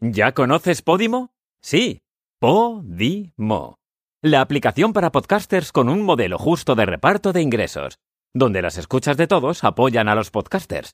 ¿Ya 0.00 0.32
conoces 0.32 0.82
Podimo? 0.82 1.32
Sí, 1.62 2.02
Podimo. 2.38 3.78
La 4.22 4.42
aplicación 4.42 4.92
para 4.92 5.10
podcasters 5.10 5.72
con 5.72 5.88
un 5.88 6.02
modelo 6.02 6.38
justo 6.38 6.74
de 6.74 6.84
reparto 6.84 7.32
de 7.32 7.40
ingresos, 7.40 7.98
donde 8.34 8.60
las 8.60 8.76
escuchas 8.76 9.16
de 9.16 9.26
todos 9.26 9.64
apoyan 9.64 10.08
a 10.08 10.14
los 10.14 10.30
podcasters. 10.30 10.92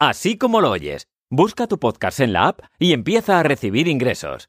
Así 0.00 0.36
como 0.36 0.60
lo 0.60 0.70
oyes, 0.70 1.06
busca 1.30 1.68
tu 1.68 1.78
podcast 1.78 2.18
en 2.18 2.32
la 2.32 2.48
app 2.48 2.60
y 2.78 2.92
empieza 2.92 3.38
a 3.38 3.44
recibir 3.44 3.86
ingresos. 3.86 4.48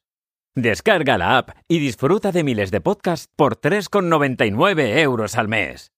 Descarga 0.56 1.20
la 1.20 1.38
app 1.38 1.52
y 1.68 1.78
disfruta 1.78 2.32
de 2.32 2.44
miles 2.44 2.72
de 2.72 2.82
podcasts 2.82 3.30
por 3.36 3.60
3,99 3.60 4.98
euros 4.98 5.36
al 5.36 5.48
mes. 5.48 5.92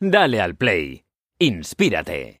Dale 0.00 0.40
al 0.40 0.56
play. 0.56 1.04
Inspírate. 1.38 2.40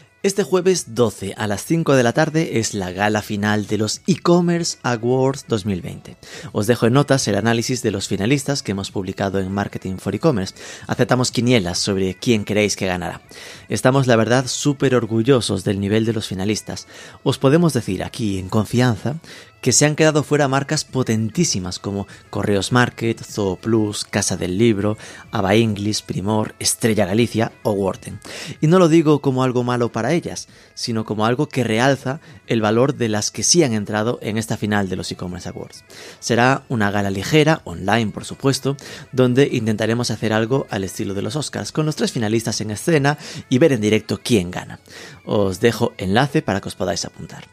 Este 0.23 0.43
jueves 0.43 0.93
12 0.93 1.33
a 1.35 1.47
las 1.47 1.65
5 1.65 1.95
de 1.95 2.03
la 2.03 2.13
tarde 2.13 2.59
es 2.59 2.75
la 2.75 2.91
gala 2.91 3.23
final 3.23 3.65
de 3.65 3.79
los 3.79 4.01
e-commerce 4.05 4.77
Awards 4.83 5.45
2020. 5.47 6.15
Os 6.51 6.67
dejo 6.67 6.85
en 6.85 6.93
notas 6.93 7.27
el 7.27 7.33
análisis 7.33 7.81
de 7.81 7.89
los 7.89 8.07
finalistas 8.07 8.61
que 8.61 8.73
hemos 8.73 8.91
publicado 8.91 9.39
en 9.39 9.51
Marketing 9.51 9.97
for 9.97 10.13
E-Commerce. 10.13 10.53
Aceptamos 10.85 11.31
quinielas 11.31 11.79
sobre 11.79 12.13
quién 12.13 12.43
creéis 12.43 12.75
que 12.75 12.85
ganará. 12.85 13.23
Estamos 13.67 14.05
la 14.05 14.15
verdad 14.15 14.45
súper 14.45 14.93
orgullosos 14.93 15.63
del 15.63 15.79
nivel 15.79 16.05
de 16.05 16.13
los 16.13 16.27
finalistas. 16.27 16.85
Os 17.23 17.39
podemos 17.39 17.73
decir 17.73 18.03
aquí 18.03 18.37
en 18.37 18.47
confianza 18.47 19.15
que 19.61 19.71
se 19.71 19.85
han 19.85 19.95
quedado 19.95 20.23
fuera 20.23 20.47
marcas 20.47 20.83
potentísimas 20.83 21.79
como 21.79 22.07
Correos 22.29 22.71
Market, 22.71 23.21
Zoo 23.23 23.55
Plus, 23.55 24.03
Casa 24.03 24.35
del 24.35 24.57
Libro, 24.57 24.97
Ava 25.31 25.55
English, 25.55 26.03
Primor, 26.03 26.55
Estrella 26.59 27.05
Galicia 27.05 27.51
o 27.63 27.71
Worten. 27.71 28.19
Y 28.59 28.67
no 28.67 28.79
lo 28.79 28.89
digo 28.89 29.21
como 29.21 29.43
algo 29.43 29.63
malo 29.63 29.91
para 29.91 30.13
ellas, 30.13 30.47
sino 30.73 31.05
como 31.05 31.25
algo 31.25 31.47
que 31.47 31.63
realza 31.63 32.19
el 32.51 32.59
valor 32.59 32.95
de 32.95 33.07
las 33.07 33.31
que 33.31 33.43
sí 33.43 33.63
han 33.63 33.71
entrado 33.71 34.19
en 34.21 34.37
esta 34.37 34.57
final 34.57 34.89
de 34.89 34.97
los 34.97 35.09
e-commerce 35.09 35.47
awards. 35.47 35.85
Será 36.19 36.63
una 36.67 36.91
gala 36.91 37.09
ligera, 37.09 37.61
online 37.63 38.11
por 38.11 38.25
supuesto, 38.25 38.75
donde 39.13 39.47
intentaremos 39.53 40.11
hacer 40.11 40.33
algo 40.33 40.67
al 40.69 40.83
estilo 40.83 41.13
de 41.13 41.21
los 41.21 41.37
Oscars, 41.37 41.71
con 41.71 41.85
los 41.85 41.95
tres 41.95 42.11
finalistas 42.11 42.59
en 42.59 42.71
escena 42.71 43.17
y 43.47 43.57
ver 43.57 43.71
en 43.71 43.79
directo 43.79 44.19
quién 44.21 44.51
gana. 44.51 44.81
Os 45.23 45.61
dejo 45.61 45.93
enlace 45.97 46.41
para 46.41 46.59
que 46.59 46.67
os 46.67 46.75
podáis 46.75 47.05
apuntar. 47.05 47.45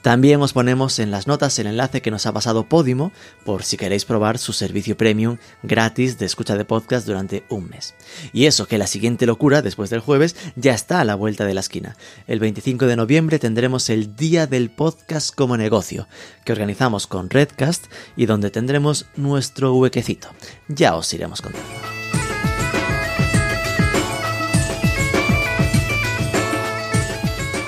También 0.00 0.40
os 0.40 0.54
ponemos 0.54 0.98
en 1.00 1.10
las 1.10 1.26
notas 1.26 1.58
el 1.58 1.66
enlace 1.66 2.00
que 2.00 2.10
nos 2.10 2.24
ha 2.24 2.32
pasado 2.32 2.66
Podimo 2.66 3.12
por 3.44 3.62
si 3.62 3.76
queréis 3.76 4.06
probar 4.06 4.38
su 4.38 4.54
servicio 4.54 4.96
premium 4.96 5.36
gratis 5.62 6.18
de 6.18 6.24
escucha 6.24 6.56
de 6.56 6.64
podcast 6.64 7.06
durante 7.06 7.44
un 7.50 7.68
mes. 7.68 7.94
Y 8.32 8.46
eso, 8.46 8.66
que 8.66 8.78
la 8.78 8.86
siguiente 8.86 9.26
locura, 9.26 9.60
después 9.60 9.90
del 9.90 10.00
jueves, 10.00 10.34
ya 10.54 10.72
está 10.72 11.00
a 11.00 11.04
la 11.04 11.14
vuelta 11.14 11.44
de 11.44 11.52
la 11.52 11.60
esquina. 11.60 11.96
El 12.26 12.40
25 12.40 12.86
de 12.86 12.96
noviembre 12.96 13.38
tendremos 13.38 13.90
el 13.90 14.16
Día 14.16 14.45
del 14.46 14.70
Podcast 14.70 15.34
como 15.34 15.56
negocio, 15.56 16.08
que 16.44 16.52
organizamos 16.52 17.06
con 17.06 17.30
Redcast 17.30 17.86
y 18.16 18.26
donde 18.26 18.50
tendremos 18.50 19.06
nuestro 19.16 19.74
huequecito. 19.74 20.28
Ya 20.68 20.96
os 20.96 21.12
iremos 21.12 21.42
contando. 21.42 21.85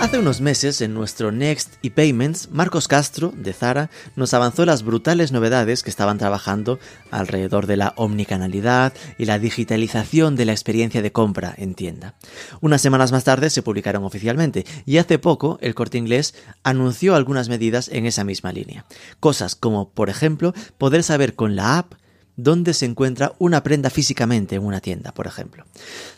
Hace 0.08 0.20
unos 0.20 0.40
meses, 0.40 0.80
en 0.80 0.94
nuestro 0.94 1.32
Next 1.32 1.74
y 1.82 1.90
Payments, 1.90 2.48
Marcos 2.50 2.88
Castro, 2.88 3.30
de 3.36 3.52
Zara, 3.52 3.90
nos 4.16 4.32
avanzó 4.32 4.64
las 4.64 4.82
brutales 4.82 5.32
novedades 5.32 5.82
que 5.82 5.90
estaban 5.90 6.16
trabajando 6.16 6.78
alrededor 7.10 7.66
de 7.66 7.76
la 7.76 7.92
omnicanalidad 7.96 8.94
y 9.18 9.26
la 9.26 9.38
digitalización 9.38 10.34
de 10.34 10.46
la 10.46 10.52
experiencia 10.52 11.02
de 11.02 11.12
compra 11.12 11.52
en 11.58 11.74
tienda. 11.74 12.14
Unas 12.62 12.80
semanas 12.80 13.12
más 13.12 13.24
tarde 13.24 13.50
se 13.50 13.60
publicaron 13.60 14.02
oficialmente 14.02 14.64
y 14.86 14.96
hace 14.96 15.18
poco 15.18 15.58
el 15.60 15.74
corte 15.74 15.98
inglés 15.98 16.34
anunció 16.62 17.14
algunas 17.14 17.50
medidas 17.50 17.90
en 17.92 18.06
esa 18.06 18.24
misma 18.24 18.50
línea. 18.50 18.86
Cosas 19.20 19.56
como, 19.56 19.90
por 19.90 20.08
ejemplo, 20.08 20.54
poder 20.78 21.02
saber 21.02 21.34
con 21.34 21.54
la 21.54 21.76
app 21.80 21.92
dónde 22.38 22.72
se 22.72 22.86
encuentra 22.86 23.34
una 23.38 23.62
prenda 23.62 23.90
físicamente 23.90 24.54
en 24.54 24.64
una 24.64 24.80
tienda, 24.80 25.12
por 25.12 25.26
ejemplo. 25.26 25.66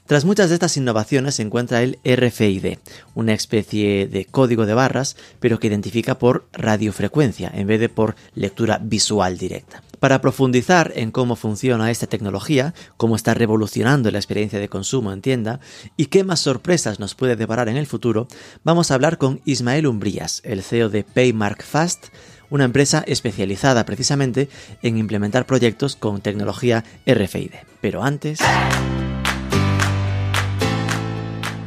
Tras 0.07 0.25
muchas 0.25 0.51
de 0.51 0.55
estas 0.55 0.77
innovaciones 0.77 1.37
se 1.37 1.43
encuentra 1.43 1.83
el 1.83 1.99
RFID, 2.05 2.77
una 3.15 3.33
especie 3.33 4.07
de 4.07 4.27
código 4.27 4.67
de 4.67 4.75
barras, 4.75 5.17
pero 5.41 5.59
que 5.59 5.67
identifica 5.67 6.19
por 6.19 6.47
radiofrecuencia 6.53 7.51
en 7.53 7.67
vez 7.67 7.81
de 7.81 7.89
por 7.89 8.15
lectura 8.35 8.79
visual 8.83 9.39
directa. 9.39 9.83
Para 9.99 10.21
profundizar 10.21 10.93
en 10.95 11.11
cómo 11.11 11.37
funciona 11.37 11.91
esta 11.91 12.07
tecnología, 12.07 12.75
cómo 12.97 13.17
está 13.17 13.35
revolucionando 13.35 14.11
la 14.11 14.19
experiencia 14.19 14.59
de 14.59 14.69
consumo 14.69 15.13
en 15.13 15.23
tienda 15.23 15.61
y 15.97 16.07
qué 16.07 16.25
más 16.25 16.41
sorpresas 16.41 17.01
nos 17.01 17.15
puede 17.15 17.37
deparar 17.37 17.69
en 17.69 17.77
el 17.77 17.87
futuro, 17.87 18.29
vamos 18.63 18.91
a 18.91 18.95
hablar 18.95 19.19
con 19.19 19.41
Ismael 19.45 19.87
Umbrías, 19.87 20.41
el 20.45 20.63
CEO 20.63 20.89
de 20.91 21.05
Paymark 21.05 21.63
Fast, 21.63 22.07
una 22.51 22.65
empresa 22.65 23.03
especializada 23.07 23.87
precisamente 23.87 24.49
en 24.83 24.99
implementar 24.99 25.47
proyectos 25.47 25.97
con 25.97 26.21
tecnología 26.21 26.85
RFID. 27.07 27.53
Pero 27.81 28.03
antes... 28.03 28.41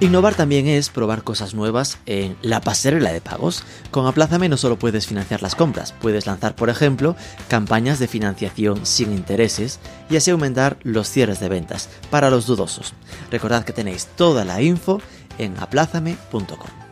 Innovar 0.03 0.35
también 0.35 0.67
es 0.67 0.89
probar 0.89 1.23
cosas 1.23 1.53
nuevas 1.53 1.97
en 2.05 2.35
la 2.41 2.59
pasarela 2.59 3.13
de 3.13 3.21
pagos. 3.21 3.63
Con 3.89 4.05
Aplázame 4.05 4.49
no 4.49 4.57
solo 4.57 4.77
puedes 4.77 5.07
financiar 5.07 5.41
las 5.41 5.55
compras, 5.55 5.93
puedes 6.01 6.25
lanzar, 6.25 6.57
por 6.57 6.69
ejemplo, 6.69 7.15
campañas 7.47 7.99
de 7.99 8.09
financiación 8.09 8.85
sin 8.85 9.13
intereses 9.13 9.79
y 10.09 10.17
así 10.17 10.31
aumentar 10.31 10.75
los 10.83 11.09
cierres 11.09 11.39
de 11.39 11.47
ventas 11.47 11.87
para 12.09 12.29
los 12.29 12.47
dudosos. 12.47 12.93
Recordad 13.31 13.63
que 13.63 13.71
tenéis 13.71 14.07
toda 14.17 14.43
la 14.43 14.61
info 14.61 15.01
en 15.37 15.55
aplázame.com. 15.57 16.82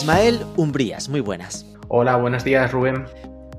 Ismael 0.00 0.46
Umbrías, 0.56 1.08
muy 1.08 1.18
buenas. 1.18 1.66
Hola, 1.88 2.14
buenos 2.14 2.44
días 2.44 2.70
Rubén. 2.70 3.04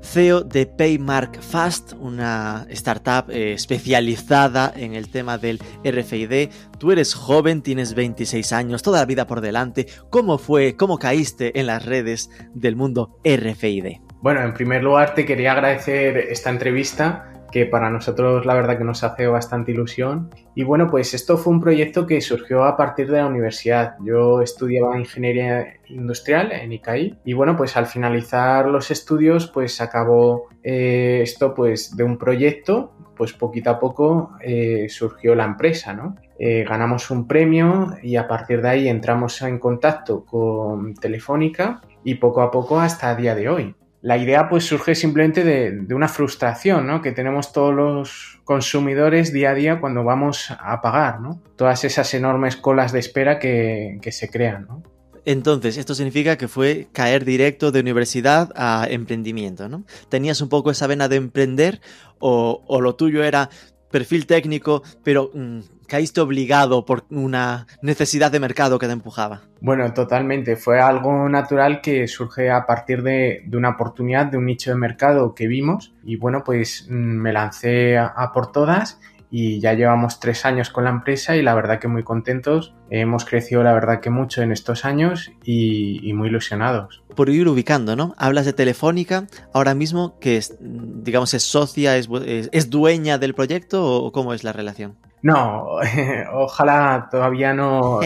CEO 0.00 0.40
de 0.40 0.64
Paymark 0.64 1.38
Fast, 1.42 1.92
una 2.00 2.64
startup 2.70 3.30
eh, 3.30 3.52
especializada 3.52 4.72
en 4.74 4.94
el 4.94 5.10
tema 5.10 5.36
del 5.36 5.60
RFID. 5.84 6.48
Tú 6.78 6.92
eres 6.92 7.12
joven, 7.12 7.60
tienes 7.60 7.92
26 7.92 8.54
años, 8.54 8.82
toda 8.82 9.00
la 9.00 9.04
vida 9.04 9.26
por 9.26 9.42
delante. 9.42 9.86
¿Cómo 10.08 10.38
fue, 10.38 10.76
cómo 10.76 10.98
caíste 10.98 11.60
en 11.60 11.66
las 11.66 11.84
redes 11.84 12.30
del 12.54 12.74
mundo 12.74 13.20
RFID? 13.22 13.98
Bueno, 14.22 14.40
en 14.40 14.54
primer 14.54 14.82
lugar 14.82 15.14
te 15.14 15.26
quería 15.26 15.52
agradecer 15.52 16.16
esta 16.16 16.48
entrevista 16.48 17.29
que 17.50 17.66
para 17.66 17.90
nosotros 17.90 18.46
la 18.46 18.54
verdad 18.54 18.78
que 18.78 18.84
nos 18.84 19.04
hace 19.04 19.26
bastante 19.26 19.72
ilusión. 19.72 20.30
Y 20.54 20.64
bueno, 20.64 20.88
pues 20.88 21.14
esto 21.14 21.36
fue 21.36 21.52
un 21.52 21.60
proyecto 21.60 22.06
que 22.06 22.20
surgió 22.20 22.64
a 22.64 22.76
partir 22.76 23.10
de 23.10 23.18
la 23.18 23.26
universidad. 23.26 23.94
Yo 24.04 24.42
estudiaba 24.42 24.98
ingeniería 24.98 25.74
industrial 25.88 26.52
en 26.52 26.72
ICAI 26.72 27.18
y 27.24 27.32
bueno, 27.32 27.56
pues 27.56 27.76
al 27.76 27.86
finalizar 27.86 28.66
los 28.66 28.90
estudios 28.90 29.48
pues 29.48 29.80
acabó 29.80 30.48
eh, 30.62 31.20
esto 31.22 31.54
pues 31.54 31.96
de 31.96 32.04
un 32.04 32.18
proyecto, 32.18 32.92
pues 33.16 33.32
poquito 33.32 33.70
a 33.70 33.78
poco 33.78 34.32
eh, 34.40 34.86
surgió 34.88 35.34
la 35.34 35.44
empresa, 35.44 35.92
¿no? 35.92 36.16
Eh, 36.38 36.64
ganamos 36.66 37.10
un 37.10 37.26
premio 37.26 37.96
y 38.02 38.16
a 38.16 38.26
partir 38.26 38.62
de 38.62 38.68
ahí 38.70 38.88
entramos 38.88 39.42
en 39.42 39.58
contacto 39.58 40.24
con 40.24 40.94
Telefónica 40.94 41.82
y 42.02 42.14
poco 42.14 42.40
a 42.40 42.50
poco 42.50 42.80
hasta 42.80 43.10
el 43.10 43.18
día 43.18 43.34
de 43.34 43.48
hoy 43.50 43.74
la 44.02 44.16
idea 44.16 44.48
pues 44.48 44.64
surge 44.64 44.94
simplemente 44.94 45.44
de, 45.44 45.94
una 45.94 46.08
frustración 46.08 46.86
¿no? 46.86 47.02
que 47.02 47.12
tenemos 47.12 47.52
todos 47.52 47.74
los 47.74 48.40
consumidores 48.44 49.32
día 49.32 49.50
a 49.50 49.54
día 49.54 49.80
cuando 49.80 50.04
vamos 50.04 50.50
a 50.58 50.80
pagar, 50.80 51.20
¿no? 51.20 51.40
Todas 51.56 51.84
esas 51.84 52.12
enormes 52.14 52.56
colas 52.56 52.92
de 52.92 52.98
espera 52.98 53.38
que, 53.38 54.00
se 54.10 54.28
crean, 54.28 54.66
¿no? 54.66 54.82
Entonces, 55.26 55.76
esto 55.76 55.94
significa 55.94 56.38
que 56.38 56.48
fue 56.48 56.88
caer 56.92 57.26
directo 57.26 57.70
de 57.70 57.80
universidad 57.80 58.50
a 58.56 58.86
emprendimiento, 58.88 59.68
¿no? 59.68 59.84
¿Tenías 60.08 60.40
un 60.40 60.48
poco 60.48 60.70
esa 60.70 60.86
vena 60.86 61.08
de 61.08 61.16
emprender 61.16 61.80
o, 62.18 62.80
lo 62.80 62.96
tuyo 62.96 63.22
era 63.22 63.50
perfil 63.90 64.26
técnico, 64.26 64.82
pero 65.04 65.30
mm, 65.34 65.60
caíste 65.90 66.20
obligado 66.20 66.84
por 66.84 67.04
una 67.10 67.66
necesidad 67.82 68.30
de 68.30 68.38
mercado 68.38 68.78
que 68.78 68.86
te 68.86 68.92
empujaba. 68.92 69.42
Bueno, 69.60 69.92
totalmente. 69.92 70.54
Fue 70.54 70.80
algo 70.80 71.28
natural 71.28 71.80
que 71.80 72.06
surge 72.06 72.48
a 72.48 72.64
partir 72.64 73.02
de, 73.02 73.42
una 73.52 73.70
oportunidad, 73.70 74.26
de 74.26 74.38
un 74.38 74.46
nicho 74.46 74.70
de 74.70 74.76
mercado 74.76 75.34
que 75.34 75.48
vimos 75.48 75.92
y 76.04 76.16
bueno, 76.16 76.44
pues 76.44 76.86
mm, 76.88 76.94
me 76.94 77.32
lancé 77.32 77.98
a, 77.98 78.30
por 78.32 78.52
todas 78.52 79.00
y 79.30 79.60
ya 79.60 79.74
llevamos 79.74 80.18
tres 80.18 80.44
años 80.44 80.70
con 80.70 80.84
la 80.84 80.90
empresa 80.90 81.36
y 81.36 81.42
la 81.42 81.54
verdad 81.54 81.78
que 81.78 81.86
muy 81.86 82.02
contentos. 82.02 82.74
Hemos 82.90 83.24
crecido 83.24 83.62
la 83.62 83.72
verdad 83.72 84.00
que 84.00 84.10
mucho 84.10 84.42
en 84.42 84.50
estos 84.50 84.84
años 84.84 85.30
y, 85.44 86.12
muy 86.12 86.28
ilusionados. 86.28 87.02
Por 87.14 87.28
ir 87.30 87.46
ubicando, 87.46 87.94
¿no? 87.94 88.14
Hablas 88.18 88.44
de 88.44 88.52
Telefónica, 88.52 89.28
ahora 89.52 89.74
mismo 89.74 90.18
que 90.18 90.36
es, 90.36 90.56
digamos 90.60 91.32
es 91.34 91.44
socia, 91.44 91.96
es, 91.96 92.08
es, 92.52 92.70
dueña 92.70 93.18
del 93.18 93.34
proyecto 93.34 93.86
o 93.86 94.10
cómo 94.10 94.34
es 94.34 94.42
la 94.42 94.52
relación? 94.52 94.96
No, 95.22 95.76
ojalá 96.32 97.08
todavía 97.10 97.54
no, 97.54 98.00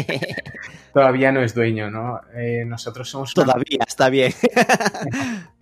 todavía 0.93 1.33
no 1.33 1.41
es 1.41 1.55
dueño, 1.55 1.91
¿no? 1.91 2.21
Eh, 2.37 2.65
nosotros 2.67 3.09
somos... 3.09 3.33
Todavía, 3.33 3.85
está 3.87 4.11
bien. 4.11 4.33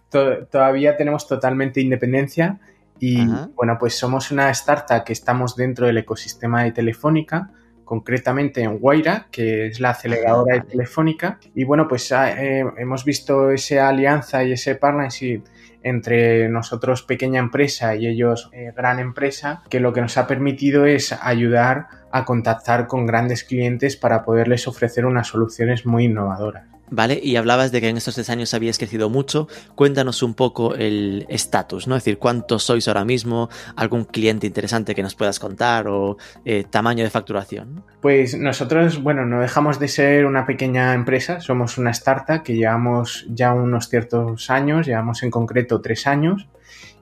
todavía 0.51 0.97
tenemos 0.97 1.29
totalmente 1.29 1.81
independencia 1.81 2.59
y 3.05 3.27
bueno, 3.57 3.79
pues 3.81 3.99
somos 3.99 4.31
una 4.31 4.49
startup 4.51 5.03
que 5.03 5.13
estamos 5.13 5.57
dentro 5.57 5.89
del 5.89 5.99
ecosistema 5.99 6.63
de 6.63 6.71
Telefónica, 6.71 7.51
concretamente 7.85 8.63
en 8.63 8.79
Guaira, 8.79 9.27
que 9.33 9.67
es 9.67 9.81
la 9.81 9.91
aceleradora 9.91 10.55
de 10.55 10.61
Telefónica. 10.61 11.41
Y 11.53 11.65
bueno, 11.65 11.89
pues 11.89 12.13
ah, 12.13 12.31
eh, 12.41 12.65
hemos 12.79 13.05
visto 13.05 13.51
esa 13.51 13.89
alianza 13.89 14.45
y 14.45 14.53
ese 14.53 14.77
partnership 14.77 15.43
entre 15.83 16.49
nosotros 16.49 17.03
pequeña 17.03 17.41
empresa 17.41 17.97
y 17.97 18.07
ellos 18.07 18.51
eh, 18.53 18.73
gran 18.77 19.01
empresa, 19.01 19.65
que 19.69 19.81
lo 19.81 19.93
que 19.93 20.01
nos 20.01 20.17
ha 20.17 20.29
permitido 20.29 20.87
es 20.87 21.13
ayudar 21.13 21.89
a 22.13 22.25
contactar 22.25 22.87
con 22.87 23.05
grandes 23.05 23.43
clientes 23.43 23.97
para 23.97 24.23
poderles 24.23 24.69
ofrecer 24.69 25.07
unas 25.07 25.27
soluciones 25.27 25.87
muy 25.87 26.05
innovadoras. 26.05 26.69
Vale, 26.95 27.19
y 27.23 27.37
hablabas 27.37 27.73
de 27.73 27.81
que 27.81 27.89
en 27.89 27.97
estos 27.97 28.17
tres 28.17 28.29
años 28.29 28.53
habías 28.53 28.77
crecido 28.77 29.09
mucho. 29.09 29.49
Cuéntanos 29.75 30.23
un 30.23 30.35
poco 30.35 30.75
el 30.75 31.25
estatus, 31.31 31.89
¿no? 31.89 31.97
Es 31.97 32.05
decir, 32.05 32.19
¿cuántos 32.19 32.65
sois 32.65 32.87
ahora 32.87 33.03
mismo? 33.03 33.49
¿Algún 33.77 34.05
cliente 34.05 34.47
interesante 34.47 34.95
que 34.95 35.03
nos 35.03 35.15
puedas 35.15 35.41
contar? 35.41 35.89
¿O 35.89 36.19
eh, 36.45 36.65
tamaño 36.69 37.03
de 37.03 37.09
facturación? 37.09 37.83
Pues 38.03 38.37
nosotros, 38.37 39.03
bueno, 39.03 39.25
no 39.25 39.41
dejamos 39.41 39.79
de 39.79 39.89
ser 39.89 40.27
una 40.27 40.45
pequeña 40.45 40.93
empresa, 40.93 41.41
somos 41.41 41.79
una 41.79 41.93
startup 41.93 42.43
que 42.43 42.57
llevamos 42.57 43.25
ya 43.31 43.55
unos 43.55 43.89
ciertos 43.89 44.51
años, 44.51 44.87
llevamos 44.87 45.23
en 45.23 45.31
concreto 45.31 45.81
tres 45.81 46.07
años. 46.07 46.47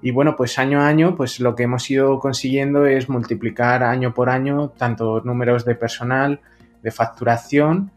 Y 0.02 0.12
bueno, 0.12 0.36
pues 0.36 0.56
año 0.60 0.82
a 0.82 0.86
año, 0.86 1.16
pues 1.16 1.40
lo 1.40 1.56
que 1.56 1.64
hemos 1.64 1.90
ido 1.90 2.20
consiguiendo 2.20 2.86
es 2.86 3.08
multiplicar 3.08 3.82
año 3.82 4.14
por 4.14 4.30
año 4.30 4.68
tanto 4.68 5.20
números 5.22 5.64
de 5.64 5.74
personal, 5.74 6.40
de 6.80 6.92
facturación 6.92 7.90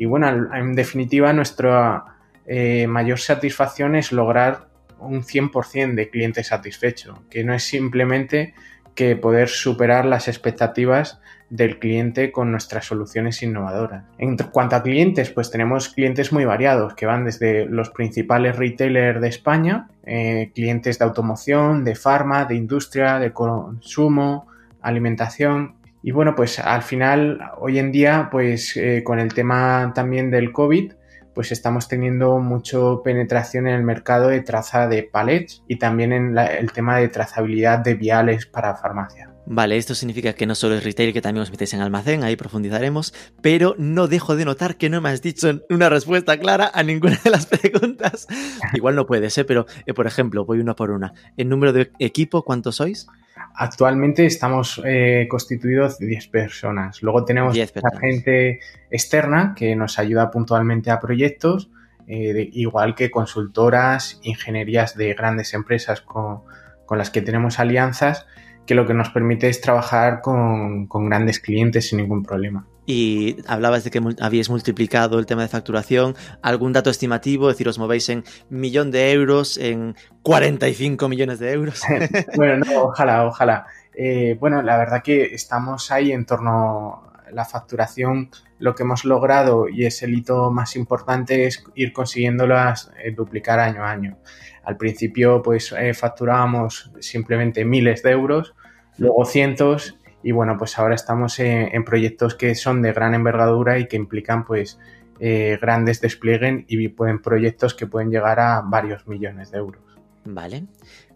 y 0.00 0.06
bueno, 0.06 0.30
en 0.54 0.74
definitiva, 0.74 1.30
nuestra 1.34 2.04
eh, 2.46 2.86
mayor 2.86 3.20
satisfacción 3.20 3.94
es 3.94 4.12
lograr 4.12 4.68
un 4.98 5.24
100% 5.24 5.94
de 5.94 6.08
cliente 6.08 6.42
satisfecho, 6.42 7.22
que 7.28 7.44
no 7.44 7.52
es 7.52 7.64
simplemente 7.64 8.54
que 8.94 9.14
poder 9.14 9.50
superar 9.50 10.06
las 10.06 10.26
expectativas 10.26 11.20
del 11.50 11.78
cliente 11.78 12.32
con 12.32 12.50
nuestras 12.50 12.86
soluciones 12.86 13.42
innovadoras. 13.42 14.06
En 14.16 14.38
cuanto 14.38 14.76
a 14.76 14.82
clientes, 14.82 15.28
pues 15.28 15.50
tenemos 15.50 15.90
clientes 15.90 16.32
muy 16.32 16.46
variados 16.46 16.94
que 16.94 17.04
van 17.04 17.26
desde 17.26 17.66
los 17.66 17.90
principales 17.90 18.56
retailers 18.56 19.20
de 19.20 19.28
España, 19.28 19.88
eh, 20.06 20.50
clientes 20.54 20.98
de 20.98 21.04
automoción, 21.04 21.84
de 21.84 21.94
farma, 21.94 22.46
de 22.46 22.54
industria, 22.54 23.18
de 23.18 23.34
consumo, 23.34 24.46
alimentación, 24.80 25.74
y 26.02 26.12
bueno, 26.12 26.34
pues 26.34 26.58
al 26.58 26.82
final, 26.82 27.40
hoy 27.58 27.78
en 27.78 27.92
día, 27.92 28.28
pues 28.30 28.76
eh, 28.76 29.02
con 29.04 29.18
el 29.18 29.34
tema 29.34 29.92
también 29.94 30.30
del 30.30 30.52
COVID, 30.52 30.92
pues 31.34 31.52
estamos 31.52 31.88
teniendo 31.88 32.38
mucho 32.38 33.02
penetración 33.04 33.66
en 33.66 33.74
el 33.74 33.82
mercado 33.82 34.28
de 34.28 34.40
traza 34.40 34.88
de 34.88 35.02
palets 35.02 35.62
y 35.68 35.76
también 35.76 36.12
en 36.12 36.36
el 36.36 36.72
tema 36.72 36.98
de 36.98 37.08
trazabilidad 37.08 37.78
de 37.78 37.94
viales 37.94 38.46
para 38.46 38.76
farmacia. 38.76 39.30
Vale, 39.52 39.76
esto 39.76 39.94
significa 39.94 40.32
que 40.32 40.46
no 40.46 40.54
solo 40.54 40.76
es 40.76 40.84
retail, 40.84 41.12
que 41.12 41.20
también 41.20 41.42
os 41.42 41.50
metéis 41.50 41.74
en 41.74 41.80
almacén, 41.80 42.22
ahí 42.22 42.36
profundizaremos, 42.36 43.12
pero 43.42 43.74
no 43.78 44.06
dejo 44.06 44.36
de 44.36 44.44
notar 44.44 44.76
que 44.76 44.88
no 44.88 45.00
me 45.00 45.08
has 45.08 45.22
dicho 45.22 45.48
una 45.70 45.88
respuesta 45.88 46.38
clara 46.38 46.70
a 46.72 46.82
ninguna 46.84 47.18
de 47.24 47.30
las 47.30 47.46
preguntas. 47.58 48.28
Igual 48.74 48.94
no 48.94 49.06
puede 49.06 49.28
ser, 49.28 49.46
pero 49.46 49.66
eh, 49.86 49.94
por 49.94 50.06
ejemplo, 50.06 50.44
voy 50.44 50.60
una 50.60 50.76
por 50.76 50.90
una. 50.90 51.14
¿El 51.36 51.48
número 51.48 51.72
de 51.72 51.90
equipo 51.98 52.44
cuántos 52.44 52.76
sois? 52.76 53.08
Actualmente 53.54 54.26
estamos 54.26 54.80
eh, 54.84 55.26
constituidos 55.28 55.98
de 55.98 56.06
10 56.06 56.28
personas. 56.28 57.02
Luego 57.02 57.24
tenemos 57.24 57.56
gente 58.00 58.60
externa 58.90 59.54
que 59.56 59.76
nos 59.76 59.98
ayuda 59.98 60.30
puntualmente 60.30 60.90
a 60.90 61.00
proyectos, 61.00 61.70
eh, 62.06 62.48
igual 62.52 62.94
que 62.94 63.10
consultoras, 63.10 64.18
ingenierías 64.22 64.96
de 64.96 65.14
grandes 65.14 65.54
empresas 65.54 66.00
con, 66.00 66.42
las 66.90 67.10
que 67.10 67.22
tenemos 67.22 67.60
alianzas, 67.60 68.26
que 68.66 68.74
lo 68.74 68.86
que 68.86 68.94
nos 68.94 69.10
permite 69.10 69.48
es 69.48 69.60
trabajar 69.60 70.20
con 70.22 70.88
grandes 70.88 71.38
clientes 71.38 71.88
sin 71.88 71.98
ningún 71.98 72.22
problema 72.22 72.66
y 72.90 73.36
hablabas 73.46 73.84
de 73.84 73.92
que 73.92 74.02
habíais 74.20 74.50
multiplicado 74.50 75.20
el 75.20 75.26
tema 75.26 75.42
de 75.42 75.48
facturación. 75.48 76.16
¿Algún 76.42 76.72
dato 76.72 76.90
estimativo? 76.90 77.48
Es 77.48 77.54
decir, 77.54 77.68
os 77.68 77.78
movéis 77.78 78.08
en 78.08 78.24
millón 78.48 78.90
de 78.90 79.12
euros, 79.12 79.58
en 79.58 79.94
45 80.22 81.08
millones 81.08 81.38
de 81.38 81.52
euros. 81.52 81.82
bueno, 82.36 82.64
no, 82.64 82.82
ojalá, 82.82 83.26
ojalá. 83.26 83.66
Eh, 83.94 84.36
bueno, 84.40 84.60
la 84.62 84.76
verdad 84.76 85.02
que 85.04 85.22
estamos 85.34 85.92
ahí 85.92 86.10
en 86.10 86.26
torno 86.26 87.12
a 87.24 87.30
la 87.30 87.44
facturación. 87.44 88.30
Lo 88.58 88.74
que 88.74 88.82
hemos 88.82 89.04
logrado 89.04 89.68
y 89.68 89.86
es 89.86 90.02
el 90.02 90.12
hito 90.12 90.50
más 90.50 90.74
importante 90.74 91.46
es 91.46 91.62
ir 91.76 91.92
consiguiéndolas 91.92 92.90
eh, 93.04 93.12
duplicar 93.12 93.60
año 93.60 93.84
a 93.84 93.92
año. 93.92 94.18
Al 94.64 94.76
principio, 94.76 95.42
pues 95.42 95.72
eh, 95.78 95.94
facturábamos 95.94 96.90
simplemente 96.98 97.64
miles 97.64 98.02
de 98.02 98.10
euros, 98.10 98.54
luego 98.98 99.24
cientos 99.24 99.96
y 100.22 100.32
bueno, 100.32 100.56
pues 100.58 100.78
ahora 100.78 100.94
estamos 100.94 101.38
en, 101.38 101.84
proyectos 101.84 102.34
que 102.34 102.54
son 102.54 102.82
de 102.82 102.92
gran 102.92 103.14
envergadura 103.14 103.78
y 103.78 103.86
que 103.86 103.96
implican 103.96 104.44
pues 104.44 104.78
eh, 105.18 105.58
grandes 105.60 106.00
despliegues 106.00 106.64
y 106.68 106.88
pueden 106.88 107.20
proyectos 107.20 107.74
que 107.74 107.86
pueden 107.86 108.10
llegar 108.10 108.40
a 108.40 108.62
varios 108.62 109.06
millones 109.06 109.50
de 109.50 109.58
euros. 109.58 109.82
Vale. 110.24 110.64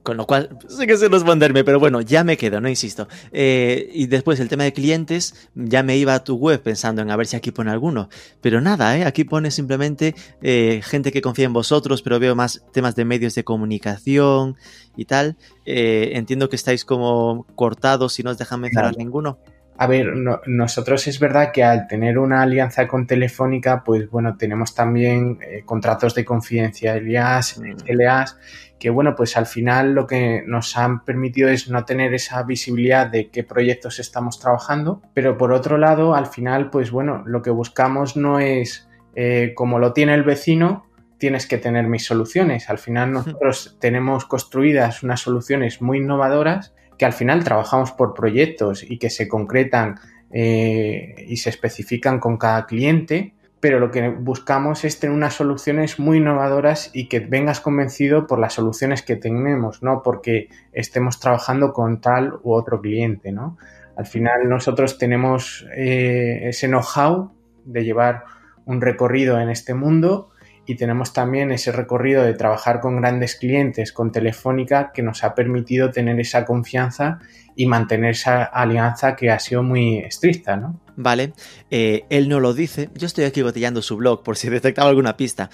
Con 0.04 0.18
lo 0.18 0.26
cual, 0.26 0.58
sé 0.68 0.86
que 0.86 0.98
sé 0.98 1.08
responderme, 1.08 1.64
pero 1.64 1.80
bueno, 1.80 2.02
ya 2.02 2.24
me 2.24 2.36
quedo, 2.36 2.60
no 2.60 2.68
insisto. 2.68 3.08
Eh, 3.32 3.90
y 3.94 4.06
después 4.06 4.38
el 4.38 4.50
tema 4.50 4.64
de 4.64 4.74
clientes, 4.74 5.48
ya 5.54 5.82
me 5.82 5.96
iba 5.96 6.14
a 6.14 6.22
tu 6.22 6.36
web 6.36 6.60
pensando 6.62 7.00
en 7.00 7.10
a 7.10 7.16
ver 7.16 7.26
si 7.26 7.36
aquí 7.36 7.52
pone 7.52 7.70
alguno. 7.70 8.10
Pero 8.42 8.60
nada, 8.60 8.98
¿eh? 8.98 9.06
aquí 9.06 9.24
pone 9.24 9.50
simplemente 9.50 10.14
eh, 10.42 10.82
gente 10.84 11.10
que 11.10 11.22
confía 11.22 11.46
en 11.46 11.54
vosotros, 11.54 12.02
pero 12.02 12.20
veo 12.20 12.34
más 12.34 12.62
temas 12.70 12.94
de 12.96 13.06
medios 13.06 13.34
de 13.34 13.44
comunicación 13.44 14.56
y 14.94 15.06
tal. 15.06 15.38
Eh, 15.64 16.10
entiendo 16.12 16.50
que 16.50 16.56
estáis 16.56 16.84
como 16.84 17.46
cortados 17.54 18.20
y 18.20 18.22
no 18.22 18.30
os 18.30 18.36
dejan 18.36 18.60
mencionar 18.60 18.98
ninguno. 18.98 19.38
A 19.76 19.86
ver, 19.88 20.14
nosotros 20.46 21.06
es 21.08 21.18
verdad 21.18 21.50
que 21.52 21.64
al 21.64 21.88
tener 21.88 22.18
una 22.18 22.42
alianza 22.42 22.86
con 22.86 23.06
Telefónica, 23.06 23.82
pues 23.84 24.08
bueno, 24.08 24.36
tenemos 24.36 24.74
también 24.74 25.38
contratos 25.64 26.14
de 26.14 26.24
confidencialidad, 26.24 27.44
LAs, 27.88 28.38
que 28.78 28.90
bueno, 28.90 29.16
pues 29.16 29.36
al 29.36 29.46
final 29.46 29.92
lo 29.92 30.06
que 30.06 30.44
nos 30.46 30.76
han 30.76 31.04
permitido 31.04 31.48
es 31.48 31.68
no 31.68 31.84
tener 31.84 32.14
esa 32.14 32.42
visibilidad 32.44 33.08
de 33.08 33.30
qué 33.30 33.42
proyectos 33.42 33.98
estamos 33.98 34.38
trabajando, 34.38 35.02
pero 35.12 35.36
por 35.36 35.52
otro 35.52 35.76
lado, 35.76 36.14
al 36.14 36.26
final, 36.26 36.70
pues 36.70 36.92
bueno, 36.92 37.24
lo 37.26 37.42
que 37.42 37.50
buscamos 37.50 38.16
no 38.16 38.38
es 38.38 38.88
eh, 39.16 39.52
como 39.54 39.78
lo 39.78 39.92
tiene 39.92 40.14
el 40.14 40.22
vecino, 40.22 40.86
tienes 41.18 41.46
que 41.46 41.58
tener 41.58 41.86
mis 41.86 42.04
soluciones. 42.04 42.68
Al 42.68 42.78
final 42.78 43.12
nosotros 43.12 43.76
tenemos 43.80 44.24
construidas 44.26 45.02
unas 45.02 45.20
soluciones 45.20 45.80
muy 45.80 45.98
innovadoras 45.98 46.74
que 46.98 47.04
al 47.04 47.12
final 47.12 47.44
trabajamos 47.44 47.92
por 47.92 48.14
proyectos 48.14 48.84
y 48.88 48.98
que 48.98 49.10
se 49.10 49.28
concretan 49.28 49.96
eh, 50.30 51.14
y 51.26 51.36
se 51.36 51.50
especifican 51.50 52.18
con 52.18 52.36
cada 52.36 52.66
cliente 52.66 53.34
pero 53.64 53.80
lo 53.80 53.90
que 53.90 54.10
buscamos 54.10 54.84
es 54.84 55.00
tener 55.00 55.16
unas 55.16 55.32
soluciones 55.32 55.98
muy 55.98 56.18
innovadoras 56.18 56.90
y 56.92 57.08
que 57.08 57.20
vengas 57.20 57.62
convencido 57.62 58.26
por 58.26 58.38
las 58.38 58.52
soluciones 58.52 59.00
que 59.00 59.16
tenemos, 59.16 59.82
no 59.82 60.02
porque 60.02 60.50
estemos 60.74 61.18
trabajando 61.18 61.72
con 61.72 62.02
tal 62.02 62.34
u 62.42 62.52
otro 62.52 62.82
cliente, 62.82 63.32
¿no? 63.32 63.56
Al 63.96 64.04
final 64.04 64.50
nosotros 64.50 64.98
tenemos 64.98 65.66
eh, 65.74 66.40
ese 66.42 66.68
know-how 66.68 67.32
de 67.64 67.84
llevar 67.84 68.24
un 68.66 68.82
recorrido 68.82 69.40
en 69.40 69.48
este 69.48 69.72
mundo 69.72 70.28
y 70.66 70.76
tenemos 70.76 71.12
también 71.12 71.52
ese 71.52 71.72
recorrido 71.72 72.22
de 72.22 72.34
trabajar 72.34 72.80
con 72.80 72.96
grandes 73.00 73.36
clientes, 73.36 73.92
con 73.92 74.12
Telefónica, 74.12 74.92
que 74.92 75.02
nos 75.02 75.24
ha 75.24 75.34
permitido 75.34 75.90
tener 75.90 76.18
esa 76.20 76.44
confianza 76.44 77.18
y 77.56 77.66
mantener 77.66 78.10
esa 78.10 78.44
alianza 78.44 79.16
que 79.16 79.30
ha 79.30 79.38
sido 79.38 79.62
muy 79.62 79.98
estricta, 79.98 80.56
¿no? 80.56 80.80
¿vale? 80.96 81.32
Eh, 81.70 82.04
él 82.10 82.28
no 82.28 82.40
lo 82.40 82.54
dice, 82.54 82.90
yo 82.94 83.06
estoy 83.06 83.24
aquí 83.24 83.42
botellando 83.42 83.82
su 83.82 83.96
blog 83.96 84.22
por 84.22 84.36
si 84.36 84.48
detectaba 84.50 84.88
alguna 84.88 85.16
pista. 85.16 85.50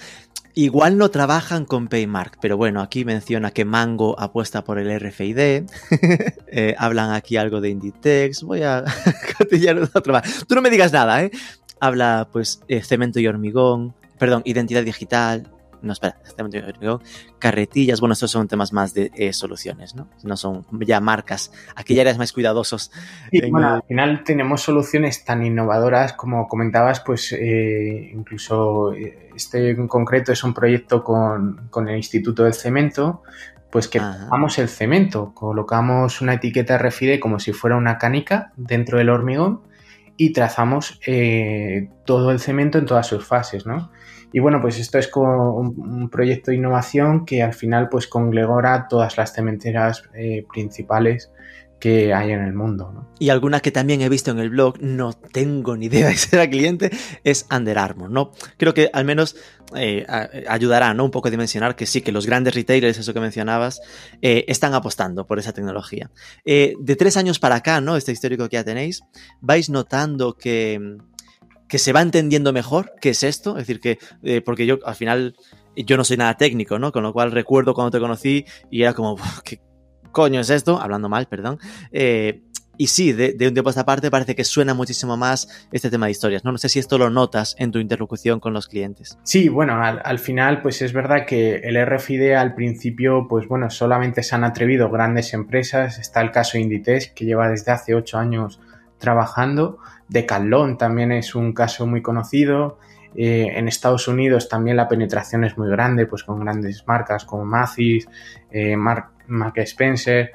Igual 0.53 0.97
no 0.97 1.09
trabajan 1.09 1.63
con 1.63 1.87
Paymark, 1.87 2.37
pero 2.41 2.57
bueno, 2.57 2.81
aquí 2.81 3.05
menciona 3.05 3.51
que 3.51 3.63
Mango 3.63 4.19
apuesta 4.19 4.63
por 4.63 4.79
el 4.79 4.99
RFID. 4.99 5.63
Eh, 6.53 6.75
hablan 6.77 7.11
aquí 7.11 7.37
algo 7.37 7.61
de 7.61 7.69
Inditex. 7.69 8.43
Voy 8.43 8.63
a 8.63 8.83
cotillar 9.37 9.77
otro 9.93 10.11
más. 10.11 10.45
Tú 10.45 10.53
no 10.53 10.61
me 10.61 10.69
digas 10.69 10.91
nada, 10.91 11.23
¿eh? 11.23 11.31
Habla, 11.79 12.27
pues, 12.29 12.61
eh, 12.67 12.81
cemento 12.83 13.21
y 13.21 13.27
hormigón. 13.27 13.95
Perdón, 14.21 14.43
identidad 14.45 14.83
digital. 14.83 15.47
no, 15.81 15.93
espera, 15.93 16.15
carretillas, 17.39 17.99
bueno, 17.99 18.13
estos 18.13 18.29
son 18.29 18.47
temas 18.47 18.71
más 18.71 18.93
de 18.93 19.09
eh, 19.15 19.33
soluciones, 19.33 19.95
¿no? 19.95 20.09
No 20.21 20.37
son 20.37 20.63
ya 20.81 21.01
marcas, 21.01 21.51
aquí 21.75 21.95
ya 21.95 22.03
eres 22.03 22.19
más 22.19 22.31
cuidadosos. 22.31 22.91
Y 23.31 23.49
bueno, 23.49 23.73
al 23.73 23.81
final 23.81 24.23
tenemos 24.23 24.61
soluciones 24.61 25.25
tan 25.25 25.43
innovadoras 25.43 26.13
como 26.13 26.47
comentabas, 26.47 26.99
pues 26.99 27.31
eh, 27.33 28.11
incluso 28.13 28.93
eh, 28.93 29.31
este 29.35 29.71
en 29.71 29.87
concreto 29.87 30.31
es 30.31 30.43
un 30.43 30.53
proyecto 30.53 31.03
con, 31.03 31.67
con 31.71 31.89
el 31.89 31.95
Instituto 31.95 32.43
del 32.43 32.53
Cemento, 32.53 33.23
pues 33.71 33.87
que 33.87 33.97
colocamos 33.97 34.59
el 34.59 34.69
cemento, 34.69 35.33
colocamos 35.33 36.21
una 36.21 36.35
etiqueta 36.35 36.77
RFID 36.77 37.19
como 37.19 37.39
si 37.39 37.53
fuera 37.53 37.75
una 37.75 37.97
canica 37.97 38.53
dentro 38.55 38.99
del 38.99 39.09
hormigón 39.09 39.61
y 40.21 40.33
trazamos 40.33 40.99
eh, 41.07 41.89
todo 42.05 42.29
el 42.29 42.39
cemento 42.39 42.77
en 42.77 42.85
todas 42.85 43.07
sus 43.07 43.25
fases, 43.25 43.65
¿no? 43.65 43.91
Y 44.31 44.39
bueno, 44.39 44.61
pues 44.61 44.77
esto 44.77 44.99
es 44.99 45.09
un, 45.15 46.09
proyecto 46.11 46.51
de 46.51 46.57
innovación 46.57 47.25
que 47.25 47.41
al 47.41 47.55
final 47.55 47.89
pues 47.89 48.05
congregora 48.05 48.85
todas 48.87 49.17
las 49.17 49.33
cementeras 49.33 50.03
eh, 50.13 50.45
principales 50.53 51.31
que 51.81 52.13
hay 52.13 52.31
en 52.31 52.43
el 52.43 52.53
mundo. 52.53 52.91
¿no? 52.93 53.11
Y 53.19 53.29
alguna 53.29 53.59
que 53.59 53.71
también 53.71 54.01
he 54.01 54.07
visto 54.07 54.31
en 54.31 54.39
el 54.39 54.51
blog, 54.51 54.79
no 54.79 55.13
tengo 55.13 55.75
ni 55.75 55.87
idea 55.87 56.07
de 56.09 56.15
si 56.15 56.33
era 56.33 56.49
cliente, 56.49 56.91
es 57.25 57.47
Under 57.51 57.77
Armour, 57.77 58.09
¿no? 58.09 58.31
Creo 58.55 58.73
que 58.73 58.89
al 58.93 59.03
menos 59.03 59.35
eh, 59.75 60.05
ayudará, 60.47 60.93
¿no? 60.93 61.03
Un 61.03 61.11
poco 61.11 61.27
a 61.27 61.31
dimensionar 61.31 61.75
que 61.75 61.87
sí, 61.87 62.01
que 62.01 62.11
los 62.11 62.27
grandes 62.27 62.53
retailers, 62.53 62.99
eso 62.99 63.13
que 63.13 63.19
mencionabas, 63.19 63.81
eh, 64.21 64.45
están 64.47 64.75
apostando 64.75 65.25
por 65.25 65.39
esa 65.39 65.53
tecnología. 65.53 66.11
Eh, 66.45 66.75
de 66.79 66.95
tres 66.95 67.17
años 67.17 67.39
para 67.39 67.55
acá, 67.55 67.81
¿no? 67.81 67.97
Este 67.97 68.11
histórico 68.11 68.47
que 68.47 68.57
ya 68.57 68.63
tenéis, 68.63 69.01
vais 69.41 69.69
notando 69.69 70.37
que, 70.37 70.97
que 71.67 71.79
se 71.79 71.93
va 71.93 72.03
entendiendo 72.03 72.53
mejor 72.53 72.93
qué 73.01 73.09
es 73.09 73.23
esto, 73.23 73.57
es 73.57 73.65
decir, 73.65 73.79
que, 73.79 74.41
porque 74.41 74.67
yo 74.67 74.77
al 74.85 74.95
final 74.95 75.35
yo 75.75 75.97
no 75.97 76.03
soy 76.03 76.17
nada 76.17 76.37
técnico, 76.37 76.77
¿no? 76.77 76.91
Con 76.91 77.01
lo 77.01 77.11
cual 77.11 77.31
recuerdo 77.31 77.73
cuando 77.73 77.89
te 77.89 77.99
conocí 77.99 78.45
y 78.69 78.83
era 78.83 78.93
como, 78.93 79.17
¿qué, 79.43 79.59
coño 80.11 80.41
es 80.41 80.49
esto? 80.49 80.79
Hablando 80.79 81.09
mal, 81.09 81.27
perdón. 81.27 81.59
Eh, 81.91 82.41
y 82.81 82.87
sí, 82.87 83.13
de, 83.13 83.35
un 83.47 83.53
tiempo 83.53 83.69
a 83.69 83.71
esta 83.71 83.85
parte 83.85 84.09
parece 84.09 84.35
que 84.35 84.43
suena 84.43 84.73
muchísimo 84.73 85.15
más 85.15 85.67
este 85.71 85.91
tema 85.91 86.07
de 86.07 86.13
historias. 86.13 86.43
¿no? 86.43 86.57
sé 86.57 86.67
si 86.67 86.79
esto 86.79 86.97
lo 86.97 87.11
notas 87.11 87.55
en 87.59 87.71
tu 87.71 87.77
interlocución 87.77 88.39
con 88.39 88.53
los 88.53 88.67
clientes. 88.67 89.19
Sí, 89.21 89.49
bueno, 89.49 89.79
al, 89.79 90.17
final, 90.17 90.63
pues 90.63 90.81
es 90.81 90.91
verdad 90.91 91.25
que 91.27 91.57
el 91.57 91.77
RFID 91.85 92.31
al 92.31 92.55
principio, 92.55 93.27
pues 93.29 93.47
bueno, 93.47 93.69
solamente 93.69 94.23
se 94.23 94.33
han 94.33 94.43
atrevido 94.43 94.89
grandes 94.89 95.35
empresas. 95.35 95.99
Está 95.99 96.21
el 96.21 96.31
caso 96.31 96.57
Inditex, 96.57 97.11
que 97.11 97.25
lleva 97.25 97.49
desde 97.49 97.71
hace 97.71 97.93
ocho 97.93 98.17
años 98.17 98.59
trabajando. 98.97 99.77
Decathlon 100.07 100.79
también 100.79 101.11
es 101.11 101.35
un 101.35 101.53
caso 101.53 101.85
muy 101.85 102.01
conocido. 102.01 102.79
Eh, 103.13 103.47
en 103.57 103.67
Estados 103.67 104.07
Unidos 104.07 104.47
también 104.47 104.77
la 104.77 104.87
penetración 104.87 105.43
es 105.43 105.57
muy 105.57 105.69
grande, 105.69 106.05
pues 106.07 106.23
con 106.23 106.39
grandes 106.39 106.87
marcas 106.87 107.25
como 107.25 107.45
Macy's, 107.45 108.07
eh, 108.51 108.75
Mark 109.31 109.57
Spencer. 109.57 110.31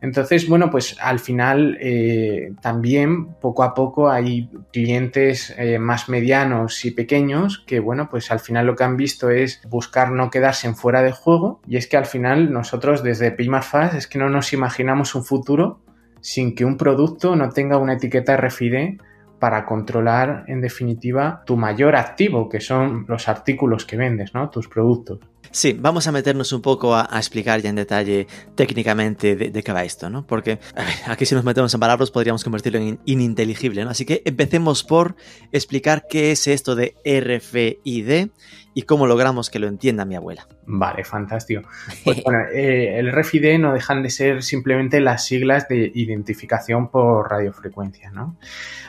Entonces, 0.00 0.48
bueno, 0.48 0.70
pues 0.70 0.96
al 1.00 1.18
final 1.18 1.78
eh, 1.80 2.52
también 2.60 3.34
poco 3.40 3.62
a 3.62 3.72
poco 3.72 4.10
hay 4.10 4.50
clientes 4.70 5.54
eh, 5.56 5.78
más 5.78 6.10
medianos 6.10 6.84
y 6.84 6.90
pequeños 6.90 7.64
que, 7.66 7.80
bueno, 7.80 8.08
pues 8.10 8.30
al 8.30 8.40
final 8.40 8.66
lo 8.66 8.76
que 8.76 8.84
han 8.84 8.98
visto 8.98 9.30
es 9.30 9.62
buscar 9.68 10.12
no 10.12 10.30
quedarse 10.30 10.72
fuera 10.74 11.02
de 11.02 11.12
juego 11.12 11.62
y 11.66 11.78
es 11.78 11.86
que 11.86 11.96
al 11.96 12.06
final 12.06 12.52
nosotros 12.52 13.02
desde 13.02 13.34
Fast 13.62 13.94
es 13.94 14.06
que 14.06 14.18
no 14.18 14.28
nos 14.28 14.52
imaginamos 14.52 15.14
un 15.14 15.24
futuro 15.24 15.80
sin 16.20 16.54
que 16.54 16.64
un 16.64 16.76
producto 16.76 17.34
no 17.34 17.48
tenga 17.48 17.78
una 17.78 17.94
etiqueta 17.94 18.36
RFID 18.36 18.98
para 19.38 19.66
controlar 19.66 20.44
en 20.48 20.60
definitiva 20.60 21.42
tu 21.44 21.56
mayor 21.56 21.96
activo, 21.96 22.48
que 22.48 22.60
son 22.60 23.04
los 23.08 23.28
artículos 23.28 23.84
que 23.84 23.96
vendes, 23.96 24.34
¿no? 24.34 24.48
Tus 24.50 24.68
productos. 24.68 25.20
Sí, 25.54 25.72
vamos 25.72 26.04
a 26.08 26.10
meternos 26.10 26.52
un 26.52 26.62
poco 26.62 26.96
a, 26.96 27.08
explicar 27.12 27.62
ya 27.62 27.70
en 27.70 27.76
detalle 27.76 28.26
técnicamente 28.56 29.36
de, 29.36 29.62
qué 29.62 29.72
va 29.72 29.84
esto, 29.84 30.10
¿no? 30.10 30.26
Porque 30.26 30.58
aquí 31.06 31.26
si 31.26 31.36
nos 31.36 31.44
metemos 31.44 31.72
en 31.72 31.78
palabras 31.78 32.10
podríamos 32.10 32.42
convertirlo 32.42 32.80
en 32.80 32.98
ininteligible, 33.04 33.84
¿no? 33.84 33.90
Así 33.90 34.04
que 34.04 34.20
empecemos 34.24 34.82
por 34.82 35.14
explicar 35.52 36.08
qué 36.10 36.32
es 36.32 36.48
esto 36.48 36.74
de 36.74 36.96
RFID 37.04 38.30
y 38.74 38.82
cómo 38.82 39.06
logramos 39.06 39.50
que 39.50 39.58
lo 39.58 39.68
entienda 39.68 40.04
mi 40.04 40.16
abuela. 40.16 40.46
Vale, 40.66 41.04
fantástico. 41.04 41.62
Pues 42.04 42.22
bueno, 42.22 42.40
eh, 42.54 42.98
el 42.98 43.12
RFID 43.12 43.58
no 43.58 43.72
dejan 43.72 44.02
de 44.02 44.10
ser 44.10 44.42
simplemente 44.42 45.00
las 45.00 45.24
siglas 45.24 45.68
de 45.68 45.90
identificación 45.94 46.90
por 46.90 47.30
radiofrecuencia, 47.30 48.10
¿no? 48.10 48.36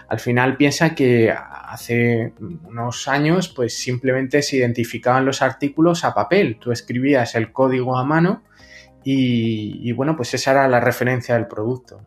Al 0.08 0.20
final 0.20 0.58
piensa 0.58 0.94
que 0.94 1.32
hace 1.32 2.34
unos 2.40 3.08
años 3.08 3.50
pues 3.50 3.78
simplemente 3.78 4.42
se 4.42 4.58
identificaban 4.58 5.26
los 5.26 5.42
artículos 5.42 6.04
a 6.04 6.14
papel. 6.14 6.58
Tú 6.60 6.72
escribías 6.72 7.36
el 7.36 7.52
código 7.52 7.98
a 7.98 8.04
mano 8.04 8.44
y, 9.08 9.92
bueno, 9.92 10.16
pues 10.16 10.34
esa 10.34 10.52
era 10.52 10.68
la 10.68 10.80
referencia 10.80 11.36
del 11.36 11.46
producto. 11.46 12.02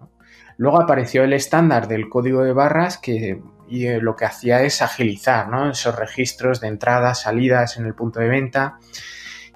Luego 0.56 0.82
apareció 0.82 1.22
el 1.22 1.32
estándar 1.32 1.86
del 1.86 2.08
código 2.08 2.42
de 2.42 2.52
barras 2.52 2.98
que 2.98 3.40
eh, 3.70 4.00
lo 4.00 4.16
que 4.16 4.24
hacía 4.24 4.62
es 4.62 4.82
agilizar 4.82 5.48
esos 5.70 5.96
registros 5.96 6.60
de 6.60 6.68
entradas, 6.68 7.22
salidas 7.22 7.76
en 7.76 7.86
el 7.86 7.94
punto 7.94 8.20
de 8.20 8.28
venta. 8.28 8.78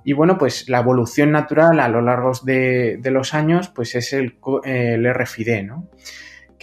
Y 0.05 0.15
bueno, 0.15 0.37
pues 0.39 0.69
la 0.69 0.81
evolución 0.81 1.31
natural 1.31 1.79
a 1.81 1.89
lo 1.89 2.01
largo 2.01 2.33
de, 2.43 3.01
los 3.05 3.35
años 3.35 3.69
pues 3.69 3.95
es 3.95 4.13
el, 4.13 4.37
el 4.65 5.15
RFID, 5.15 5.63
¿no? 5.63 5.89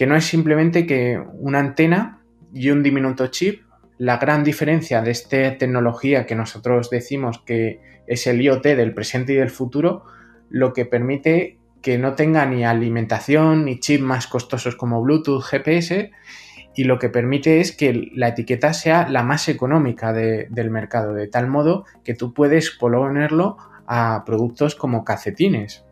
que 0.00 0.06
no 0.06 0.16
es 0.16 0.24
simplemente 0.24 0.86
que 0.86 1.22
una 1.34 1.58
antena 1.58 2.22
y 2.54 2.70
un 2.70 2.82
diminuto 2.82 3.26
chip. 3.26 3.64
La 3.98 4.16
gran 4.16 4.42
diferencia 4.42 5.02
de 5.02 5.10
esta 5.10 5.58
tecnología 5.58 6.24
que 6.24 6.34
nosotros 6.34 6.88
decimos 6.88 7.42
que 7.44 7.80
es 8.06 8.26
el 8.26 8.40
IoT 8.40 8.62
del 8.62 8.94
presente 8.94 9.34
y 9.34 9.36
del 9.36 9.50
futuro, 9.50 10.04
lo 10.48 10.72
que 10.72 10.86
permite 10.86 11.58
que 11.82 11.98
no 11.98 12.14
tenga 12.14 12.46
ni 12.46 12.64
alimentación 12.64 13.66
ni 13.66 13.78
chip 13.78 14.00
más 14.00 14.26
costosos 14.26 14.74
como 14.74 15.02
Bluetooth, 15.02 15.42
GPS, 15.42 16.12
y 16.74 16.84
lo 16.84 16.98
que 16.98 17.08
permite 17.08 17.60
es 17.60 17.76
que 17.76 18.10
la 18.14 18.28
etiqueta 18.28 18.72
sea 18.72 19.08
la 19.08 19.22
más 19.22 19.48
económica 19.48 20.12
del 20.12 20.70
mercado, 20.70 21.14
de 21.14 21.26
tal 21.26 21.48
modo 21.48 21.84
que 22.04 22.14
tú 22.14 22.32
puedes 22.32 22.70
ponerlo 22.70 23.56
a 23.86 24.22
productos 24.24 24.76
como 24.76 25.04
calcetines. 25.04 25.84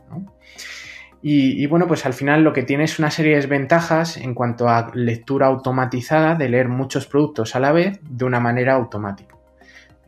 Y, 1.21 1.67
bueno, 1.67 1.89
pues 1.89 2.07
al 2.07 2.15
final 2.15 2.45
lo 2.45 2.53
que 2.53 2.63
tiene 2.63 2.85
es 2.85 3.01
una 3.01 3.11
serie 3.11 3.39
de 3.39 3.47
ventajas 3.49 4.17
en 4.17 4.35
cuanto 4.35 4.69
a 4.69 4.93
lectura 4.95 5.49
automatizada 5.49 6.37
de 6.37 6.49
leer 6.49 6.69
muchos 6.69 7.07
productos 7.07 7.57
a 7.57 7.61
la 7.61 7.73
vez 7.73 7.99
de 8.09 8.25
una 8.25 8.39
manera 8.39 8.75
automática. 8.75 9.35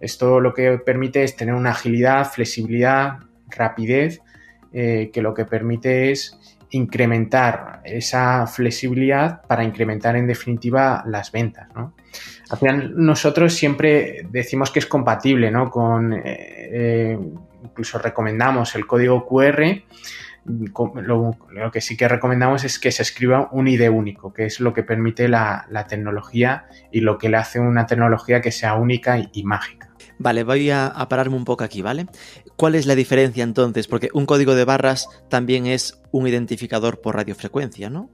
Esto 0.00 0.40
lo 0.40 0.54
que 0.54 0.78
permite 0.78 1.24
es 1.24 1.36
tener 1.36 1.54
una 1.54 1.72
agilidad, 1.72 2.30
flexibilidad, 2.30 3.18
rapidez, 3.48 4.22
eh, 4.72 5.10
que 5.12 5.20
lo 5.20 5.34
que 5.34 5.44
permite 5.44 6.12
es 6.12 6.38
incrementar 6.70 7.80
esa 7.84 8.46
flexibilidad 8.46 9.42
para 9.42 9.64
incrementar 9.64 10.16
en 10.16 10.26
definitiva 10.26 11.02
las 11.06 11.32
ventas. 11.32 11.68
Al 12.50 12.58
final 12.58 12.92
nosotros 12.96 13.54
siempre 13.54 14.26
decimos 14.30 14.70
que 14.70 14.80
es 14.80 14.86
compatible 14.86 15.50
¿no? 15.50 15.70
con, 15.70 16.12
eh, 16.12 16.22
eh, 16.26 17.18
incluso 17.64 17.98
recomendamos 17.98 18.74
el 18.74 18.86
código 18.86 19.26
QR 19.26 19.82
lo, 20.44 21.70
que 21.72 21.80
sí 21.80 21.96
que 21.96 22.08
recomendamos 22.08 22.64
es 22.64 22.78
que 22.78 22.90
se 22.90 23.02
escriba 23.02 23.48
un 23.52 23.68
ID 23.68 23.88
único, 23.90 24.32
que 24.32 24.46
es 24.46 24.60
lo 24.60 24.72
que 24.72 24.82
permite 24.82 25.28
la, 25.28 25.66
tecnología 25.88 26.66
y 26.90 27.00
lo 27.00 27.18
que 27.18 27.28
le 27.28 27.36
hace 27.36 27.60
una 27.60 27.86
tecnología 27.86 28.40
que 28.40 28.52
sea 28.52 28.74
única 28.74 29.18
y, 29.32 29.42
mágica. 29.44 29.90
Vale, 30.18 30.44
voy 30.44 30.70
a, 30.70 30.92
pararme 31.08 31.36
un 31.36 31.44
poco 31.44 31.64
aquí, 31.64 31.82
¿vale? 31.82 32.06
¿Cuál 32.61 32.75
es 32.75 32.85
la 32.85 32.95
diferencia 32.95 33.43
entonces? 33.43 33.88
Porque 33.88 34.11
un 34.12 34.26
código 34.26 34.55
de 34.55 34.67
barras 34.67 35.09
también 35.31 35.64
es 35.64 36.02
un 36.11 36.29
identificador 36.29 37.00
por 37.00 37.17
radiofrecuencia, 37.17 37.88
¿no? 37.88 38.11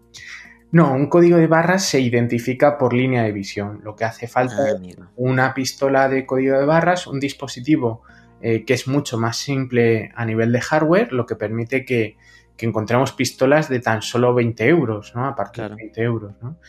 No, 0.70 0.94
un 0.94 1.08
código 1.08 1.36
de 1.36 1.48
barras 1.48 1.84
se 1.84 1.98
identifica 1.98 2.78
por 2.78 2.92
línea 2.92 3.24
de 3.24 3.32
visión. 3.32 3.80
Lo 3.82 3.96
que 3.96 4.04
hace 4.04 4.28
falta 4.28 4.62
ah, 4.62 4.70
es 4.70 4.98
una 5.16 5.52
pistola 5.52 6.08
de 6.08 6.24
código 6.24 6.60
de 6.60 6.64
barras, 6.64 7.08
un 7.08 7.18
dispositivo 7.18 8.04
eh, 8.40 8.64
que 8.64 8.74
es 8.74 8.86
mucho 8.86 9.18
más 9.18 9.36
simple 9.36 10.12
a 10.14 10.24
nivel 10.24 10.52
de 10.52 10.60
hardware, 10.60 11.12
lo 11.12 11.26
que 11.26 11.34
permite 11.34 11.84
que, 11.84 12.16
encontremos 12.58 13.10
pistolas 13.10 13.68
de 13.68 13.80
tan 13.80 14.00
solo 14.00 14.32
20 14.32 14.64
euros, 14.68 15.12
¿no? 15.16 15.26
A 15.26 15.34
partir 15.34 15.70
de 15.70 15.74
20 15.74 16.02
euros, 16.02 16.34
¿no? 16.40 16.60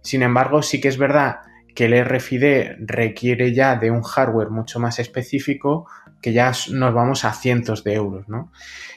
Sin 0.00 0.22
embargo, 0.22 0.62
sí 0.62 0.80
que 0.80 0.88
es 0.88 0.96
verdad 0.96 1.40
que 1.74 1.84
el 1.84 2.02
RFID 2.02 2.78
requiere 2.78 3.52
ya 3.52 3.76
de 3.76 3.90
un 3.90 4.02
hardware 4.02 4.48
mucho 4.48 4.80
más 4.80 4.98
específico 4.98 5.86
que 6.20 6.32
ya 6.32 6.52
nos 6.72 6.94
vamos 6.94 7.24
a 7.24 7.32
cientos 7.32 7.84
de 7.84 7.94
euros, 7.94 8.28
¿no? 8.28 8.52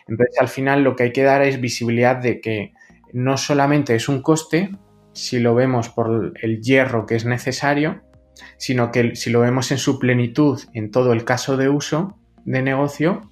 Entonces, 0.08 0.36
al 0.40 0.48
final 0.48 0.84
lo 0.84 0.96
que 0.96 1.04
hay 1.04 1.12
que 1.12 1.24
dar 1.24 1.42
es 1.42 1.62
visibilidad 1.62 2.16
de 2.16 2.42
que 2.42 2.74
no 3.14 3.38
solamente 3.38 3.96
es 3.96 4.10
un 4.10 4.22
coste, 4.22 4.72
si 5.14 5.40
lo 5.40 5.56
vemos 5.56 5.90
por 5.90 6.34
el 6.42 6.62
hierro 6.62 7.06
que 7.06 7.16
es 7.16 7.26
necesario, 7.26 8.02
sino 8.58 8.92
que 8.92 9.16
si 9.16 9.30
lo 9.30 9.42
vemos 9.42 9.72
en 9.72 9.78
su 9.78 10.00
plenitud 10.00 10.62
en 10.74 10.92
todo 10.92 11.14
el 11.14 11.26
caso 11.26 11.58
de 11.58 11.70
uso, 11.70 12.18
de 12.46 12.62
negocio, 12.62 13.32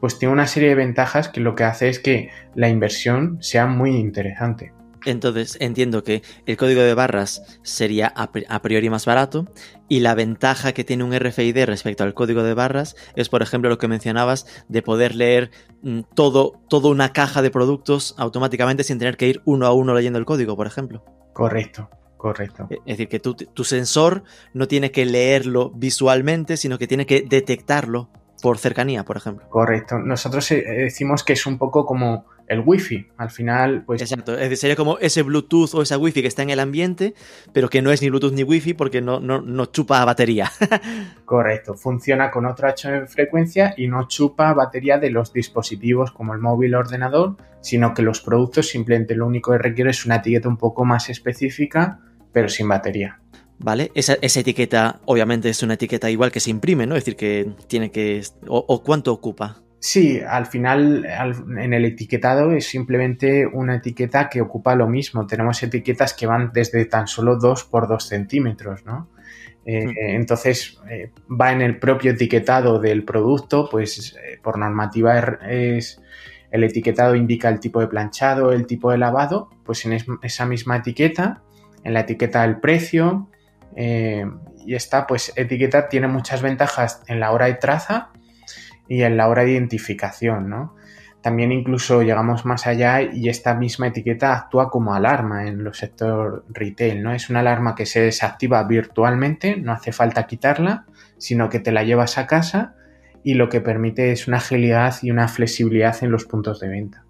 pues 0.00 0.18
tiene 0.18 0.34
una 0.34 0.46
serie 0.46 0.68
de 0.68 0.74
ventajas 0.74 1.28
que 1.28 1.40
lo 1.40 1.54
que 1.54 1.64
hace 1.64 1.88
es 1.88 1.98
que 1.98 2.30
la 2.54 2.68
inversión 2.68 3.38
sea 3.40 3.66
muy 3.66 3.96
interesante. 3.96 4.72
Entonces 5.04 5.56
entiendo 5.60 6.02
que 6.04 6.22
el 6.46 6.56
código 6.56 6.82
de 6.82 6.94
barras 6.94 7.60
sería 7.62 8.12
a 8.16 8.62
priori 8.62 8.90
más 8.90 9.06
barato 9.06 9.46
y 9.88 10.00
la 10.00 10.14
ventaja 10.14 10.72
que 10.72 10.84
tiene 10.84 11.04
un 11.04 11.14
RFID 11.14 11.64
respecto 11.64 12.04
al 12.04 12.14
código 12.14 12.42
de 12.42 12.54
barras 12.54 12.96
es, 13.16 13.28
por 13.28 13.42
ejemplo, 13.42 13.68
lo 13.68 13.78
que 13.78 13.88
mencionabas 13.88 14.46
de 14.68 14.82
poder 14.82 15.14
leer 15.14 15.50
mm, 15.82 16.00
todo, 16.14 16.60
toda 16.68 16.90
una 16.90 17.12
caja 17.12 17.42
de 17.42 17.50
productos 17.50 18.14
automáticamente 18.18 18.84
sin 18.84 18.98
tener 18.98 19.16
que 19.16 19.28
ir 19.28 19.42
uno 19.44 19.66
a 19.66 19.72
uno 19.72 19.94
leyendo 19.94 20.18
el 20.18 20.24
código, 20.24 20.56
por 20.56 20.66
ejemplo. 20.66 21.04
Correcto. 21.32 21.90
Correcto. 22.16 22.68
Es 22.70 22.96
decir, 22.96 23.08
que 23.08 23.20
tu, 23.20 23.34
tu 23.34 23.64
sensor 23.64 24.24
no 24.54 24.66
tiene 24.66 24.90
que 24.90 25.04
leerlo 25.04 25.70
visualmente, 25.74 26.56
sino 26.56 26.78
que 26.78 26.86
tiene 26.86 27.04
que 27.04 27.20
detectarlo 27.20 28.08
por 28.42 28.56
cercanía, 28.56 29.04
por 29.04 29.18
ejemplo. 29.18 29.46
Correcto. 29.50 29.98
Nosotros 29.98 30.50
eh, 30.50 30.64
decimos 30.64 31.22
que 31.22 31.34
es 31.34 31.44
un 31.44 31.58
poco 31.58 31.84
como 31.84 32.24
el 32.46 32.62
wifi. 32.64 33.06
Al 33.16 33.30
final, 33.30 33.84
pues. 33.84 34.02
Exacto. 34.02 34.36
sería 34.56 34.76
como 34.76 34.98
ese 34.98 35.22
Bluetooth 35.22 35.74
o 35.74 35.82
esa 35.82 35.98
wifi 35.98 36.22
que 36.22 36.28
está 36.28 36.42
en 36.42 36.50
el 36.50 36.60
ambiente, 36.60 37.14
pero 37.52 37.68
que 37.68 37.82
no 37.82 37.90
es 37.90 38.02
ni 38.02 38.10
Bluetooth 38.10 38.32
ni 38.32 38.42
wifi 38.42 38.74
porque 38.74 39.00
no, 39.00 39.20
no, 39.20 39.66
chupa 39.66 40.04
batería. 40.04 40.50
Correcto. 41.24 41.74
Funciona 41.74 42.30
con 42.30 42.46
otra 42.46 42.74
frecuencia 43.06 43.74
y 43.76 43.88
no 43.88 44.06
chupa 44.08 44.52
batería 44.52 44.98
de 44.98 45.10
los 45.10 45.32
dispositivos 45.32 46.12
como 46.12 46.34
el 46.34 46.40
móvil 46.40 46.74
o 46.74 46.78
ordenador, 46.78 47.36
sino 47.60 47.94
que 47.94 48.02
los 48.02 48.20
productos 48.20 48.68
simplemente 48.68 49.14
lo 49.14 49.26
único 49.26 49.52
que 49.52 49.58
requiere 49.58 49.90
es 49.90 50.04
una 50.04 50.16
etiqueta 50.16 50.48
un 50.48 50.58
poco 50.58 50.84
más 50.84 51.08
específica, 51.08 52.00
pero 52.32 52.48
sin 52.48 52.68
batería. 52.68 53.20
¿Vale? 53.58 53.92
Esa, 53.94 54.14
etiqueta, 54.20 55.00
obviamente, 55.04 55.48
es 55.48 55.62
una 55.62 55.74
etiqueta 55.74 56.10
igual 56.10 56.32
que 56.32 56.40
se 56.40 56.50
imprime, 56.50 56.86
¿no? 56.86 56.96
Es 56.96 57.04
decir, 57.04 57.16
que 57.16 57.52
tiene 57.68 57.90
que. 57.90 58.20
o 58.48 58.82
cuánto 58.82 59.12
ocupa? 59.12 59.63
Sí, 59.86 60.18
al 60.26 60.46
final 60.46 61.04
en 61.04 61.74
el 61.74 61.84
etiquetado 61.84 62.52
es 62.52 62.66
simplemente 62.66 63.46
una 63.46 63.76
etiqueta 63.76 64.30
que 64.30 64.40
ocupa 64.40 64.74
lo 64.74 64.88
mismo. 64.88 65.26
Tenemos 65.26 65.62
etiquetas 65.62 66.14
que 66.14 66.26
van 66.26 66.52
desde 66.54 66.86
tan 66.86 67.06
solo 67.06 67.36
2 67.36 67.64
por 67.64 67.86
2 67.86 68.02
centímetros, 68.02 68.86
¿no? 68.86 69.10
Eh, 69.66 69.84
hmm. 69.84 69.92
Entonces 69.98 70.80
eh, 70.88 71.10
va 71.30 71.52
en 71.52 71.60
el 71.60 71.78
propio 71.78 72.12
etiquetado 72.12 72.78
del 72.78 73.04
producto, 73.04 73.68
pues 73.70 74.16
eh, 74.16 74.38
por 74.42 74.58
normativa 74.58 75.18
es, 75.50 76.00
el 76.50 76.64
etiquetado 76.64 77.14
indica 77.14 77.50
el 77.50 77.60
tipo 77.60 77.80
de 77.80 77.86
planchado, 77.86 78.52
el 78.52 78.66
tipo 78.66 78.90
de 78.90 78.96
lavado, 78.96 79.50
pues 79.66 79.84
en 79.84 79.98
esa 80.22 80.46
misma 80.46 80.78
etiqueta, 80.78 81.42
en 81.82 81.92
la 81.92 82.00
etiqueta 82.00 82.40
del 82.40 82.58
precio, 82.58 83.28
y 83.76 84.74
esta 84.74 85.06
pues 85.06 85.30
etiqueta 85.36 85.90
tiene 85.90 86.08
muchas 86.08 86.40
ventajas 86.40 87.02
en 87.06 87.20
la 87.20 87.32
hora 87.32 87.46
de 87.46 87.54
traza 87.56 88.12
y 88.88 89.02
en 89.02 89.16
la 89.16 89.28
hora 89.28 89.44
de 89.44 89.52
identificación, 89.52 90.48
¿no? 90.48 90.74
También 91.24 91.52
incluso 91.52 92.02
llegamos 92.02 92.44
más 92.44 92.66
allá 92.66 93.00
y 93.00 93.30
esta 93.30 93.54
misma 93.54 93.86
etiqueta 93.86 94.34
actúa 94.34 94.68
como 94.68 94.94
alarma 94.94 95.46
en 95.46 95.64
los 95.64 95.78
sector 95.78 96.44
retail, 96.50 97.02
¿no? 97.02 97.14
Es 97.14 97.30
una 97.30 97.40
alarma 97.40 97.74
que 97.74 97.86
se 97.86 98.02
desactiva 98.02 98.62
virtualmente, 98.64 99.56
no 99.56 99.72
hace 99.72 99.90
falta 99.90 100.26
quitarla, 100.26 100.84
sino 101.16 101.48
que 101.48 101.60
te 101.60 101.72
la 101.72 101.82
llevas 101.82 102.18
a 102.18 102.26
casa 102.26 102.74
y 103.22 103.34
lo 103.34 103.48
que 103.48 103.62
permite 103.62 104.12
es 104.12 104.28
una 104.28 104.36
agilidad 104.36 104.96
y 105.00 105.10
una 105.10 105.26
flexibilidad 105.28 105.96
en 106.04 106.10
los 106.10 106.26
puntos 106.26 106.60
de 106.60 106.68
venta. 106.68 107.06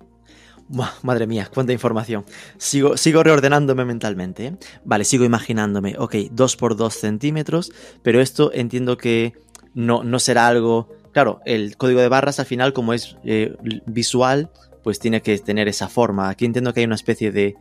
madre 1.02 1.26
mía, 1.26 1.49
cuánta 1.52 1.73
información. 1.73 2.25
Sigo, 2.57 2.97
sigo 2.97 3.25
reordenándome 3.25 3.85
mentalmente. 3.85 4.47
¿eh? 4.47 4.57
Vale, 4.85 5.02
sigo 5.02 5.25
imaginándome, 5.25 5.97
ok, 5.99 6.14
2 6.31 6.57
por 6.57 6.76
2 6.76 6.95
centímetros, 6.95 7.73
pero 8.04 8.21
esto 8.21 8.52
entiendo 8.54 8.97
que 8.97 9.33
no, 9.75 10.04
no 10.04 10.21
será 10.21 10.47
algo 10.47 10.88
Claro, 11.14 11.40
el 11.44 11.76
código 11.76 12.00
de 12.00 12.09
barras 12.09 12.40
al 12.40 12.47
final, 12.47 12.73
como 12.73 12.92
es 12.92 13.16
eh, 13.25 13.56
visual, 13.87 14.50
pues 14.83 14.99
tiene 14.99 15.23
que 15.23 15.38
tener 15.38 15.68
esa 15.68 15.88
forma. 15.88 16.28
Aquí 16.28 16.44
entiendo 16.44 16.75
que 16.75 16.80
hay 16.80 16.87
una 16.87 16.97
especie 16.97 17.30
de, 17.30 17.54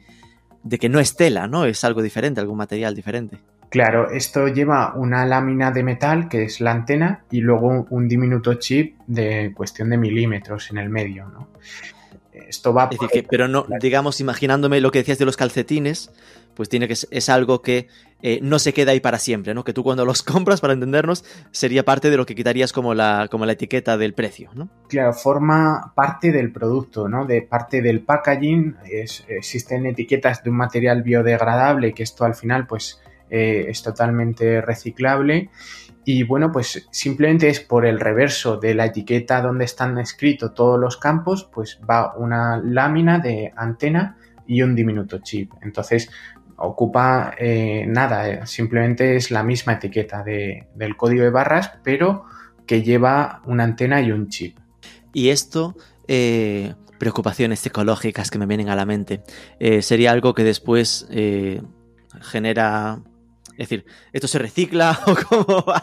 de 0.63 0.79
que 0.79 0.89
no 0.89 0.99
es 0.99 1.15
tela, 1.15 1.45
¿no? 1.45 1.65
Es 1.65 1.83
algo 1.83 2.01
diferente, 2.01 2.41
algún 2.41 2.57
material 2.57 2.95
diferente. 2.95 3.37
Claro, 3.69 4.09
esto 4.09 4.47
lleva 4.47 4.95
una 4.95 5.23
lámina 5.27 5.69
de 5.69 5.83
metal, 5.83 6.29
que 6.29 6.45
es 6.45 6.61
la 6.61 6.71
antena, 6.71 7.25
y 7.29 7.41
luego 7.41 7.85
un 7.91 8.07
diminuto 8.07 8.55
chip 8.55 8.97
de 9.05 9.53
cuestión 9.55 9.91
de 9.91 9.97
milímetros 9.97 10.71
en 10.71 10.79
el 10.79 10.89
medio, 10.89 11.27
¿no? 11.27 11.49
Esto 12.33 12.73
va... 12.73 12.85
Es 12.85 12.99
decir, 12.99 13.09
que, 13.09 13.23
pero 13.23 13.47
no, 13.47 13.65
digamos, 13.79 14.19
imaginándome 14.19 14.81
lo 14.81 14.91
que 14.91 14.99
decías 14.99 15.19
de 15.19 15.25
los 15.25 15.37
calcetines, 15.37 16.11
pues 16.55 16.69
tiene 16.69 16.87
que 16.87 16.93
es 16.93 17.29
algo 17.29 17.61
que 17.61 17.87
eh, 18.21 18.39
no 18.41 18.57
se 18.57 18.73
queda 18.73 18.91
ahí 18.91 18.99
para 18.99 19.19
siempre, 19.19 19.53
¿no? 19.53 19.63
Que 19.63 19.73
tú 19.73 19.83
cuando 19.83 20.05
los 20.05 20.23
compras, 20.23 20.61
para 20.61 20.73
entendernos, 20.73 21.25
sería 21.51 21.83
parte 21.83 22.09
de 22.09 22.17
lo 22.17 22.25
que 22.25 22.35
quitarías 22.35 22.71
como 22.71 22.93
la, 22.93 23.27
como 23.29 23.45
la 23.45 23.53
etiqueta 23.53 23.97
del 23.97 24.13
precio, 24.13 24.49
¿no? 24.55 24.69
Claro, 24.87 25.13
forma 25.13 25.93
parte 25.95 26.31
del 26.31 26.51
producto, 26.51 27.07
¿no? 27.07 27.25
De 27.25 27.41
parte 27.41 27.81
del 27.81 28.01
packaging. 28.01 28.77
existen 29.27 29.85
etiquetas 29.85 30.43
de 30.43 30.49
un 30.49 30.57
material 30.57 31.03
biodegradable, 31.03 31.93
que 31.93 32.03
esto 32.03 32.25
al 32.25 32.35
final, 32.35 32.65
pues, 32.65 33.01
eh, 33.29 33.65
es 33.67 33.81
totalmente 33.83 34.61
reciclable. 34.61 35.49
Y 36.05 36.23
bueno, 36.23 36.51
pues 36.51 36.87
simplemente 36.91 37.47
es 37.47 37.59
por 37.59 37.85
el 37.85 37.99
reverso 37.99 38.57
de 38.57 38.73
la 38.73 38.85
etiqueta 38.85 39.41
donde 39.41 39.65
están 39.65 39.97
escritos 39.97 40.53
todos 40.53 40.79
los 40.79 40.97
campos, 40.97 41.49
pues 41.51 41.79
va 41.89 42.13
una 42.17 42.57
lámina 42.57 43.19
de 43.19 43.53
antena 43.55 44.17
y 44.45 44.61
un 44.61 44.75
diminuto 44.75 45.19
chip. 45.19 45.53
Entonces, 45.61 46.09
ocupa 46.57 47.33
eh, 47.37 47.85
nada, 47.87 48.29
eh, 48.29 48.41
simplemente 48.45 49.15
es 49.15 49.31
la 49.31 49.43
misma 49.43 49.73
etiqueta 49.73 50.23
del 50.23 50.97
código 50.97 51.23
de 51.23 51.29
barras, 51.29 51.71
pero 51.83 52.25
que 52.65 52.81
lleva 52.81 53.41
una 53.45 53.63
antena 53.63 54.01
y 54.01 54.11
un 54.11 54.29
chip. 54.29 54.57
Y 55.13 55.29
esto, 55.29 55.75
eh, 56.07 56.73
preocupaciones 56.97 57.65
ecológicas 57.65 58.31
que 58.31 58.39
me 58.39 58.45
vienen 58.45 58.69
a 58.69 58.75
la 58.75 58.85
mente, 58.85 59.21
sería 59.81 60.11
algo 60.11 60.33
que 60.33 60.43
después 60.43 61.07
genera 62.21 63.01
es 63.57 63.69
decir, 63.69 63.85
¿esto 64.11 64.27
se 64.27 64.39
recicla 64.39 64.99
o 65.07 65.15
cómo 65.27 65.65
va? 65.65 65.81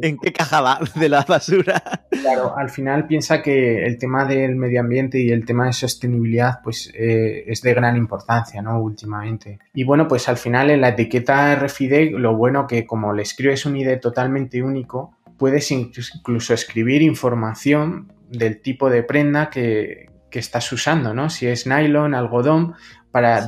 ¿En 0.00 0.16
qué 0.18 0.32
caja 0.32 0.60
va 0.60 0.80
de 0.94 1.08
la 1.08 1.22
basura? 1.22 1.82
Claro, 2.10 2.56
al 2.56 2.70
final 2.70 3.06
piensa 3.06 3.42
que 3.42 3.84
el 3.84 3.98
tema 3.98 4.24
del 4.24 4.56
medio 4.56 4.80
ambiente 4.80 5.20
y 5.20 5.30
el 5.30 5.44
tema 5.44 5.66
de 5.66 5.72
sostenibilidad 5.72 6.60
pues 6.62 6.90
eh, 6.94 7.44
es 7.46 7.60
de 7.60 7.74
gran 7.74 7.96
importancia, 7.96 8.62
¿no? 8.62 8.80
Últimamente. 8.80 9.58
Y 9.74 9.84
bueno, 9.84 10.08
pues 10.08 10.28
al 10.28 10.38
final 10.38 10.70
en 10.70 10.80
la 10.80 10.90
etiqueta 10.90 11.54
RFID 11.56 12.12
lo 12.12 12.36
bueno 12.36 12.66
que 12.66 12.86
como 12.86 13.12
le 13.12 13.22
escribes 13.22 13.66
un 13.66 13.76
ID 13.76 14.00
totalmente 14.00 14.62
único, 14.62 15.16
puedes 15.36 15.70
incluso 15.70 16.54
escribir 16.54 17.02
información 17.02 18.12
del 18.30 18.60
tipo 18.60 18.88
de 18.88 19.02
prenda 19.02 19.50
que, 19.50 20.10
que 20.30 20.38
estás 20.38 20.72
usando, 20.72 21.12
¿no? 21.12 21.28
Si 21.28 21.46
es 21.46 21.66
nylon, 21.66 22.14
algodón, 22.14 22.74
para 23.10 23.46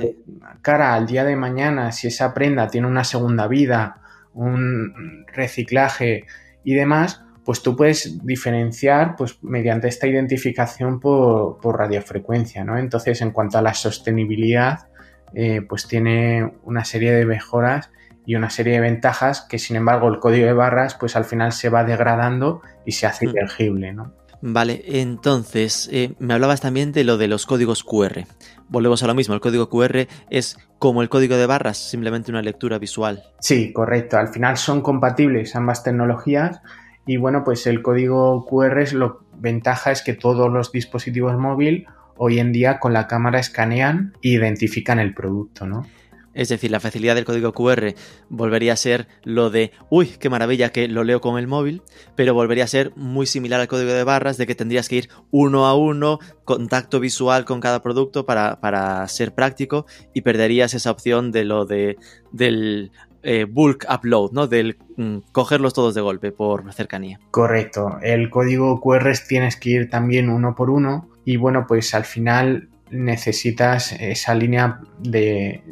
cara 0.60 0.94
al 0.94 1.06
día 1.06 1.24
de 1.24 1.36
mañana, 1.36 1.92
si 1.92 2.08
esa 2.08 2.34
prenda 2.34 2.68
tiene 2.68 2.86
una 2.86 3.04
segunda 3.04 3.46
vida, 3.46 4.00
un 4.34 5.24
reciclaje 5.32 6.26
y 6.64 6.74
demás, 6.74 7.22
pues 7.44 7.62
tú 7.62 7.76
puedes 7.76 8.24
diferenciar 8.24 9.16
pues, 9.16 9.42
mediante 9.42 9.88
esta 9.88 10.06
identificación 10.06 11.00
por, 11.00 11.58
radiofrecuencia, 11.64 12.64
¿no? 12.64 12.78
Entonces, 12.78 13.20
en 13.20 13.30
cuanto 13.30 13.58
a 13.58 13.62
la 13.62 13.74
sostenibilidad, 13.74 14.88
eh, 15.34 15.62
pues 15.62 15.88
tiene 15.88 16.52
una 16.64 16.84
serie 16.84 17.12
de 17.12 17.26
mejoras 17.26 17.90
y 18.24 18.36
una 18.36 18.50
serie 18.50 18.74
de 18.74 18.80
ventajas 18.80 19.40
que, 19.48 19.58
sin 19.58 19.76
embargo, 19.76 20.08
el 20.08 20.20
código 20.20 20.46
de 20.46 20.52
barras, 20.52 20.94
pues 20.94 21.16
al 21.16 21.24
final 21.24 21.52
se 21.52 21.68
va 21.68 21.84
degradando 21.84 22.62
y 22.86 22.92
se 22.92 23.06
hace 23.06 23.26
mm. 23.26 23.30
ilegible, 23.30 23.92
¿no? 23.92 24.12
Vale, 24.42 24.82
entonces, 24.86 25.88
eh, 25.92 26.14
me 26.18 26.34
hablabas 26.34 26.60
también 26.60 26.90
de 26.90 27.04
lo 27.04 27.16
de 27.16 27.28
los 27.28 27.46
códigos 27.46 27.84
QR. 27.84 28.26
Volvemos 28.68 29.02
a 29.04 29.06
lo 29.06 29.14
mismo, 29.14 29.34
el 29.34 29.40
código 29.40 29.68
QR 29.68 30.08
es 30.30 30.58
como 30.80 31.00
el 31.00 31.08
código 31.08 31.36
de 31.36 31.46
barras, 31.46 31.78
simplemente 31.78 32.32
una 32.32 32.42
lectura 32.42 32.78
visual. 32.78 33.22
Sí, 33.38 33.72
correcto. 33.72 34.18
Al 34.18 34.28
final 34.28 34.56
son 34.56 34.80
compatibles 34.80 35.54
ambas 35.54 35.84
tecnologías 35.84 36.60
y 37.06 37.18
bueno, 37.18 37.44
pues 37.44 37.68
el 37.68 37.82
código 37.82 38.44
QR 38.46 38.80
es 38.80 38.92
lo 38.92 39.22
ventaja 39.34 39.92
es 39.92 40.02
que 40.02 40.14
todos 40.14 40.52
los 40.52 40.72
dispositivos 40.72 41.36
móviles 41.38 41.86
hoy 42.16 42.38
en 42.40 42.52
día 42.52 42.80
con 42.80 42.92
la 42.92 43.06
cámara 43.06 43.38
escanean 43.38 44.12
e 44.22 44.30
identifican 44.30 44.98
el 44.98 45.14
producto, 45.14 45.66
¿no? 45.66 45.86
Es 46.34 46.48
decir, 46.48 46.70
la 46.70 46.80
facilidad 46.80 47.14
del 47.14 47.24
código 47.24 47.52
QR 47.52 47.94
volvería 48.28 48.72
a 48.72 48.76
ser 48.76 49.08
lo 49.22 49.50
de, 49.50 49.72
uy, 49.90 50.06
qué 50.18 50.30
maravilla 50.30 50.70
que 50.70 50.88
lo 50.88 51.04
leo 51.04 51.20
con 51.20 51.38
el 51.38 51.46
móvil, 51.46 51.82
pero 52.16 52.34
volvería 52.34 52.64
a 52.64 52.68
ser 52.68 52.92
muy 52.96 53.26
similar 53.26 53.60
al 53.60 53.68
código 53.68 53.92
de 53.92 54.04
barras 54.04 54.38
de 54.38 54.46
que 54.46 54.54
tendrías 54.54 54.88
que 54.88 54.96
ir 54.96 55.08
uno 55.30 55.66
a 55.66 55.76
uno, 55.76 56.18
contacto 56.44 57.00
visual 57.00 57.44
con 57.44 57.60
cada 57.60 57.82
producto 57.82 58.24
para, 58.24 58.60
para 58.60 59.06
ser 59.08 59.34
práctico 59.34 59.86
y 60.14 60.22
perderías 60.22 60.74
esa 60.74 60.90
opción 60.90 61.32
de 61.32 61.44
lo 61.44 61.66
de, 61.66 61.96
del 62.32 62.92
eh, 63.22 63.44
bulk 63.44 63.86
upload, 63.92 64.32
¿no? 64.32 64.46
Del 64.46 64.76
mm, 64.96 65.18
cogerlos 65.32 65.74
todos 65.74 65.94
de 65.94 66.00
golpe 66.00 66.32
por 66.32 66.72
cercanía. 66.72 67.20
Correcto. 67.30 67.98
El 68.02 68.30
código 68.30 68.80
QR 68.80 69.12
tienes 69.28 69.56
que 69.56 69.70
ir 69.70 69.90
también 69.90 70.28
uno 70.28 70.54
por 70.54 70.70
uno 70.70 71.08
y 71.24 71.36
bueno, 71.36 71.66
pues 71.68 71.94
al 71.94 72.04
final 72.04 72.68
necesitas 72.90 73.92
esa 73.92 74.34
línea 74.34 74.80
de 74.98 75.62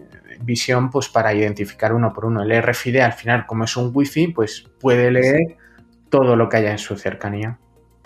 visión 0.42 0.90
pues 0.90 1.08
para 1.08 1.34
identificar 1.34 1.92
uno 1.92 2.12
por 2.12 2.24
uno. 2.24 2.42
El 2.42 2.62
RFID 2.62 2.96
al 2.98 3.12
final, 3.12 3.46
como 3.46 3.64
es 3.64 3.76
un 3.76 3.90
wifi, 3.92 4.28
pues 4.28 4.64
puede 4.80 5.10
leer 5.10 5.56
todo 6.08 6.36
lo 6.36 6.48
que 6.48 6.58
haya 6.58 6.72
en 6.72 6.78
su 6.78 6.96
cercanía. 6.96 7.58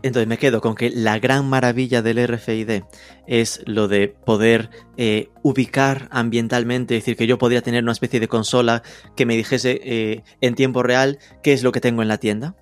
Entonces 0.05 0.29
me 0.29 0.37
quedo 0.37 0.61
con 0.61 0.75
que 0.75 0.91
la 0.91 1.19
gran 1.19 1.49
maravilla 1.49 2.03
del 2.03 2.29
RFID 2.29 2.83
es 3.27 3.63
lo 3.65 3.89
de 3.89 4.09
poder 4.09 4.69
eh, 4.99 5.31
ubicar 5.43 6.09
ambientalmente, 6.11 6.95
es 6.95 7.03
decir, 7.03 7.17
que 7.17 7.27
yo 7.27 7.39
podría 7.39 7.63
tener 7.63 7.83
una 7.83 7.93
especie 7.93 8.21
de 8.21 8.29
consola 8.29 8.83
que 9.17 9.25
me 9.25 9.35
dijese 9.35 9.81
eh, 9.83 10.23
en 10.43 10.57
tiempo 10.57 10.83
real 10.83 11.19
qué 11.43 11.55
es 11.55 11.63
lo 11.63 11.73
que 11.73 11.81
tengo 11.81 12.03
en 12.03 12.09
la 12.09 12.19
tienda 12.19 12.55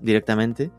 directamente. 0.00 0.72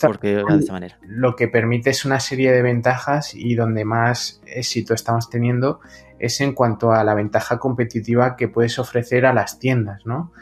porque 0.00 0.36
de 0.36 0.58
esta 0.58 0.72
manera. 0.72 0.98
Lo 1.02 1.36
que 1.36 1.48
permite 1.48 1.90
es 1.90 2.06
una 2.06 2.18
serie 2.18 2.50
de 2.50 2.62
ventajas 2.62 3.34
y 3.34 3.54
donde 3.54 3.84
más 3.84 4.40
éxito 4.46 4.94
estamos 4.94 5.28
teniendo 5.28 5.80
es 6.22 6.40
en 6.40 6.54
cuanto 6.54 6.92
a 6.92 7.02
la 7.02 7.14
ventaja 7.14 7.58
competitiva 7.58 8.36
que 8.36 8.46
puedes 8.46 8.78
ofrecer 8.78 9.26
a 9.26 9.34
las 9.34 9.58
tiendas, 9.58 10.06
¿no? 10.06 10.32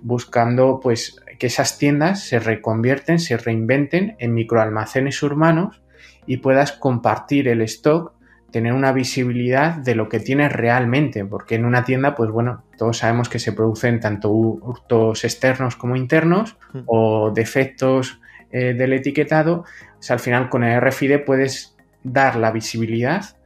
Buscando 0.00 0.80
pues 0.82 1.20
que 1.38 1.48
esas 1.48 1.76
tiendas 1.76 2.24
se 2.24 2.38
reconvierten, 2.38 3.18
se 3.18 3.36
reinventen 3.36 4.16
en 4.18 4.32
microalmacenes 4.32 5.22
urbanos 5.22 5.82
y 6.26 6.38
puedas 6.38 6.72
compartir 6.72 7.46
el 7.46 7.60
stock, 7.60 8.14
tener 8.50 8.72
una 8.72 8.92
visibilidad 8.92 9.74
de 9.76 9.94
lo 9.94 10.08
que 10.08 10.18
tienes 10.18 10.50
realmente, 10.50 11.26
porque 11.26 11.56
en 11.56 11.66
una 11.66 11.84
tienda, 11.84 12.14
pues 12.14 12.30
bueno, 12.30 12.64
todos 12.78 12.96
sabemos 12.96 13.28
que 13.28 13.38
se 13.38 13.52
producen 13.52 14.00
tanto 14.00 14.30
hurtos 14.30 15.24
externos 15.24 15.76
como 15.76 15.94
internos 15.94 16.56
mm. 16.72 16.80
o 16.86 17.32
defectos 17.34 18.18
eh, 18.50 18.72
del 18.72 18.94
etiquetado. 18.94 19.64
O 19.98 20.02
sea, 20.02 20.14
al 20.14 20.20
final 20.20 20.48
con 20.48 20.64
el 20.64 20.80
RFID 20.80 21.24
puedes 21.26 21.76
dar 22.02 22.36
la 22.36 22.50
visibilidad 22.50 23.37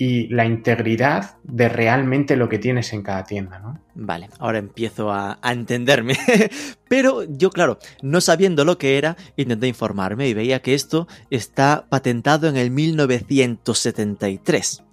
y 0.00 0.26
la 0.28 0.46
integridad 0.46 1.36
de 1.42 1.68
realmente 1.68 2.34
lo 2.34 2.48
que 2.48 2.58
tienes 2.58 2.94
en 2.94 3.02
cada 3.02 3.24
tienda, 3.24 3.58
¿no? 3.58 3.78
Vale, 3.94 4.30
ahora 4.38 4.56
empiezo 4.56 5.12
a, 5.12 5.38
a 5.42 5.52
entenderme. 5.52 6.16
Pero 6.88 7.24
yo, 7.24 7.50
claro, 7.50 7.78
no 8.00 8.22
sabiendo 8.22 8.64
lo 8.64 8.78
que 8.78 8.96
era, 8.96 9.18
intenté 9.36 9.68
informarme 9.68 10.26
y 10.26 10.32
veía 10.32 10.62
que 10.62 10.72
esto 10.72 11.06
está 11.28 11.84
patentado 11.90 12.48
en 12.48 12.56
el 12.56 12.70
1973. 12.70 14.84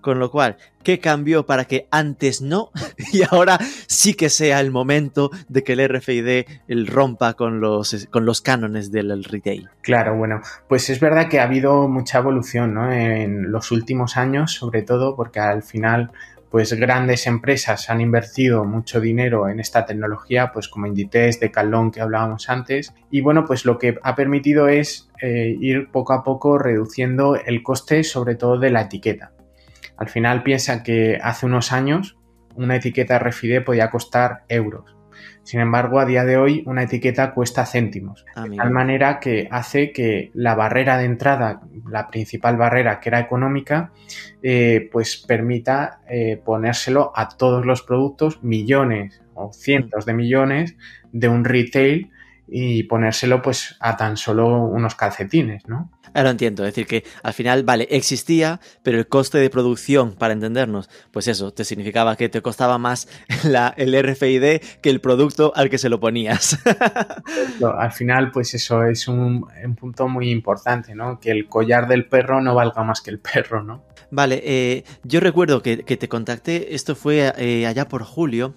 Con 0.00 0.18
lo 0.18 0.30
cual, 0.30 0.56
¿qué 0.82 0.98
cambió 0.98 1.46
para 1.46 1.64
que 1.64 1.86
antes 1.90 2.40
no 2.40 2.70
y 3.12 3.22
ahora 3.30 3.58
sí 3.86 4.14
que 4.14 4.30
sea 4.30 4.60
el 4.60 4.70
momento 4.70 5.30
de 5.48 5.62
que 5.62 5.74
el 5.74 5.88
RFID 5.88 6.46
el 6.68 6.86
rompa 6.86 7.34
con 7.34 7.60
los, 7.60 8.08
con 8.10 8.24
los 8.24 8.40
cánones 8.40 8.90
del 8.90 9.24
retail? 9.24 9.68
Claro, 9.82 10.16
bueno, 10.16 10.40
pues 10.68 10.90
es 10.90 11.00
verdad 11.00 11.28
que 11.28 11.40
ha 11.40 11.44
habido 11.44 11.88
mucha 11.88 12.18
evolución 12.18 12.74
¿no? 12.74 12.92
en 12.92 13.52
los 13.52 13.70
últimos 13.70 14.16
años, 14.16 14.52
sobre 14.52 14.82
todo 14.82 15.16
porque 15.16 15.40
al 15.40 15.62
final 15.62 16.10
pues 16.50 16.72
grandes 16.72 17.26
empresas 17.26 17.88
han 17.90 18.00
invertido 18.00 18.64
mucho 18.64 19.00
dinero 19.00 19.48
en 19.48 19.60
esta 19.60 19.86
tecnología, 19.86 20.50
pues 20.52 20.68
como 20.68 20.86
Inditex, 20.86 21.38
Decathlon 21.38 21.92
que 21.92 22.00
hablábamos 22.00 22.50
antes, 22.50 22.92
y 23.10 23.20
bueno, 23.20 23.44
pues 23.44 23.64
lo 23.64 23.78
que 23.78 23.98
ha 24.02 24.16
permitido 24.16 24.68
es 24.68 25.08
eh, 25.22 25.56
ir 25.60 25.90
poco 25.90 26.12
a 26.12 26.24
poco 26.24 26.58
reduciendo 26.58 27.36
el 27.36 27.62
coste 27.62 28.02
sobre 28.02 28.34
todo 28.34 28.58
de 28.58 28.70
la 28.70 28.82
etiqueta. 28.82 29.32
Al 30.00 30.08
final 30.08 30.42
piensa 30.42 30.82
que 30.82 31.18
hace 31.22 31.46
unos 31.46 31.72
años 31.72 32.16
una 32.56 32.76
etiqueta 32.76 33.18
RFID 33.18 33.62
podía 33.62 33.90
costar 33.90 34.44
euros. 34.48 34.96
Sin 35.42 35.60
embargo, 35.60 36.00
a 36.00 36.06
día 36.06 36.24
de 36.24 36.38
hoy 36.38 36.62
una 36.66 36.84
etiqueta 36.84 37.34
cuesta 37.34 37.66
céntimos. 37.66 38.24
Ah, 38.34 38.46
de 38.48 38.56
tal 38.56 38.70
manera 38.70 39.20
que 39.20 39.46
hace 39.50 39.92
que 39.92 40.30
la 40.32 40.54
barrera 40.54 40.96
de 40.96 41.04
entrada, 41.04 41.60
la 41.88 42.08
principal 42.08 42.56
barrera 42.56 42.98
que 42.98 43.10
era 43.10 43.20
económica, 43.20 43.92
eh, 44.42 44.88
pues 44.90 45.18
permita 45.18 46.00
eh, 46.08 46.40
ponérselo 46.42 47.12
a 47.14 47.28
todos 47.28 47.66
los 47.66 47.82
productos, 47.82 48.42
millones 48.42 49.20
o 49.34 49.52
cientos 49.52 50.06
de 50.06 50.14
millones 50.14 50.76
de 51.12 51.28
un 51.28 51.44
retail 51.44 52.10
y 52.50 52.82
ponérselo 52.84 53.42
pues 53.42 53.76
a 53.80 53.96
tan 53.96 54.16
solo 54.16 54.64
unos 54.64 54.94
calcetines, 54.94 55.68
¿no? 55.68 55.90
Ahora 56.12 56.30
entiendo, 56.30 56.64
es 56.64 56.74
decir, 56.74 56.86
que 56.86 57.04
al 57.22 57.32
final, 57.32 57.62
vale, 57.62 57.86
existía, 57.90 58.60
pero 58.82 58.98
el 58.98 59.06
coste 59.06 59.38
de 59.38 59.48
producción, 59.48 60.14
para 60.14 60.32
entendernos, 60.32 60.90
pues 61.12 61.28
eso, 61.28 61.52
te 61.52 61.64
significaba 61.64 62.16
que 62.16 62.28
te 62.28 62.42
costaba 62.42 62.78
más 62.78 63.08
la, 63.44 63.72
el 63.76 63.96
RFID 64.02 64.60
que 64.82 64.90
el 64.90 65.00
producto 65.00 65.52
al 65.54 65.70
que 65.70 65.78
se 65.78 65.88
lo 65.88 66.00
ponías. 66.00 66.58
al 67.78 67.92
final, 67.92 68.32
pues 68.32 68.54
eso 68.54 68.84
es 68.84 69.06
un, 69.06 69.46
punto 69.78 70.08
muy 70.08 70.30
importante, 70.30 70.94
¿no? 70.94 71.20
Que 71.20 71.30
el 71.30 71.46
collar 71.46 71.86
del 71.86 72.06
perro 72.06 72.40
no 72.40 72.54
valga 72.54 72.82
más 72.82 73.00
que 73.00 73.10
el 73.10 73.20
perro, 73.20 73.62
¿no? 73.62 73.84
Vale, 74.10 74.42
eh, 74.44 74.84
yo 75.04 75.20
recuerdo 75.20 75.62
que, 75.62 75.76
te 75.76 76.08
contacté, 76.08 76.74
esto 76.74 76.96
fue 76.96 77.32
eh, 77.38 77.66
allá 77.66 77.86
por 77.86 78.02
julio, 78.02 78.54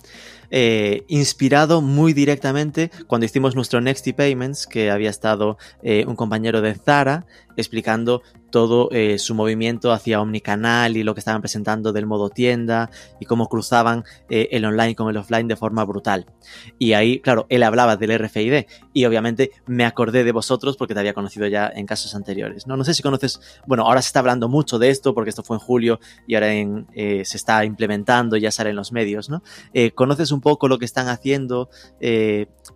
eh, 0.55 1.03
inspirado 1.07 1.81
muy 1.81 2.13
directamente 2.13 2.91
cuando 3.07 3.25
hicimos 3.25 3.55
nuestro 3.55 3.81
Nexty 3.81 4.13
Payments, 4.13 4.67
que 4.67 4.91
había 4.91 5.09
estado 5.09 5.57
eh, 5.81 6.05
un 6.07 6.15
compañero 6.15 6.61
de 6.61 6.75
Zara 6.75 7.25
explicando 7.57 8.21
todo 8.53 8.89
eh, 8.91 9.17
su 9.17 9.33
movimiento 9.33 9.91
hacia 9.91 10.21
omnicanal 10.21 10.95
y 10.95 11.01
lo 11.01 11.15
que 11.15 11.19
estaban 11.19 11.41
presentando 11.41 11.91
del 11.91 12.05
modo 12.05 12.29
tienda 12.29 12.91
y 13.19 13.25
cómo 13.25 13.49
cruzaban 13.49 14.03
eh, 14.29 14.49
el 14.51 14.63
online 14.63 14.93
con 14.93 15.09
el 15.09 15.17
offline 15.17 15.47
de 15.47 15.55
forma 15.55 15.83
brutal. 15.85 16.27
Y 16.77 16.93
ahí, 16.93 17.19
claro, 17.19 17.47
él 17.49 17.63
hablaba 17.63 17.97
del 17.97 18.15
RFID 18.15 18.65
y 18.93 19.05
obviamente 19.05 19.49
me 19.65 19.85
acordé 19.85 20.23
de 20.23 20.31
vosotros 20.31 20.77
porque 20.77 20.93
te 20.93 20.99
había 20.99 21.15
conocido 21.15 21.47
ya 21.47 21.71
en 21.73 21.87
casos 21.87 22.13
anteriores. 22.13 22.67
No, 22.67 22.77
no 22.77 22.83
sé 22.83 22.93
si 22.93 23.01
conoces, 23.01 23.41
bueno, 23.65 23.85
ahora 23.87 24.03
se 24.03 24.09
está 24.09 24.19
hablando 24.19 24.47
mucho 24.47 24.77
de 24.77 24.91
esto 24.91 25.15
porque 25.15 25.31
esto 25.31 25.41
fue 25.41 25.57
en 25.57 25.61
julio 25.61 25.99
y 26.27 26.35
ahora 26.35 26.53
eh, 26.53 27.23
se 27.25 27.37
está 27.37 27.65
implementando, 27.65 28.37
ya 28.37 28.51
sale 28.51 28.69
en 28.69 28.75
los 28.75 28.91
medios, 28.91 29.31
¿no? 29.31 29.41
¿Conoces 29.95 30.31
un 30.31 30.41
poco 30.41 30.67
lo 30.67 30.77
que 30.77 30.85
están 30.85 31.07
haciendo 31.07 31.69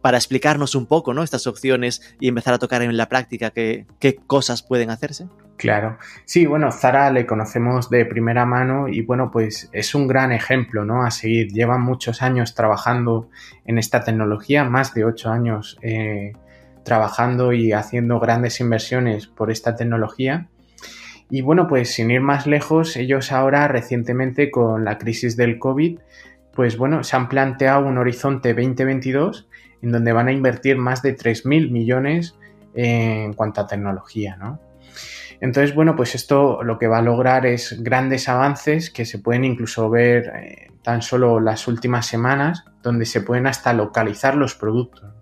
para 0.02 0.18
explicarnos 0.18 0.74
un 0.74 0.88
poco, 0.88 1.14
¿no? 1.14 1.22
Estas 1.22 1.46
opciones 1.46 2.02
y 2.20 2.30
empezar 2.30 2.56
a 2.56 2.58
tocar 2.60 2.82
en 2.82 2.98
la 2.98 3.10
práctica 3.10 3.52
qué, 3.52 3.86
qué 4.00 4.16
cosas 4.16 4.64
pueden 4.68 4.90
hacerse? 4.90 5.28
Claro, 5.58 5.98
sí, 6.26 6.46
bueno, 6.46 6.72
Zara 6.72 7.10
le 7.10 7.26
conocemos 7.26 7.90
de 7.90 8.06
primera 8.06 8.46
mano 8.46 8.88
y 8.88 9.02
bueno, 9.02 9.32
pues 9.32 9.70
es 9.72 9.96
un 9.96 10.08
gran 10.08 10.32
ejemplo, 10.32 10.86
¿no? 10.86 11.04
A 11.04 11.10
seguir. 11.10 11.48
Llevan 11.52 11.82
muchos 11.82 12.22
años 12.22 12.54
trabajando 12.54 13.30
en 13.66 13.80
esta 13.80 14.04
tecnología, 14.04 14.64
más 14.66 14.94
de 14.94 15.04
ocho 15.04 15.32
años 15.32 15.80
eh, 15.82 16.34
trabajando 16.84 17.54
y 17.54 17.74
haciendo 17.74 18.20
grandes 18.20 18.60
inversiones 18.60 19.26
por 19.26 19.50
esta 19.50 19.76
tecnología. 19.76 20.48
Y 21.30 21.42
bueno, 21.42 21.68
pues 21.68 21.94
sin 21.94 22.12
ir 22.12 22.22
más 22.22 22.46
lejos, 22.46 22.96
ellos 22.96 23.32
ahora 23.32 23.68
recientemente 23.68 24.52
con 24.52 24.86
la 24.86 24.98
crisis 24.98 25.36
del 25.36 25.60
COVID, 25.60 26.00
pues 26.54 26.78
bueno, 26.78 27.04
se 27.04 27.16
han 27.16 27.30
planteado 27.30 27.86
un 27.86 27.98
horizonte 27.98 28.54
2022 28.54 29.50
en 29.82 29.92
donde 29.92 30.14
van 30.14 30.28
a 30.28 30.32
invertir 30.32 30.78
más 30.78 31.02
de 31.02 31.16
3.000 31.16 31.72
millones 31.72 32.36
en 32.78 33.34
cuanto 33.34 33.62
a 33.62 33.68
tecnología, 33.68 34.38
¿no? 34.38 34.60
Entonces, 35.40 35.76
bueno, 35.76 35.96
pues 35.96 36.16
esto 36.16 36.64
lo 36.64 36.80
que 36.80 36.88
va 36.88 37.00
a 37.00 37.02
lograr 37.02 37.46
es 37.46 37.84
grandes 37.84 38.28
avances 38.30 38.90
que 38.90 39.06
se 39.06 39.20
pueden 39.20 39.44
incluso 39.46 39.90
ver 39.90 40.32
eh, 40.36 40.72
tan 40.82 41.02
solo 41.02 41.40
las 41.40 41.68
últimas 41.68 42.06
semanas, 42.06 42.66
donde 42.82 43.06
se 43.06 43.22
pueden 43.22 43.46
hasta 43.48 43.74
localizar 43.74 44.36
los 44.36 44.56
productos. 44.56 45.14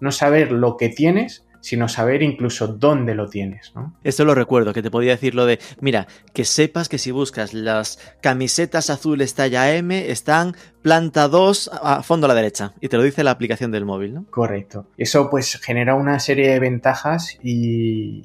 No 0.00 0.10
saber 0.10 0.52
lo 0.52 0.76
que 0.76 0.88
tienes, 0.88 1.46
sino 1.62 1.88
saber 1.88 2.22
incluso 2.22 2.66
dónde 2.66 3.14
lo 3.14 3.28
tienes. 3.28 3.72
¿no? 3.74 3.94
Esto 4.04 4.26
lo 4.26 4.34
recuerdo, 4.34 4.74
que 4.74 4.82
te 4.82 4.90
podía 4.90 5.12
decir 5.12 5.34
lo 5.34 5.46
de, 5.46 5.58
mira, 5.80 6.06
que 6.34 6.44
sepas 6.44 6.90
que 6.90 6.98
si 6.98 7.10
buscas 7.10 7.54
las 7.54 7.98
camisetas 8.20 8.90
azules 8.90 9.34
talla 9.34 9.74
M, 9.74 10.10
están 10.10 10.54
planta 10.82 11.28
2 11.28 11.70
a 11.72 12.02
fondo 12.02 12.26
a 12.26 12.28
la 12.28 12.34
derecha, 12.34 12.74
y 12.80 12.88
te 12.88 12.96
lo 12.96 13.04
dice 13.04 13.22
la 13.24 13.30
aplicación 13.30 13.70
del 13.70 13.84
móvil, 13.84 14.14
¿no? 14.14 14.26
Correcto. 14.30 14.86
Eso 14.98 15.30
pues 15.30 15.60
genera 15.62 15.94
una 15.94 16.18
serie 16.18 16.50
de 16.50 16.58
ventajas 16.58 17.38
y 17.42 18.22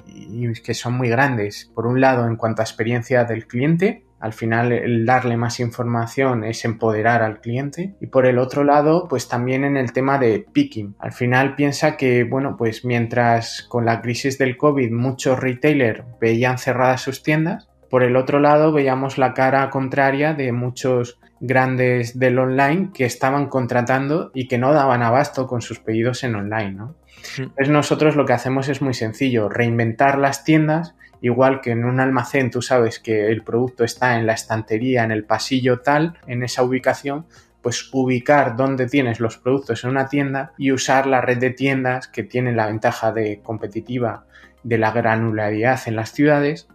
que 0.64 0.74
son 0.74 0.94
muy 0.94 1.08
grandes. 1.08 1.70
Por 1.74 1.86
un 1.86 2.00
lado, 2.00 2.26
en 2.26 2.36
cuanto 2.36 2.62
a 2.62 2.64
experiencia 2.64 3.24
del 3.24 3.46
cliente, 3.46 4.04
al 4.20 4.32
final, 4.32 4.72
el 4.72 5.06
darle 5.06 5.36
más 5.36 5.60
información 5.60 6.42
es 6.44 6.64
empoderar 6.64 7.22
al 7.22 7.40
cliente. 7.40 7.94
Y 8.00 8.08
por 8.08 8.26
el 8.26 8.38
otro 8.38 8.64
lado, 8.64 9.06
pues 9.08 9.28
también 9.28 9.64
en 9.64 9.76
el 9.76 9.92
tema 9.92 10.18
de 10.18 10.44
picking. 10.52 10.96
Al 10.98 11.12
final 11.12 11.54
piensa 11.54 11.96
que, 11.96 12.24
bueno, 12.24 12.56
pues 12.56 12.84
mientras 12.84 13.62
con 13.68 13.84
la 13.84 14.00
crisis 14.00 14.38
del 14.38 14.56
COVID 14.56 14.90
muchos 14.90 15.38
retailers 15.38 16.02
veían 16.20 16.58
cerradas 16.58 17.02
sus 17.02 17.22
tiendas, 17.22 17.68
por 17.90 18.02
el 18.02 18.16
otro 18.16 18.40
lado 18.40 18.72
veíamos 18.72 19.18
la 19.18 19.34
cara 19.34 19.70
contraria 19.70 20.34
de 20.34 20.52
muchos 20.52 21.18
grandes 21.40 22.18
del 22.18 22.38
online 22.38 22.90
que 22.92 23.04
estaban 23.04 23.46
contratando 23.46 24.30
y 24.34 24.48
que 24.48 24.58
no 24.58 24.72
daban 24.72 25.02
abasto 25.02 25.46
con 25.46 25.62
sus 25.62 25.78
pedidos 25.78 26.24
en 26.24 26.34
online, 26.34 26.72
¿no? 26.72 26.96
Mm. 27.38 27.42
Entonces 27.42 27.68
nosotros 27.70 28.16
lo 28.16 28.26
que 28.26 28.32
hacemos 28.32 28.68
es 28.68 28.82
muy 28.82 28.94
sencillo, 28.94 29.48
reinventar 29.48 30.18
las 30.18 30.44
tiendas 30.44 30.96
Igual 31.20 31.60
que 31.60 31.72
en 31.72 31.84
un 31.84 32.00
almacén 32.00 32.50
tú 32.50 32.62
sabes 32.62 32.98
que 32.98 33.28
el 33.28 33.42
producto 33.42 33.84
está 33.84 34.16
en 34.16 34.26
la 34.26 34.34
estantería, 34.34 35.04
en 35.04 35.10
el 35.10 35.24
pasillo 35.24 35.80
tal, 35.80 36.18
en 36.26 36.42
esa 36.42 36.62
ubicación, 36.62 37.26
pues 37.62 37.88
ubicar 37.92 38.56
dónde 38.56 38.86
tienes 38.86 39.20
los 39.20 39.36
productos 39.36 39.84
en 39.84 39.90
una 39.90 40.08
tienda 40.08 40.52
y 40.56 40.72
usar 40.72 41.06
la 41.06 41.20
red 41.20 41.38
de 41.38 41.50
tiendas 41.50 42.08
que 42.08 42.22
tiene 42.22 42.52
la 42.52 42.66
ventaja 42.66 43.12
de 43.12 43.40
competitiva 43.42 44.24
de 44.62 44.78
la 44.78 44.92
granularidad 44.92 45.80
en 45.86 45.96
las 45.96 46.12
ciudades 46.12 46.68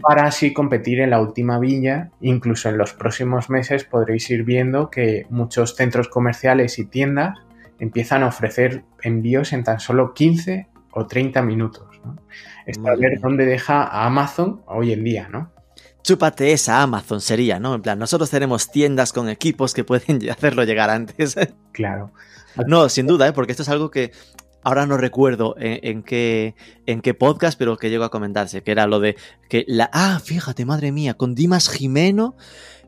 para 0.00 0.24
así 0.24 0.52
competir 0.52 1.00
en 1.00 1.10
la 1.10 1.20
última 1.20 1.58
villa. 1.58 2.10
Incluso 2.20 2.68
en 2.68 2.78
los 2.78 2.94
próximos 2.94 3.50
meses 3.50 3.84
podréis 3.84 4.30
ir 4.30 4.44
viendo 4.44 4.90
que 4.90 5.26
muchos 5.28 5.76
centros 5.76 6.08
comerciales 6.08 6.78
y 6.78 6.86
tiendas 6.86 7.38
empiezan 7.78 8.22
a 8.22 8.28
ofrecer 8.28 8.84
envíos 9.02 9.52
en 9.52 9.64
tan 9.64 9.80
solo 9.80 10.14
15 10.14 10.68
o 10.92 11.06
30 11.06 11.42
minutos. 11.42 12.00
¿no? 12.04 12.16
Es 12.66 12.76
saber 12.76 13.20
dónde 13.20 13.46
deja 13.46 13.82
a 13.82 14.06
Amazon 14.06 14.62
hoy 14.66 14.92
en 14.92 15.04
día, 15.04 15.28
¿no? 15.28 15.52
Chúpate 16.02 16.52
esa 16.52 16.82
Amazon 16.82 17.20
sería, 17.20 17.60
¿no? 17.60 17.74
En 17.74 17.82
plan, 17.82 17.98
nosotros 17.98 18.28
tenemos 18.28 18.70
tiendas 18.70 19.12
con 19.12 19.28
equipos 19.28 19.72
que 19.72 19.84
pueden 19.84 20.28
hacerlo 20.30 20.64
llegar 20.64 20.90
antes. 20.90 21.36
Claro. 21.72 22.12
No, 22.66 22.90
sin 22.90 23.06
duda, 23.06 23.26
¿eh? 23.26 23.32
porque 23.32 23.52
esto 23.52 23.62
es 23.62 23.70
algo 23.70 23.90
que 23.90 24.12
ahora 24.62 24.84
no 24.84 24.98
recuerdo 24.98 25.54
en, 25.58 26.02
qué, 26.02 26.54
en 26.84 27.00
qué 27.00 27.14
podcast, 27.14 27.58
pero 27.58 27.78
que 27.78 27.88
llegó 27.88 28.04
a 28.04 28.10
comentarse, 28.10 28.62
que 28.62 28.72
era 28.72 28.86
lo 28.86 29.00
de 29.00 29.16
que 29.48 29.64
la... 29.66 29.88
Ah, 29.90 30.20
fíjate, 30.22 30.66
madre 30.66 30.92
mía, 30.92 31.14
con 31.14 31.34
Dimas 31.34 31.70
Jimeno, 31.70 32.36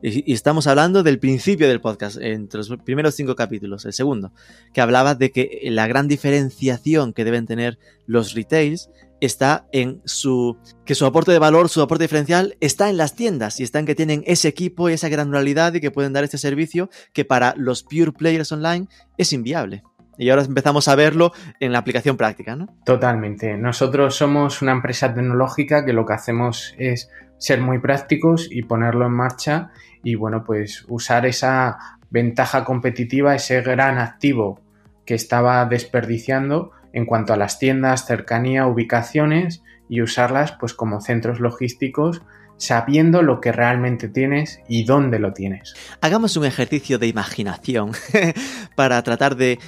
y, 0.01 0.33
estamos 0.33 0.67
hablando 0.67 1.01
del 1.01 1.17
principio 1.17 1.67
del 1.67 1.81
podcast, 1.81 2.17
entre 2.21 2.59
los 2.59 2.69
primeros 2.85 3.15
cinco 3.15 3.35
capítulos, 3.35 3.85
el 3.85 3.93
segundo, 3.93 4.31
que 4.71 4.81
hablaba 4.81 5.15
de 5.15 5.31
que 5.31 5.61
la 5.63 5.87
gran 5.87 6.07
diferenciación 6.07 7.11
que 7.11 7.25
deben 7.25 7.47
tener 7.47 7.79
los 8.05 8.35
retails 8.35 8.89
está 9.21 9.67
en 9.71 10.01
su 10.05 10.57
que 10.85 10.95
su 10.95 11.05
aporte 11.05 11.31
de 11.31 11.39
valor, 11.39 11.69
su 11.69 11.81
aporte 11.81 12.03
diferencial 12.03 12.57
está 12.59 12.89
en 12.89 12.97
las 12.97 13.15
tiendas 13.15 13.59
y 13.59 13.63
está 13.63 13.79
en 13.79 13.85
que 13.85 13.95
tienen 13.95 14.23
ese 14.27 14.47
equipo 14.47 14.89
y 14.89 14.93
esa 14.93 15.09
granularidad 15.09 15.73
y 15.73 15.79
que 15.79 15.91
pueden 15.91 16.13
dar 16.13 16.23
este 16.23 16.37
servicio 16.37 16.89
que 17.13 17.25
para 17.25 17.53
los 17.57 17.83
pure 17.83 18.11
players 18.11 18.51
online 18.51 18.87
es 19.17 19.33
inviable. 19.33 19.83
Y 20.17 20.29
ahora 20.29 20.43
empezamos 20.43 20.87
a 20.87 20.95
verlo 20.95 21.33
en 21.59 21.73
la 21.73 21.79
aplicación 21.79 22.15
práctica, 22.15 22.55
¿no? 22.55 22.67
Totalmente. 22.85 23.57
Nosotros 23.57 24.15
somos 24.15 24.61
una 24.61 24.71
empresa 24.71 25.13
tecnológica 25.13 25.83
que 25.85 25.93
lo 25.93 26.05
que 26.05 26.13
hacemos 26.13 26.73
es 26.77 27.09
ser 27.37 27.59
muy 27.59 27.79
prácticos 27.79 28.47
y 28.49 28.63
ponerlo 28.63 29.05
en 29.07 29.11
marcha 29.11 29.71
y 30.03 30.15
bueno, 30.15 30.43
pues 30.45 30.85
usar 30.87 31.25
esa 31.25 31.77
ventaja 32.09 32.63
competitiva, 32.63 33.35
ese 33.35 33.61
gran 33.61 33.97
activo 33.97 34.61
que 35.05 35.15
estaba 35.15 35.65
desperdiciando 35.65 36.71
en 36.95 37.05
cuanto 37.05 37.33
a 37.33 37.37
las 37.37 37.59
tiendas, 37.59 38.07
cercanía, 38.07 38.65
ubicaciones 38.65 39.61
y 39.89 40.01
usarlas 40.01 40.53
pues 40.53 40.73
como 40.73 41.01
centros 41.01 41.39
logísticos 41.39 42.21
sabiendo 42.57 43.21
lo 43.21 43.41
que 43.41 43.51
realmente 43.51 44.07
tienes 44.07 44.61
y 44.69 44.85
dónde 44.85 45.19
lo 45.19 45.33
tienes. 45.33 45.75
Hagamos 45.99 46.37
un 46.37 46.45
ejercicio 46.45 46.97
de 46.97 47.07
imaginación 47.07 47.91
para 48.75 49.03
tratar 49.03 49.35
de, 49.35 49.59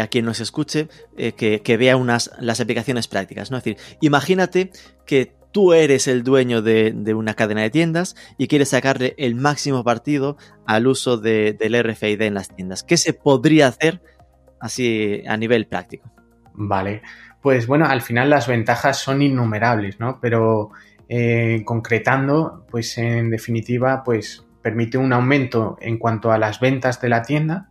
a 0.00 0.06
quien 0.06 0.24
nos 0.24 0.38
escuche 0.38 0.88
eh, 1.16 1.32
que, 1.32 1.76
vea 1.76 1.96
unas, 1.96 2.30
las 2.38 2.60
aplicaciones 2.60 3.08
prácticas. 3.08 3.50
¿no? 3.50 3.58
Es 3.58 3.64
decir, 3.64 3.82
imagínate 4.00 4.70
que 5.06 5.34
tú 5.50 5.72
eres 5.72 6.06
el 6.06 6.22
dueño 6.22 6.62
de, 6.62 6.94
una 7.16 7.34
cadena 7.34 7.62
de 7.62 7.70
tiendas 7.70 8.14
y 8.38 8.46
quieres 8.46 8.68
sacarle 8.68 9.16
el 9.18 9.34
máximo 9.34 9.82
partido 9.82 10.36
al 10.66 10.86
uso 10.86 11.16
del 11.16 11.82
RFID 11.82 12.22
en 12.22 12.34
las 12.34 12.54
tiendas. 12.54 12.84
¿Qué 12.84 12.96
se 12.96 13.12
podría 13.12 13.66
hacer 13.66 14.00
así 14.60 15.24
a 15.26 15.36
nivel 15.36 15.66
práctico? 15.66 16.15
Vale, 16.56 17.02
pues 17.42 17.66
bueno, 17.66 17.86
al 17.86 18.02
final 18.02 18.30
las 18.30 18.48
ventajas 18.48 18.98
son 18.98 19.22
innumerables, 19.22 20.00
¿no? 20.00 20.18
Pero 20.20 20.70
eh, 21.08 21.62
concretando, 21.64 22.66
pues 22.70 22.98
en 22.98 23.30
definitiva, 23.30 24.02
pues 24.02 24.44
permite 24.62 24.98
un 24.98 25.12
aumento 25.12 25.76
en 25.80 25.98
cuanto 25.98 26.32
a 26.32 26.38
las 26.38 26.58
ventas 26.58 27.00
de 27.00 27.08
la 27.08 27.22
tienda, 27.22 27.68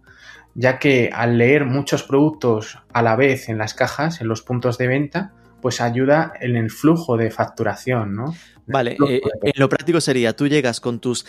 ya 0.54 0.80
que 0.80 1.10
al 1.14 1.38
leer 1.38 1.66
muchos 1.66 2.04
productos 2.04 2.80
a 2.94 3.02
la 3.02 3.18
vez 3.18 3.50
en 3.50 3.58
las 3.58 3.74
cajas, 3.74 4.22
en 4.22 4.30
los 4.30 4.42
puntos 4.42 4.78
de 4.78 4.88
venta, 4.88 5.34
pues 5.62 5.82
ayuda 5.82 6.32
en 6.40 6.56
el 6.56 6.70
flujo 6.70 7.18
de 7.18 7.32
facturación, 7.32 8.16
¿no? 8.16 8.34
Vale, 8.68 8.98
eh, 9.10 9.22
en 9.42 9.54
lo 9.58 9.68
práctico 9.68 10.00
sería, 10.00 10.36
tú 10.36 10.48
llegas 10.48 10.80
con 10.80 11.00
tus 11.00 11.26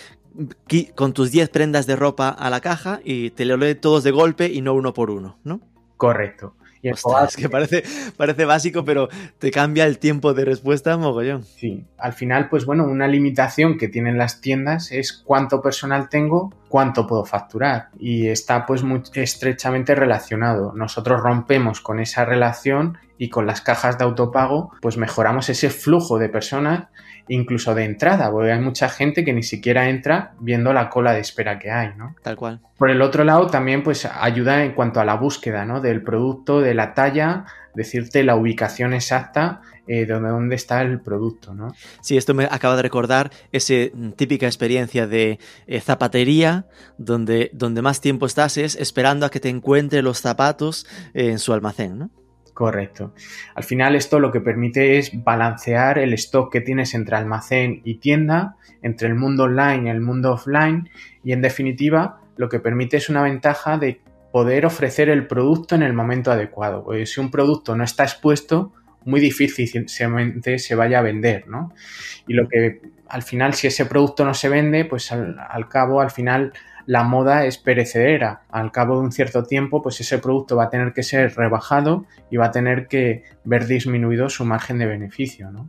con 0.95 1.15
tus 1.15 1.31
10 1.33 1.49
prendas 1.49 1.87
de 1.87 1.97
ropa 1.97 2.29
a 2.29 2.51
la 2.51 2.61
caja 2.61 3.01
y 3.03 3.31
te 3.31 3.47
lo 3.47 3.57
lee 3.57 3.75
todos 3.75 4.05
de 4.05 4.11
golpe 4.11 4.49
y 4.53 4.61
no 4.61 4.75
uno 4.75 4.93
por 4.93 5.11
uno, 5.11 5.39
¿no? 5.43 5.61
Correcto. 5.97 6.55
Es 6.91 7.37
que 7.37 7.49
parece, 7.49 7.83
parece 8.17 8.45
básico, 8.45 8.85
pero 8.85 9.09
te 9.39 9.51
cambia 9.51 9.85
el 9.85 9.99
tiempo 9.99 10.35
de 10.35 10.45
respuesta 10.45 10.97
mogollón. 10.97 11.45
Sí, 11.45 11.85
al 11.99 12.13
final, 12.13 12.49
pues 12.49 12.67
bueno, 12.67 12.85
una 12.85 13.09
limitación 13.09 13.79
que 13.79 13.89
tienen 13.89 14.19
las 14.19 14.41
tiendas 14.41 14.93
es 14.93 15.13
cuánto 15.13 15.61
personal 15.61 16.09
tengo, 16.09 16.53
cuánto 16.69 17.07
puedo 17.07 17.25
facturar. 17.25 17.89
Y 17.99 18.29
está 18.29 18.67
pues 18.67 18.83
muy 18.83 19.03
estrechamente 19.15 19.95
relacionado. 19.95 20.73
Nosotros 20.75 21.21
rompemos 21.21 21.81
con 21.81 22.01
esa 22.01 22.25
relación 22.25 22.99
y 23.19 23.29
con 23.31 23.47
las 23.47 23.61
cajas 23.61 23.99
de 23.99 24.05
autopago, 24.05 24.73
pues 24.81 24.97
mejoramos 24.97 25.49
ese 25.49 25.71
flujo 25.71 26.19
de 26.19 26.29
personas 26.29 26.89
incluso 27.29 27.75
de 27.75 27.85
entrada, 27.85 28.31
porque 28.31 28.53
hay 28.53 28.61
mucha 28.61 28.89
gente 28.89 29.25
que 29.25 29.33
ni 29.33 29.43
siquiera 29.43 29.89
entra 29.89 30.33
viendo 30.41 30.73
la 30.73 30.89
cola 30.89 31.13
de 31.13 31.21
espera 31.21 31.59
que 31.59 31.71
hay, 31.71 31.91
¿no? 31.97 32.15
Tal 32.23 32.37
cual. 32.37 32.61
Por 32.79 32.91
el 32.91 33.03
otro 33.03 33.25
lado, 33.25 33.47
también 33.47 33.83
pues 33.83 34.05
ayuda 34.05 34.65
en 34.65 34.73
cuanto 34.73 35.01
a 35.01 35.05
la 35.05 35.15
búsqueda, 35.15 35.65
¿no? 35.65 35.81
Del 35.81 36.03
producto, 36.03 36.61
de 36.61 36.75
la 36.75 36.95
talla, 36.95 37.45
decirte 37.75 38.23
la 38.25 38.37
ubicación 38.37 38.95
exacta 38.95 39.61
eh, 39.89 40.05
de 40.05 40.19
dónde 40.19 40.57
está 40.57 40.83
el 40.83 41.01
producto, 41.01 41.55
¿no? 41.55 41.73
Sí, 42.01 42.17
esto 42.17 42.35
me 42.35 42.45
acaba 42.45 42.77
de 42.77 42.83
recordar 42.83 43.31
esa 43.53 43.75
típica 44.17 44.47
experiencia 44.47 45.07
de 45.07 45.39
eh, 45.67 45.81
zapatería, 45.81 46.67
donde, 46.99 47.51
donde 47.53 47.83
más 47.83 48.01
tiempo 48.01 48.27
estás 48.27 48.57
es 48.57 48.75
esperando 48.77 49.27
a 49.27 49.31
que 49.31 49.41
te 49.41 49.49
encuentre 49.49 50.03
los 50.03 50.21
zapatos 50.21 50.87
en 51.15 51.39
su 51.39 51.53
almacén, 51.53 51.99
¿no? 51.99 52.11
Correcto. 52.57 53.13
Al 53.55 53.65
final 53.65 53.97
esto 53.97 54.19
lo 54.19 54.33
que 54.33 54.41
permite 54.41 54.97
es 54.97 55.23
balancear 55.23 55.99
el 55.99 56.15
stock 56.15 56.51
que 56.51 56.63
tienes 56.63 56.95
entre 56.95 57.15
almacén 57.15 57.83
y 57.85 57.97
tienda, 57.97 58.57
entre 58.81 59.09
el 59.09 59.15
mundo 59.15 59.43
online 59.43 59.89
y 59.89 59.91
el 59.91 60.01
mundo 60.01 60.33
offline 60.33 60.89
y 61.23 61.33
en 61.33 61.43
definitiva 61.43 62.19
lo 62.39 62.49
que 62.49 62.59
permite 62.59 62.97
es 62.97 63.11
una 63.11 63.21
ventaja 63.21 63.77
de 63.77 64.01
poder 64.33 64.65
ofrecer 64.65 65.11
el 65.11 65.27
producto 65.27 65.75
en 65.75 65.83
el 65.83 65.93
momento 65.93 66.33
adecuado. 66.33 66.83
Porque 66.83 67.05
si 67.05 67.21
un 67.21 67.31
producto 67.31 67.77
no 67.77 67.85
está 67.85 68.05
expuesto, 68.05 68.73
muy 69.05 69.21
difícilmente 69.21 70.59
se 70.59 70.75
vaya 70.75 71.01
a 71.01 71.03
vender, 71.03 71.47
¿no? 71.49 71.75
Y 72.27 72.33
lo 72.33 72.49
que 72.49 72.81
al 73.07 73.23
final, 73.23 73.53
si 73.53 73.67
ese 73.67 73.85
producto 73.85 74.25
no 74.25 74.33
se 74.33 74.49
vende, 74.49 74.87
pues 74.87 75.13
al, 75.13 75.37
al 75.47 75.69
cabo, 75.69 76.01
al 76.01 76.11
final 76.11 76.55
la 76.87 77.03
moda 77.03 77.45
es 77.45 77.59
perecedera. 77.59 78.43
Al 78.49 78.73
cabo 78.73 78.97
de 78.97 79.01
un 79.03 79.13
cierto 79.13 79.43
tiempo, 79.43 79.83
pues 79.83 80.01
ese 80.01 80.19
producto 80.19 80.57
va 80.57 80.65
a 80.65 80.71
tener 80.71 80.93
que 80.93 81.03
ser 81.03 81.35
rebajado 81.37 82.07
y 82.31 82.37
va 82.37 82.47
a 82.47 82.51
tener 82.53 82.87
que 82.87 83.25
ver 83.45 83.67
disminuido 83.67 84.29
su 84.31 84.45
margen 84.45 84.79
de 84.79 84.87
beneficio, 84.87 85.51
¿no? 85.51 85.69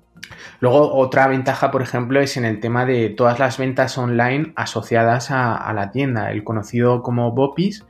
Luego, 0.60 0.94
otra 0.94 1.28
ventaja, 1.28 1.72
por 1.72 1.82
ejemplo, 1.82 2.20
es 2.20 2.38
en 2.38 2.46
el 2.46 2.60
tema 2.60 2.86
de 2.86 3.10
todas 3.10 3.40
las 3.40 3.58
ventas 3.58 3.98
online 3.98 4.54
asociadas 4.56 5.32
a, 5.32 5.72
la 5.74 5.92
tienda, 5.92 6.32
el 6.32 6.44
conocido 6.44 7.02
como 7.02 7.32
BOPIS, 7.32 7.86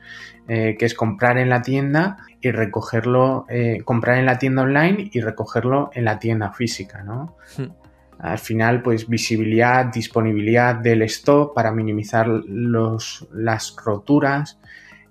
eh, 0.46 0.76
que 0.78 0.86
es 0.86 0.94
comprar 0.94 1.38
en 1.38 1.48
la 1.48 1.62
tienda 1.62 2.18
y 2.40 2.50
recogerlo, 2.50 3.46
eh, 3.48 3.82
comprar 3.84 4.18
en 4.18 4.26
la 4.26 4.38
tienda 4.38 4.62
online 4.62 5.10
y 5.12 5.20
recogerlo 5.20 5.90
en 5.94 6.04
la 6.04 6.18
tienda 6.18 6.52
física, 6.52 7.02
¿no? 7.02 7.36
Hmm. 7.56 7.87
Al 8.18 8.38
final, 8.38 8.82
pues 8.82 9.08
visibilidad, 9.08 9.86
disponibilidad 9.86 10.74
del 10.74 11.02
stock 11.02 11.54
para 11.54 11.70
minimizar 11.72 12.26
los, 12.28 13.28
las 13.32 13.76
roturas, 13.84 14.58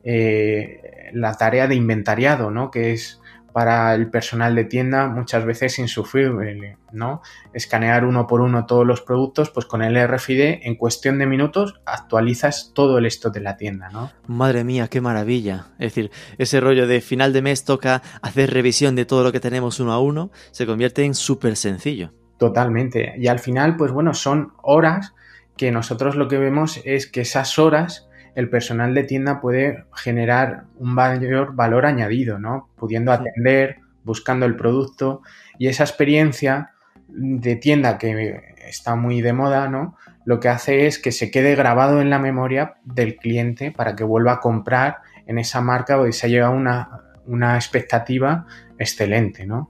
eh, 0.04 1.12
la 1.14 1.34
tarea 1.34 1.68
de 1.68 1.76
inventariado, 1.76 2.52
¿no? 2.52 2.70
Que 2.70 2.92
es 2.92 3.22
para 3.58 3.96
el 3.96 4.12
personal 4.12 4.54
de 4.54 4.66
tienda 4.66 5.08
muchas 5.08 5.44
veces 5.44 5.80
insufrible, 5.80 6.78
¿no? 6.92 7.24
Escanear 7.54 8.06
uno 8.06 8.28
por 8.28 8.42
uno 8.42 8.68
todos 8.68 8.86
los 8.86 9.02
productos, 9.02 9.50
pues 9.50 9.66
con 9.66 9.82
el 9.82 9.96
RFID 10.08 10.60
en 10.62 10.76
cuestión 10.76 11.18
de 11.18 11.26
minutos 11.26 11.82
actualizas 11.88 12.72
todo 12.76 13.00
el 13.00 13.08
stock 13.08 13.34
de 13.34 13.42
la 13.42 13.58
tienda, 13.58 13.90
¿no? 13.90 14.12
Madre 14.28 14.64
mía, 14.64 14.90
qué 14.90 15.02
maravilla. 15.02 15.70
Es 15.80 15.96
decir, 15.96 16.12
ese 16.38 16.60
rollo 16.60 16.86
de 16.86 17.02
final 17.02 17.34
de 17.34 17.42
mes 17.42 17.66
toca 17.66 18.04
hacer 18.22 18.54
revisión 18.54 18.96
de 18.96 19.06
todo 19.06 19.24
lo 19.24 19.32
que 19.32 19.40
tenemos 19.40 19.80
uno 19.80 19.92
a 19.92 20.00
uno, 20.00 20.30
se 20.52 20.68
convierte 20.68 21.04
en 21.04 21.16
súper 21.16 21.56
sencillo. 21.56 22.12
Totalmente. 22.38 23.14
Y 23.18 23.28
al 23.28 23.40
final, 23.40 23.78
pues 23.78 23.92
bueno, 23.92 24.14
son 24.14 24.54
horas 24.62 25.14
que 25.56 25.72
nosotros 25.72 26.16
lo 26.16 26.28
que 26.28 26.38
vemos 26.38 26.82
es 26.86 27.08
que 27.08 27.22
esas 27.22 27.58
horas 27.58 28.08
el 28.36 28.50
personal 28.50 28.94
de 28.94 29.04
tienda 29.04 29.42
puede 29.42 29.86
generar 29.96 30.66
un 30.78 30.94
mayor 30.94 31.56
valor 31.56 31.88
añadido, 31.88 32.38
¿no? 32.38 32.70
Pudiendo 32.76 33.12
atender, 33.12 33.78
buscando 34.04 34.46
el 34.46 34.56
producto 34.56 35.24
y 35.58 35.68
esa 35.68 35.84
experiencia 35.84 36.74
de 37.08 37.56
tienda 37.56 37.98
que 37.98 38.54
está 38.68 38.96
muy 38.96 39.22
de 39.22 39.34
moda, 39.34 39.70
¿no? 39.70 39.98
Lo 40.24 40.40
que 40.40 40.50
hace 40.50 40.86
es 40.86 41.00
que 41.00 41.12
se 41.12 41.32
quede 41.32 41.56
grabado 41.56 42.00
en 42.00 42.12
la 42.12 42.20
memoria 42.20 42.76
del 42.84 43.16
cliente 43.16 43.72
para 43.72 43.96
que 43.96 44.04
vuelva 44.04 44.34
a 44.34 44.40
comprar 44.40 44.98
en 45.26 45.40
esa 45.40 45.62
marca 45.62 45.98
o 46.00 46.12
se 46.12 46.28
ha 46.28 46.30
llegado 46.30 46.54
una, 46.54 47.02
una 47.26 47.56
expectativa 47.56 48.46
excelente, 48.78 49.48
¿no? 49.48 49.68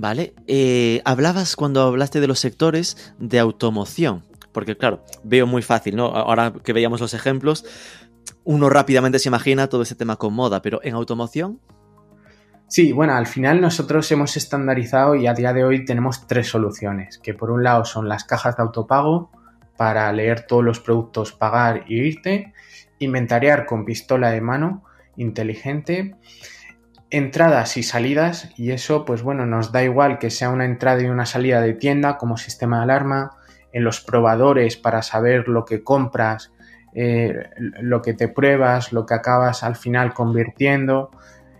Vale, 0.00 0.32
eh, 0.46 1.02
hablabas 1.04 1.56
cuando 1.56 1.82
hablaste 1.82 2.20
de 2.20 2.26
los 2.26 2.38
sectores 2.38 3.14
de 3.18 3.38
automoción, 3.38 4.24
porque 4.50 4.74
claro, 4.74 5.04
veo 5.24 5.46
muy 5.46 5.60
fácil, 5.60 5.94
¿no? 5.94 6.06
Ahora 6.06 6.54
que 6.64 6.72
veíamos 6.72 7.02
los 7.02 7.12
ejemplos, 7.12 7.66
uno 8.42 8.70
rápidamente 8.70 9.18
se 9.18 9.28
imagina 9.28 9.68
todo 9.68 9.82
ese 9.82 9.94
tema 9.94 10.16
con 10.16 10.32
moda, 10.32 10.62
pero 10.62 10.80
en 10.82 10.94
automoción... 10.94 11.60
Sí, 12.66 12.92
bueno, 12.92 13.12
al 13.12 13.26
final 13.26 13.60
nosotros 13.60 14.10
hemos 14.10 14.38
estandarizado 14.38 15.16
y 15.16 15.26
a 15.26 15.34
día 15.34 15.52
de 15.52 15.64
hoy 15.64 15.84
tenemos 15.84 16.26
tres 16.26 16.48
soluciones, 16.48 17.18
que 17.18 17.34
por 17.34 17.50
un 17.50 17.62
lado 17.62 17.84
son 17.84 18.08
las 18.08 18.24
cajas 18.24 18.56
de 18.56 18.62
autopago 18.62 19.30
para 19.76 20.10
leer 20.14 20.46
todos 20.46 20.64
los 20.64 20.80
productos, 20.80 21.32
pagar 21.32 21.84
y 21.88 22.00
irte, 22.00 22.54
inventariar 23.00 23.66
con 23.66 23.84
pistola 23.84 24.30
de 24.30 24.40
mano 24.40 24.82
inteligente 25.16 26.16
entradas 27.10 27.76
y 27.76 27.82
salidas 27.82 28.50
y 28.56 28.70
eso 28.70 29.04
pues 29.04 29.22
bueno 29.22 29.44
nos 29.46 29.72
da 29.72 29.82
igual 29.82 30.18
que 30.18 30.30
sea 30.30 30.50
una 30.50 30.64
entrada 30.64 31.02
y 31.02 31.06
una 31.06 31.26
salida 31.26 31.60
de 31.60 31.74
tienda 31.74 32.18
como 32.18 32.36
sistema 32.36 32.78
de 32.78 32.84
alarma, 32.84 33.32
en 33.72 33.84
los 33.84 34.00
probadores 34.00 34.76
para 34.76 35.02
saber 35.02 35.48
lo 35.48 35.64
que 35.64 35.82
compras, 35.82 36.52
eh, 36.94 37.34
lo 37.80 38.02
que 38.02 38.14
te 38.14 38.28
pruebas, 38.28 38.92
lo 38.92 39.06
que 39.06 39.14
acabas 39.14 39.62
al 39.62 39.76
final 39.76 40.12
convirtiendo. 40.12 41.10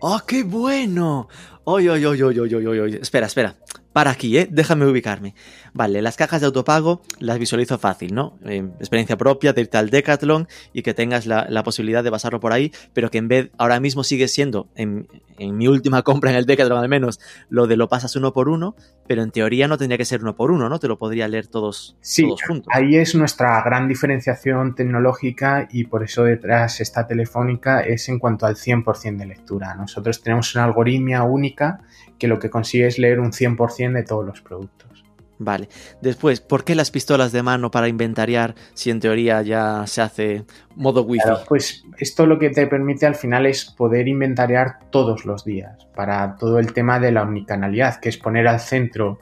¡Oh, 0.00 0.20
qué 0.26 0.42
bueno! 0.42 1.28
Oye, 1.64 1.90
oye, 1.90 2.06
oye, 2.06 2.24
oye, 2.24 2.40
oye, 2.56 2.80
oye, 2.80 2.98
Espera, 3.00 3.26
espera. 3.26 3.56
Para 3.92 4.12
aquí, 4.12 4.38
¿eh? 4.38 4.48
Déjame 4.50 4.86
ubicarme. 4.86 5.34
Vale, 5.72 6.00
las 6.00 6.16
cajas 6.16 6.40
de 6.40 6.46
autopago 6.46 7.02
las 7.18 7.38
visualizo 7.38 7.76
fácil, 7.78 8.14
¿no? 8.14 8.38
Eh, 8.46 8.64
experiencia 8.78 9.16
propia 9.16 9.52
de 9.52 9.62
irte 9.62 9.78
al 9.78 9.90
Decathlon 9.90 10.48
y 10.72 10.82
que 10.82 10.94
tengas 10.94 11.26
la, 11.26 11.62
posibilidad 11.64 12.02
de 12.02 12.10
pasarlo 12.10 12.40
por 12.40 12.52
ahí, 12.52 12.72
pero 12.92 13.10
que 13.10 13.18
en 13.18 13.28
vez, 13.28 13.50
ahora 13.58 13.80
mismo 13.80 14.04
sigue 14.04 14.28
siendo, 14.28 14.68
en, 14.74 15.08
mi 15.48 15.68
última 15.68 16.02
compra 16.02 16.30
en 16.30 16.36
el 16.36 16.46
Decathlon 16.46 16.78
al 16.78 16.88
menos, 16.88 17.20
lo 17.48 17.66
de 17.66 17.76
lo 17.76 17.88
pasas 17.88 18.14
uno 18.16 18.32
por 18.32 18.48
uno, 18.48 18.74
pero 19.06 19.22
en 19.22 19.30
teoría 19.30 19.68
no 19.68 19.78
tendría 19.78 19.98
que 19.98 20.04
ser 20.04 20.22
uno 20.22 20.34
por 20.34 20.50
uno, 20.50 20.68
¿no? 20.68 20.78
Te 20.78 20.88
lo 20.88 20.98
podría 20.98 21.28
leer 21.28 21.46
todos, 21.46 21.96
sí, 22.00 22.22
todos 22.22 22.42
juntos. 22.42 22.68
Ahí 22.74 22.96
es 22.96 23.14
nuestra 23.14 23.62
gran 23.62 23.88
diferenciación 23.88 24.74
tecnológica 24.74 25.68
y 25.70 25.84
por 25.84 26.02
eso 26.02 26.24
detrás 26.24 26.80
esta 26.80 27.06
telefónica 27.06 27.80
es 27.80 28.08
en 28.08 28.18
cuanto 28.18 28.46
al 28.46 28.56
100% 28.56 29.16
de 29.16 29.26
lectura. 29.26 29.74
Nosotros 29.74 30.22
tenemos 30.22 30.54
una 30.54 30.64
algoritmia 30.64 31.22
única 31.22 31.80
que 32.18 32.28
lo 32.28 32.38
que 32.38 32.50
consigue 32.50 32.86
es 32.86 32.98
leer 32.98 33.18
un 33.18 33.32
100% 33.32 33.94
de 33.94 34.02
todos 34.04 34.26
los 34.26 34.40
productos. 34.40 34.99
Vale. 35.42 35.70
Después, 36.02 36.42
¿por 36.42 36.64
qué 36.64 36.74
las 36.74 36.90
pistolas 36.90 37.32
de 37.32 37.42
mano 37.42 37.70
para 37.70 37.88
inventariar 37.88 38.54
si 38.74 38.90
en 38.90 39.00
teoría 39.00 39.40
ya 39.40 39.86
se 39.86 40.02
hace 40.02 40.44
modo 40.76 41.02
wifi? 41.02 41.24
pues 41.48 41.82
esto 41.96 42.26
lo 42.26 42.38
que 42.38 42.50
te 42.50 42.66
permite 42.66 43.06
al 43.06 43.14
final 43.14 43.46
es 43.46 43.64
poder 43.64 44.06
inventariar 44.06 44.90
todos 44.90 45.24
los 45.24 45.42
días 45.46 45.88
para 45.96 46.36
todo 46.36 46.58
el 46.58 46.74
tema 46.74 47.00
de 47.00 47.12
la 47.12 47.22
omnicanalidad, 47.22 48.00
que 48.00 48.10
es 48.10 48.18
poner 48.18 48.46
al 48.48 48.60
centro, 48.60 49.20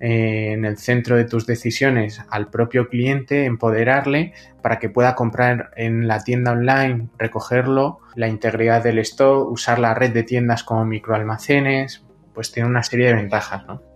eh, 0.00 0.54
en 0.54 0.64
el 0.64 0.76
centro 0.76 1.14
de 1.14 1.24
tus 1.24 1.46
decisiones 1.46 2.20
al 2.30 2.48
propio 2.48 2.88
cliente, 2.88 3.44
empoderarle 3.44 4.32
para 4.62 4.80
que 4.80 4.90
pueda 4.90 5.14
comprar 5.14 5.70
en 5.76 6.08
la 6.08 6.24
tienda 6.24 6.50
online, 6.50 7.10
recogerlo, 7.16 8.00
la 8.16 8.26
integridad 8.26 8.82
del 8.82 8.98
stock, 8.98 9.48
usar 9.48 9.78
la 9.78 9.94
red 9.94 10.12
de 10.12 10.24
tiendas 10.24 10.64
como 10.64 10.84
microalmacenes, 10.84 12.04
pues 12.34 12.50
tiene 12.50 12.68
una 12.68 12.82
serie 12.82 13.06
de 13.06 13.14
ventajas, 13.14 13.64
¿no? 13.68 13.89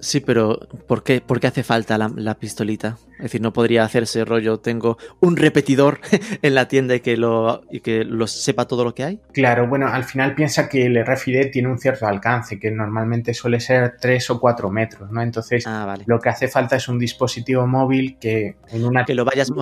Sí, 0.00 0.20
pero 0.20 0.58
¿por 0.86 1.02
qué, 1.02 1.20
¿por 1.20 1.40
qué 1.40 1.46
hace 1.46 1.62
falta 1.62 1.98
la, 1.98 2.34
pistolita? 2.34 2.98
Es 3.20 3.24
decir, 3.24 3.40
no 3.40 3.52
podría 3.52 3.84
hacerse 3.84 4.24
rollo, 4.24 4.58
tengo 4.58 4.98
un 5.20 5.36
repetidor 5.36 6.00
en 6.42 6.54
la 6.54 6.68
tienda 6.68 6.94
y 6.94 7.00
que 7.00 7.16
lo, 7.16 7.62
y 7.70 7.80
que 7.80 8.04
lo 8.04 8.26
sepa 8.26 8.66
todo 8.66 8.84
lo 8.84 8.94
que 8.94 9.04
hay. 9.04 9.20
Claro, 9.32 9.68
bueno, 9.68 9.88
al 9.88 10.04
final 10.04 10.34
piensa 10.34 10.68
que 10.68 10.86
el 10.86 11.04
RFID 11.04 11.50
tiene 11.52 11.68
un 11.68 11.78
cierto 11.78 12.06
alcance, 12.06 12.58
que 12.58 12.70
normalmente 12.70 13.34
suele 13.34 13.60
ser 13.60 13.96
3 14.00 14.30
o 14.30 14.40
4 14.40 14.70
metros, 14.70 15.10
¿no? 15.10 15.22
Entonces, 15.22 15.66
ah, 15.66 15.96
lo 16.06 16.18
que 16.18 16.28
hace 16.28 16.48
falta 16.48 16.76
es 16.76 16.88
un 16.88 16.98
dispositivo 16.98 17.66
móvil 17.66 18.16
que 18.18 18.56
en 18.70 18.84
una... 18.84 19.04
Que 19.04 19.14
lo 19.14 19.24
vayas... 19.24 19.52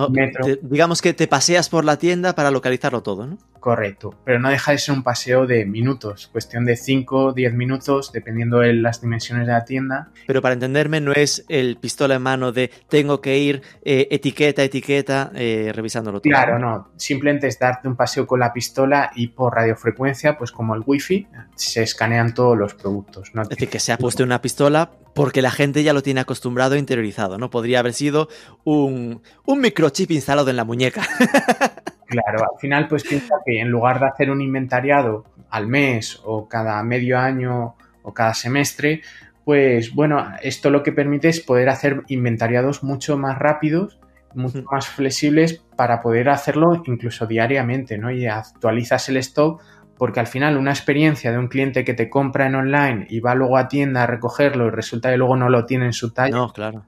digamos 0.61 1.01
que 1.01 1.13
te 1.13 1.27
paseas 1.27 1.69
por 1.69 1.85
la 1.85 1.97
tienda 1.97 2.33
para 2.33 2.51
localizarlo 2.51 3.03
todo, 3.03 3.27
¿no? 3.27 3.37
Correcto, 3.59 4.15
pero 4.23 4.39
no 4.39 4.49
deja 4.49 4.71
de 4.71 4.77
ser 4.77 4.95
un 4.95 5.03
paseo 5.03 5.45
de 5.45 5.65
minutos, 5.65 6.27
cuestión 6.31 6.63
de 6.63 6.77
5 6.77 7.25
o 7.25 7.33
10 7.33 7.53
minutos, 7.53 8.11
dependiendo 8.13 8.59
de 8.59 8.73
las 8.73 9.01
dimensiones 9.01 9.45
de 9.45 9.51
la 9.51 9.65
tienda 9.65 10.09
pero 10.27 10.41
para 10.41 10.53
entenderme 10.53 11.01
no 11.01 11.13
es 11.13 11.45
el 11.49 11.77
pistola 11.77 12.15
en 12.15 12.21
mano 12.21 12.51
de 12.51 12.69
tengo 12.87 13.21
que 13.21 13.37
ir 13.39 13.48
eh, 13.83 14.07
etiqueta, 14.11 14.63
etiqueta, 14.63 15.31
eh, 15.35 15.71
revisándolo 15.73 16.19
todo. 16.21 16.29
Claro, 16.29 16.59
no, 16.59 16.91
simplemente 16.97 17.47
es 17.47 17.59
darte 17.59 17.87
un 17.87 17.95
paseo 17.95 18.25
con 18.25 18.39
la 18.39 18.53
pistola 18.53 19.11
y 19.15 19.27
por 19.27 19.55
radiofrecuencia, 19.55 20.37
pues 20.37 20.51
como 20.51 20.75
el 20.75 20.83
wifi, 20.85 21.27
se 21.55 21.83
escanean 21.83 22.33
todos 22.33 22.57
los 22.57 22.73
productos. 22.73 23.31
Es 23.33 23.49
decir, 23.49 23.69
que 23.69 23.79
se 23.79 23.91
ha 23.91 23.97
puesto 23.97 24.23
una 24.23 24.41
pistola 24.41 24.91
porque 25.13 25.41
la 25.41 25.51
gente 25.51 25.83
ya 25.83 25.93
lo 25.93 26.01
tiene 26.01 26.21
acostumbrado 26.21 26.75
e 26.75 26.79
interiorizado, 26.79 27.37
¿no? 27.37 27.49
Podría 27.49 27.79
haber 27.79 27.93
sido 27.93 28.29
un, 28.63 29.21
un 29.45 29.59
microchip 29.61 30.11
instalado 30.11 30.49
en 30.49 30.55
la 30.55 30.63
muñeca. 30.63 31.01
Claro, 32.09 32.39
al 32.39 32.59
final 32.59 32.87
pues 32.87 33.03
piensa 33.03 33.35
que 33.45 33.61
en 33.61 33.69
lugar 33.69 33.99
de 33.99 34.07
hacer 34.07 34.31
un 34.31 34.41
inventariado 34.41 35.25
al 35.51 35.67
mes 35.67 36.19
o 36.23 36.47
cada 36.49 36.81
medio 36.81 37.19
año 37.19 37.75
o 38.01 38.13
cada 38.15 38.33
semestre, 38.33 39.03
pues 39.49 39.95
bueno, 39.95 40.31
esto 40.43 40.69
lo 40.69 40.83
que 40.83 40.91
permite 40.91 41.27
es 41.27 41.39
poder 41.39 41.69
hacer 41.69 42.03
inventariados 42.07 42.83
mucho 42.83 43.17
más 43.17 43.39
rápidos, 43.39 43.97
mucho 44.35 44.61
más 44.71 44.87
flexibles 44.87 45.63
para 45.75 46.01
poder 46.01 46.29
hacerlo 46.29 46.83
incluso 46.85 47.25
diariamente, 47.25 47.97
¿no? 47.97 48.11
Y 48.11 48.27
actualizas 48.27 49.09
el 49.09 49.17
stock 49.17 49.59
porque 49.97 50.19
al 50.19 50.27
final 50.27 50.55
una 50.55 50.69
experiencia 50.69 51.31
de 51.31 51.39
un 51.39 51.47
cliente 51.47 51.83
que 51.83 51.95
te 51.95 52.11
compra 52.11 52.45
en 52.45 52.53
online 52.53 53.07
y 53.09 53.21
va 53.21 53.33
luego 53.33 53.57
a 53.57 53.67
tienda 53.67 54.03
a 54.03 54.05
recogerlo 54.05 54.67
y 54.67 54.69
resulta 54.69 55.09
que 55.09 55.17
luego 55.17 55.35
no 55.35 55.49
lo 55.49 55.65
tiene 55.65 55.85
en 55.85 55.93
su 55.93 56.13
talla. 56.13 56.35
No, 56.35 56.53
claro. 56.53 56.85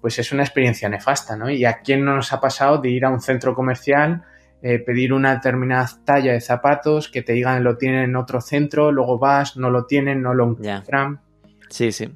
Pues 0.00 0.18
es 0.18 0.32
una 0.32 0.42
experiencia 0.42 0.88
nefasta, 0.88 1.36
¿no? 1.36 1.50
Y 1.50 1.66
a 1.66 1.80
quién 1.80 2.02
no 2.02 2.16
nos 2.16 2.32
ha 2.32 2.40
pasado 2.40 2.78
de 2.78 2.88
ir 2.88 3.04
a 3.04 3.10
un 3.10 3.20
centro 3.20 3.54
comercial, 3.54 4.22
eh, 4.62 4.78
pedir 4.78 5.12
una 5.12 5.34
determinada 5.34 5.86
talla 6.02 6.32
de 6.32 6.40
zapatos, 6.40 7.10
que 7.10 7.20
te 7.20 7.34
digan 7.34 7.62
lo 7.62 7.76
tienen 7.76 8.04
en 8.04 8.16
otro 8.16 8.40
centro, 8.40 8.90
luego 8.90 9.18
vas, 9.18 9.58
no 9.58 9.68
lo 9.68 9.84
tienen, 9.84 10.22
no 10.22 10.32
lo 10.32 10.48
encuentran. 10.48 11.20
Sí, 11.70 11.92
sí. 11.92 12.08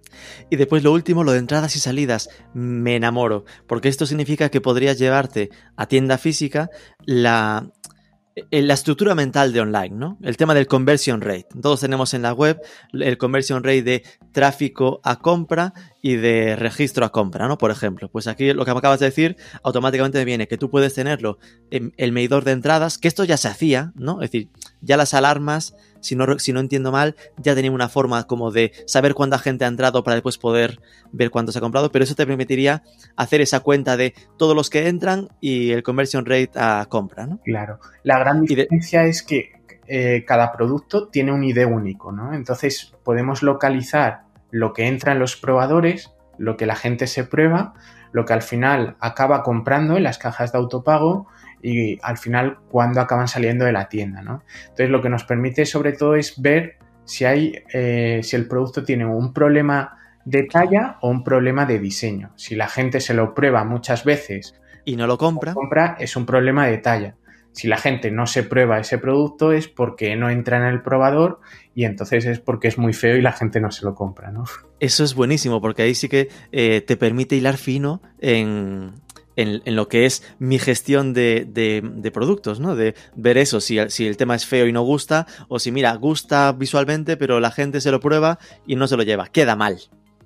Y 0.51 0.57
después 0.57 0.83
lo 0.83 0.93
último, 0.93 1.23
lo 1.23 1.33
de 1.33 1.39
entradas 1.39 1.77
y 1.77 1.79
salidas. 1.79 2.29
Me 2.53 2.97
enamoro, 2.97 3.45
porque 3.67 3.89
esto 3.89 4.05
significa 4.05 4.51
que 4.51 4.61
podrías 4.61 4.99
llevarte 4.99 5.51
a 5.77 5.87
tienda 5.87 6.19
física 6.19 6.71
la, 7.07 7.71
eh, 8.35 8.63
la 8.63 8.75
estructura 8.75 9.15
mental 9.15 9.53
de 9.53 9.61
online, 9.61 9.95
¿no? 9.95 10.19
El 10.23 10.37
tema 10.37 10.55
del 10.55 10.67
conversion 10.67 11.21
rate. 11.21 11.47
Todos 11.63 11.81
tenemos 11.81 12.15
en 12.15 12.23
la 12.23 12.33
web 12.33 12.61
el 12.93 13.17
conversion 13.17 13.63
rate 13.63 13.83
de 13.83 14.05
tráfico 14.33 15.01
a 15.05 15.21
compra 15.21 15.73
y 16.03 16.17
de 16.17 16.57
registro 16.57 17.05
a 17.05 17.13
compra, 17.13 17.47
¿no? 17.47 17.57
Por 17.57 17.71
ejemplo, 17.71 18.11
pues 18.11 18.27
aquí 18.27 18.53
lo 18.53 18.65
que 18.65 18.73
me 18.73 18.79
acabas 18.79 18.99
de 18.99 19.07
decir 19.07 19.37
automáticamente 19.63 20.19
me 20.19 20.25
viene 20.25 20.49
que 20.49 20.59
tú 20.59 20.69
puedes 20.69 20.95
tenerlo 20.95 21.39
en 21.71 21.95
el 21.97 22.11
medidor 22.11 22.43
de 22.43 22.53
entradas, 22.53 22.99
que 22.99 23.07
esto 23.07 23.23
ya 23.23 23.37
se 23.37 23.47
hacía, 23.47 23.93
¿no? 23.95 24.21
Es 24.21 24.33
decir, 24.33 24.51
ya 24.81 24.97
las 24.97 25.15
alarmas 25.15 25.77
si 26.05 26.15
no, 26.17 26.39
si 26.39 26.53
no 26.53 26.61
entiendo 26.61 26.93
mal, 26.93 27.17
ya 27.39 27.55
tenía 27.55 27.71
una 27.71 27.89
forma 27.89 28.25
como 28.25 28.51
de 28.51 28.73
saber 28.87 29.15
cuánta 29.15 29.39
gente 29.39 29.65
ha 29.65 29.69
entrado 29.69 30.05
para 30.05 30.17
después 30.17 30.37
poder 30.37 30.81
ver 31.13 31.31
cuánto 31.31 31.51
se 31.51 31.59
ha 31.59 31.61
comprado, 31.63 31.91
pero 31.91 32.05
eso 32.05 32.15
te 32.15 32.27
permitiría 32.27 32.83
hacer 33.17 33.41
esa 33.41 33.61
cuenta 33.61 33.97
de 33.97 34.15
todos 34.37 34.55
los 34.55 34.69
que 34.69 34.89
entran 34.89 35.29
y 35.41 35.71
el 35.71 35.83
conversion 35.83 36.27
rate 36.27 36.51
a 36.57 36.87
compra, 36.89 37.27
¿no? 37.27 37.41
Claro. 37.43 37.81
La 38.03 38.19
gran 38.19 38.43
diferencia 38.43 39.05
es 39.05 39.23
que 39.23 39.53
eh, 39.87 40.25
cada 40.27 40.53
producto 40.53 41.09
tiene 41.09 41.33
un 41.33 41.43
ID 41.43 41.65
único, 41.67 42.13
¿no? 42.13 42.35
Entonces 42.35 42.93
podemos 43.03 43.43
localizar 43.43 44.25
lo 44.51 44.75
que 44.75 44.87
entra 44.87 45.13
en 45.13 45.19
los 45.19 45.37
probadores, 45.37 46.13
lo 46.37 46.57
que 46.59 46.67
la 46.67 46.77
gente 46.77 47.07
se 47.07 47.25
prueba, 47.25 47.75
lo 48.15 48.25
que 48.25 48.33
al 48.33 48.43
final 48.43 48.97
acaba 49.01 49.43
comprando 49.43 49.97
en 49.97 50.05
las 50.05 50.19
cajas 50.19 50.53
de 50.53 50.59
autopago 50.59 51.27
y 51.61 51.99
al 52.01 52.17
final 52.17 52.59
cuando 52.71 53.01
acaban 53.01 53.27
saliendo 53.27 53.65
de 53.65 53.73
la 53.73 53.89
tienda, 53.89 54.23
¿no? 54.23 54.45
Entonces 54.63 54.89
lo 54.89 55.03
que 55.03 55.09
nos 55.09 55.25
permite 55.25 55.67
sobre 55.67 55.93
todo 55.93 56.15
es 56.15 56.41
ver 56.41 56.77
si 57.05 57.25
hay, 57.25 57.65
eh, 57.73 58.21
si 58.23 58.37
el 58.37 58.47
producto 58.47 58.85
tiene 58.85 59.05
un 59.05 59.33
problema 59.33 59.99
de 60.25 60.45
talla 60.45 60.97
o 61.01 61.11
un 61.11 61.25
problema 61.25 61.67
de 61.67 61.81
diseño. 61.81 62.31
Si 62.37 62.55
la 62.55 62.69
gente 62.69 63.01
se 63.01 63.15
lo 63.15 63.35
prueba 63.35 63.65
muchas 63.65 64.05
veces 64.05 64.55
y 64.85 64.95
no 64.95 65.09
lo 65.09 65.19
compra, 65.19 65.53
compra 65.53 65.97
es 65.99 66.15
un 66.15 66.25
problema 66.25 66.69
de 66.69 66.79
talla. 66.79 67.17
Si 67.55 67.69
la 67.69 67.79
gente 67.79 68.11
no 68.11 68.27
se 68.27 68.43
prueba 68.43 68.81
ese 68.81 68.99
producto 68.99 69.53
es 69.53 69.69
porque 69.69 70.17
no 70.17 70.29
entra 70.29 70.59
en 70.59 70.65
el 70.65 70.83
probador 70.83 71.41
y 71.75 71.85
entonces 71.85 72.27
es 72.27 72.41
porque 72.41 72.69
es 72.69 72.79
muy 72.79 72.93
feo 72.93 73.17
y 73.17 73.23
la 73.23 73.33
gente 73.33 73.61
no 73.61 73.71
se 73.71 73.85
lo 73.85 73.95
compra, 73.95 74.33
¿no? 74.33 74.45
Eso 74.81 75.05
es 75.05 75.15
buenísimo 75.15 75.61
porque 75.61 75.83
ahí 75.83 75.95
sí 75.95 76.09
que 76.09 76.29
eh, 76.51 76.81
te 76.81 76.97
permite 76.97 77.37
hilar 77.37 77.57
fino 77.57 78.03
en, 78.19 78.95
en, 79.37 79.77
lo 79.77 79.89
que 79.89 80.05
es 80.05 80.23
mi 80.39 80.59
gestión 80.59 81.13
de, 81.13 81.47
de, 81.47 82.11
productos, 82.11 82.61
¿no? 82.61 82.77
De 82.77 82.95
ver 83.15 83.39
eso, 83.39 83.61
si, 83.61 83.79
si, 83.89 84.07
el 84.07 84.17
tema 84.17 84.35
es 84.35 84.47
feo 84.47 84.67
y 84.67 84.73
no 84.73 84.83
gusta, 84.83 85.27
o 85.49 85.59
si 85.59 85.73
mira, 85.73 85.95
gusta 85.95 86.53
visualmente, 86.53 87.17
pero 87.17 87.41
la 87.41 87.51
gente 87.51 87.81
se 87.81 87.91
lo 87.91 88.01
prueba 88.01 88.39
y 88.67 88.77
no 88.77 88.87
se 88.87 88.97
lo 88.97 89.03
lleva, 89.03 89.29
queda 89.29 89.57
mal. 89.57 89.79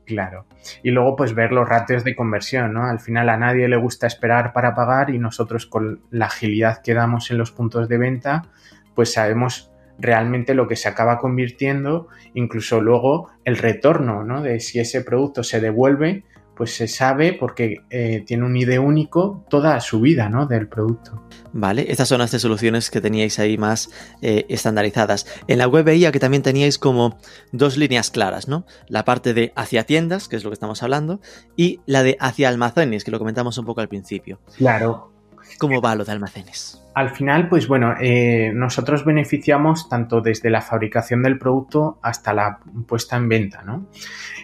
Claro. 0.09 0.47
Y 0.83 0.91
luego, 0.91 1.17
pues 1.17 1.35
ver 1.35 1.53
los 1.53 1.69
ratios 1.69 2.03
de 2.03 2.17
conversión, 2.17 2.73
¿no? 2.73 2.85
Al 2.85 2.99
final 2.99 3.29
a 3.29 3.37
nadie 3.37 3.69
le 3.69 3.77
gusta 3.77 4.07
esperar 4.07 4.55
para 4.55 4.75
pagar 4.75 5.11
y 5.11 5.19
nosotros 5.19 5.67
con 5.67 6.01
la 6.11 6.27
agilidad 6.27 6.81
que 6.83 6.95
damos 6.95 7.31
en 7.31 7.37
los 7.37 7.53
puntos 7.53 7.91
de 7.91 7.99
venta, 7.99 8.47
pues 8.95 9.13
sabemos 9.13 9.71
realmente 9.99 10.55
lo 10.55 10.67
que 10.67 10.77
se 10.77 10.89
acaba 10.89 11.19
convirtiendo, 11.19 12.09
incluso 12.33 12.81
luego 12.81 13.29
el 13.45 13.59
retorno, 13.59 14.25
¿no? 14.25 14.41
De 14.41 14.61
si 14.61 14.81
ese 14.81 15.03
producto 15.03 15.45
se 15.45 15.61
devuelve, 15.61 16.25
pues 16.59 16.75
se 16.75 16.89
sabe 16.89 17.33
porque 17.33 17.83
eh, 17.89 18.25
tiene 18.27 18.45
un 18.45 18.57
ID 18.57 18.81
único 18.81 19.45
toda 19.49 19.81
su 19.81 20.01
vida 20.01 20.29
¿no? 20.29 20.47
del 20.47 20.67
producto. 20.67 21.23
Vale, 21.53 21.87
estas 21.89 22.09
son 22.09 22.19
las 22.19 22.31
tres 22.31 22.43
soluciones 22.43 22.91
que 22.91 23.01
teníais 23.01 23.39
ahí 23.39 23.57
más 23.57 23.91
eh, 24.23 24.45
estandarizadas. 24.49 25.25
En 25.47 25.59
la 25.59 25.69
web 25.69 25.85
veía 25.85 26.11
que 26.11 26.19
también 26.19 26.43
teníais 26.43 26.77
como 26.77 27.17
dos 27.53 27.77
líneas 27.77 28.11
claras, 28.11 28.49
¿no? 28.49 28.67
La 28.89 29.05
parte 29.05 29.35
de 29.35 29.53
hacia 29.55 29.85
tiendas, 29.85 30.27
que 30.27 30.35
es 30.35 30.43
lo 30.43 30.51
que 30.51 30.55
estamos 30.55 30.83
hablando, 30.83 31.21
y 31.57 31.79
la 31.87 32.03
de 32.03 32.17
hacia 32.19 32.49
almacenes, 32.49 33.05
que 33.05 33.13
lo 33.13 33.21
comentamos 33.21 33.57
un 33.57 33.65
poco 33.65 33.81
al 33.81 33.89
principio. 33.89 34.41
Claro. 34.57 35.13
¿Cómo 35.59 35.81
va 35.81 35.95
lo 35.95 36.05
de 36.05 36.11
almacenes? 36.11 36.83
Al 36.99 37.11
final, 37.11 37.49
pues 37.49 37.69
bueno, 37.69 37.95
eh, 38.01 38.51
nosotros 38.53 39.05
beneficiamos 39.05 39.89
tanto 39.89 40.21
desde 40.21 40.51
la 40.51 40.63
fabricación 40.63 41.23
del 41.23 41.39
producto 41.39 42.01
hasta 42.03 42.35
la 42.35 42.59
puesta 42.89 43.15
en 43.15 43.29
venta, 43.29 43.63
¿no? 43.63 43.87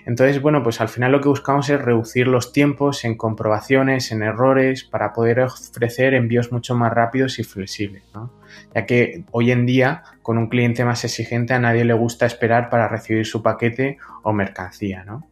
Entonces, 0.06 0.40
bueno, 0.40 0.62
pues 0.62 0.80
al 0.80 0.88
final 0.88 1.10
lo 1.10 1.20
que 1.20 1.28
buscamos 1.28 1.68
es 1.68 1.82
reducir 1.82 2.28
los 2.28 2.52
tiempos 2.52 3.04
en 3.04 3.16
comprobaciones, 3.16 4.12
en 4.12 4.22
errores, 4.22 4.84
para 4.84 5.12
poder 5.12 5.40
ofrecer 5.40 6.14
envíos 6.14 6.52
mucho 6.52 6.76
más 6.76 6.92
rápidos 6.92 7.40
y 7.40 7.42
flexibles, 7.42 8.04
¿no? 8.14 8.32
Ya 8.72 8.86
que 8.86 9.24
hoy 9.32 9.50
en 9.50 9.66
día, 9.66 10.04
con 10.22 10.38
un 10.38 10.48
cliente 10.48 10.84
más 10.84 11.04
exigente, 11.04 11.54
a 11.54 11.58
nadie 11.58 11.84
le 11.84 11.94
gusta 11.94 12.24
esperar 12.24 12.70
para 12.70 12.86
recibir 12.86 13.26
su 13.26 13.42
paquete 13.42 13.98
o 14.22 14.32
mercancía, 14.32 15.02
¿no? 15.02 15.26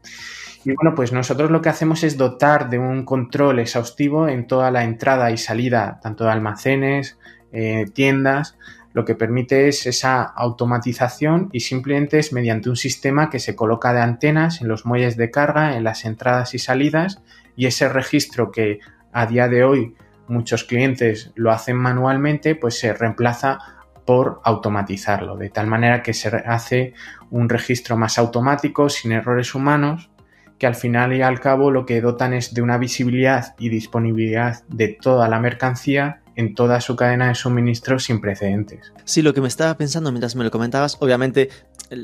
Y 0.65 0.75
bueno, 0.75 0.95
pues 0.95 1.13
nosotros 1.13 1.51
lo 1.51 1.61
que 1.61 1.69
hacemos 1.69 2.05
es 2.05 2.17
dotar 2.17 2.71
de 2.71 2.79
un 2.79 3.05
control 3.05 3.59
exhaustivo 3.59 4.29
en 4.29 4.47
toda 4.47 4.71
la 4.71 4.85
entrada 4.85 5.31
y 5.31 5.37
salida, 5.37 5.99
tanto 6.03 6.25
de 6.25 6.31
almacenes, 6.31 7.19
eh, 7.51 7.87
tiendas, 7.93 8.57
lo 8.93 9.05
que 9.05 9.15
permite 9.15 9.69
es 9.69 9.87
esa 9.87 10.23
automatización 10.23 11.49
y 11.53 11.61
simplemente 11.61 12.19
es 12.19 12.33
mediante 12.33 12.69
un 12.69 12.77
sistema 12.77 13.31
que 13.31 13.39
se 13.39 13.57
coloca 13.57 13.93
de 13.93 14.01
antenas 14.01 14.61
en 14.61 14.69
los 14.69 14.85
muelles 14.85 15.17
de 15.17 15.31
carga, 15.31 15.77
en 15.77 15.85
las 15.85 16.05
entradas 16.05 16.55
y 16.55 16.59
salidas 16.59 17.23
y 17.57 17.67
ese 17.67 17.89
registro 17.89 18.51
que 18.53 18.81
a 19.13 19.27
día 19.27 19.49
de 19.49 19.65
hoy 19.65 19.97
muchos 20.29 20.65
clientes 20.65 21.33
lo 21.35 21.51
hacen 21.51 21.77
manualmente, 21.77 22.55
pues 22.55 22.79
se 22.79 22.93
reemplaza 22.93 23.59
por 24.07 24.41
automatizarlo, 24.45 25.37
de 25.37 25.49
tal 25.49 25.67
manera 25.67 26.03
que 26.03 26.13
se 26.13 26.29
hace 26.29 26.95
un 27.31 27.49
registro 27.49 27.97
más 27.97 28.19
automático, 28.19 28.89
sin 28.89 29.13
errores 29.13 29.55
humanos, 29.55 30.11
que 30.63 30.69
al 30.69 30.77
final 30.77 31.13
y 31.13 31.23
al 31.23 31.41
cabo 31.41 31.73
lo 31.73 31.85
que 31.85 32.01
dotan 32.01 32.35
es 32.35 32.55
de 32.55 32.63
una 32.63 32.79
visibilidad 32.79 33.57
y 33.59 33.69
disponibilidad 33.69 34.63
de 34.69 34.87
toda 34.87 35.27
la 35.27 35.41
mercancía 35.41 36.23
en 36.37 36.55
toda 36.55 36.81
su 36.81 36.95
cadena 36.95 37.27
de 37.27 37.35
suministro 37.35 37.99
sin 37.99 38.21
precedentes. 38.21 38.93
Sí, 39.03 39.23
lo 39.23 39.35
que 39.35 39.41
me 39.41 39.49
estaba 39.49 39.77
pensando 39.77 40.13
mientras 40.13 40.37
me 40.37 40.45
lo 40.45 40.53
comentabas, 40.53 40.99
obviamente 41.01 41.49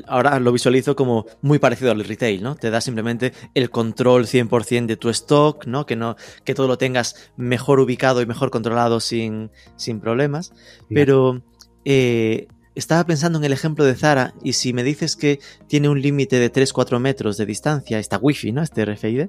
ahora 0.07 0.41
lo 0.41 0.51
visualizo 0.51 0.97
como 0.97 1.25
muy 1.41 1.57
parecido 1.57 1.91
al 1.91 2.03
retail, 2.03 2.43
¿no? 2.43 2.55
Te 2.57 2.69
da 2.69 2.81
simplemente 2.81 3.31
el 3.53 3.69
control 3.69 4.25
100% 4.25 4.87
de 4.87 4.97
tu 4.97 5.07
stock, 5.07 5.65
¿no? 5.65 5.85
Que, 5.85 5.95
no, 5.95 6.17
que 6.43 6.53
todo 6.53 6.67
lo 6.67 6.77
tengas 6.77 7.31
mejor 7.37 7.79
ubicado 7.79 8.21
y 8.21 8.25
mejor 8.25 8.51
controlado 8.51 8.99
sin, 8.99 9.51
sin 9.77 10.01
problemas. 10.01 10.51
Pero 10.89 11.43
eh, 11.85 12.49
estaba 12.79 13.05
pensando 13.05 13.37
en 13.37 13.45
el 13.45 13.53
ejemplo 13.53 13.85
de 13.85 13.95
Zara 13.95 14.33
y 14.43 14.53
si 14.53 14.73
me 14.73 14.83
dices 14.83 15.15
que 15.15 15.39
tiene 15.67 15.89
un 15.89 16.01
límite 16.01 16.39
de 16.39 16.51
3-4 16.51 16.99
metros 16.99 17.37
de 17.37 17.45
distancia, 17.45 17.99
esta 17.99 18.17
wifi, 18.17 18.51
¿no? 18.51 18.63
Este 18.63 18.85
RFID, 18.85 19.27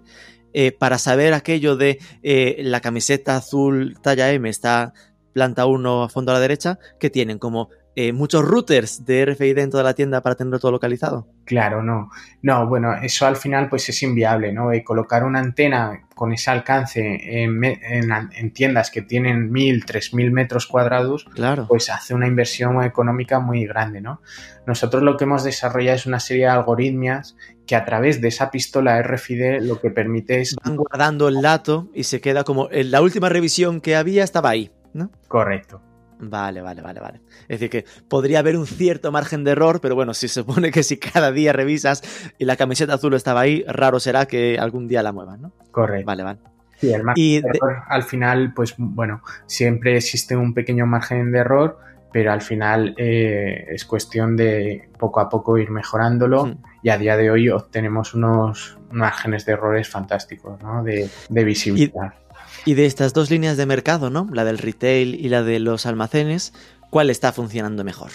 eh, 0.52 0.72
para 0.72 0.98
saber 0.98 1.34
aquello 1.34 1.76
de 1.76 1.98
eh, 2.22 2.56
la 2.60 2.80
camiseta 2.80 3.36
azul 3.36 3.98
talla 4.02 4.32
M 4.32 4.48
está 4.48 4.92
planta 5.32 5.66
1 5.66 6.04
a 6.04 6.08
fondo 6.08 6.32
a 6.32 6.34
la 6.34 6.40
derecha, 6.40 6.78
que 6.98 7.10
tienen 7.10 7.38
como 7.38 7.70
eh, 7.96 8.12
muchos 8.12 8.44
routers 8.44 9.04
de 9.04 9.26
RFID 9.26 9.58
en 9.58 9.70
toda 9.70 9.82
la 9.82 9.94
tienda 9.94 10.20
para 10.20 10.36
tenerlo 10.36 10.60
todo 10.60 10.70
localizado. 10.70 11.26
Claro, 11.44 11.82
no. 11.82 12.10
No, 12.40 12.68
bueno, 12.68 12.94
eso 12.94 13.26
al 13.26 13.36
final 13.36 13.68
pues 13.68 13.88
es 13.88 14.02
inviable, 14.04 14.52
¿no? 14.52 14.72
Y 14.72 14.84
colocar 14.84 15.24
una 15.24 15.40
antena 15.40 16.06
con 16.14 16.32
ese 16.32 16.50
alcance 16.50 17.18
en, 17.42 18.52
tiendas 18.52 18.90
que 18.90 19.02
tienen 19.02 19.50
mil, 19.50 19.84
tres 19.84 20.14
mil 20.14 20.30
metros 20.30 20.66
cuadrados, 20.66 21.24
claro. 21.34 21.66
pues 21.66 21.90
hace 21.90 22.14
una 22.14 22.28
inversión 22.28 22.82
económica 22.84 23.40
muy 23.40 23.66
grande, 23.66 24.00
¿no? 24.00 24.20
Nosotros 24.66 25.02
lo 25.02 25.16
que 25.16 25.24
hemos 25.24 25.42
desarrollado 25.42 25.96
es 25.96 26.06
una 26.06 26.20
serie 26.20 26.44
de 26.44 26.50
algoritmias 26.50 27.36
que 27.66 27.74
a 27.74 27.84
través 27.84 28.20
de 28.20 28.28
esa 28.28 28.50
pistola 28.50 29.02
RFID 29.02 29.62
lo 29.62 29.80
que 29.80 29.90
permite 29.90 30.40
es... 30.40 30.54
Van 30.62 30.76
guardando 30.76 31.26
el 31.26 31.42
dato 31.42 31.88
y 31.94 32.04
se 32.04 32.20
queda 32.20 32.44
como... 32.44 32.68
En 32.70 32.90
la 32.92 33.02
última 33.02 33.28
revisión 33.28 33.80
que 33.80 33.96
había 33.96 34.22
estaba 34.22 34.50
ahí, 34.50 34.70
¿no? 34.92 35.10
Correcto. 35.26 35.82
Vale, 36.20 36.60
vale, 36.60 36.82
vale, 36.82 37.00
vale. 37.00 37.20
Es 37.42 37.60
decir, 37.60 37.70
que 37.70 37.84
podría 38.08 38.40
haber 38.40 38.56
un 38.56 38.66
cierto 38.66 39.10
margen 39.10 39.44
de 39.44 39.52
error, 39.52 39.80
pero 39.80 39.94
bueno, 39.94 40.14
si 40.14 40.28
se 40.28 40.40
supone 40.40 40.70
que 40.70 40.82
si 40.82 40.98
cada 40.98 41.32
día 41.32 41.52
revisas 41.52 42.02
y 42.38 42.44
la 42.44 42.56
camiseta 42.56 42.94
azul 42.94 43.14
estaba 43.14 43.40
ahí, 43.40 43.64
raro 43.66 44.00
será 44.00 44.26
que 44.26 44.58
algún 44.58 44.86
día 44.88 45.02
la 45.02 45.12
muevan, 45.12 45.42
¿no? 45.42 45.52
Correcto. 45.70 46.06
Vale, 46.06 46.22
vale. 46.22 46.38
Sí, 46.76 46.92
el 46.92 47.04
margen 47.04 47.42
de 47.42 47.48
error, 47.48 47.82
al 47.88 48.02
final, 48.04 48.54
pues 48.54 48.74
bueno, 48.78 49.22
siempre 49.46 49.96
existe 49.96 50.36
un 50.36 50.54
pequeño 50.54 50.86
margen 50.86 51.30
de 51.30 51.38
error, 51.38 51.78
pero 52.12 52.32
al 52.32 52.40
final 52.40 52.94
eh, 52.96 53.66
es 53.68 53.84
cuestión 53.84 54.36
de 54.36 54.88
poco 54.98 55.20
a 55.20 55.28
poco 55.28 55.58
ir 55.58 55.70
mejorándolo 55.70 56.46
hmm. 56.46 56.58
y 56.82 56.88
a 56.88 56.98
día 56.98 57.16
de 57.16 57.30
hoy 57.30 57.48
obtenemos 57.50 58.14
unos 58.14 58.78
márgenes 58.90 59.44
de 59.44 59.52
errores 59.52 59.88
fantásticos, 59.88 60.60
¿no? 60.62 60.82
De, 60.82 61.08
de 61.28 61.44
visibilidad. 61.44 62.14
Y 62.14 62.29
de 62.66 62.86
estas 62.86 63.12
dos 63.12 63.30
líneas 63.30 63.56
de 63.56 63.66
mercado, 63.66 64.10
¿no? 64.10 64.28
La 64.32 64.44
del 64.44 64.58
retail 64.58 65.14
y 65.14 65.28
la 65.28 65.42
de 65.42 65.58
los 65.60 65.86
almacenes, 65.86 66.52
¿cuál 66.90 67.10
está 67.10 67.32
funcionando 67.32 67.84
mejor? 67.84 68.10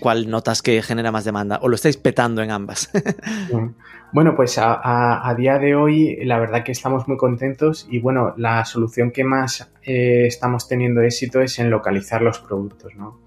¿Cuál 0.00 0.28
notas 0.28 0.60
que 0.60 0.82
genera 0.82 1.10
más 1.10 1.24
demanda? 1.24 1.58
¿O 1.62 1.68
lo 1.68 1.74
estáis 1.74 1.96
petando 1.96 2.42
en 2.42 2.50
ambas? 2.50 2.90
bueno, 4.12 4.36
pues 4.36 4.58
a, 4.58 5.34
día 5.38 5.58
de 5.58 5.74
hoy 5.74 6.18
la 6.24 6.38
verdad 6.38 6.64
que 6.64 6.72
estamos 6.72 7.08
muy 7.08 7.16
contentos 7.16 7.86
y 7.90 7.98
bueno, 7.98 8.34
la 8.36 8.64
solución 8.64 9.10
que 9.10 9.24
más 9.24 9.70
eh, 9.82 10.26
estamos 10.26 10.68
teniendo 10.68 11.00
éxito 11.00 11.40
es 11.40 11.58
en 11.58 11.70
localizar 11.70 12.20
los 12.20 12.38
productos, 12.40 12.94
¿no? 12.96 13.25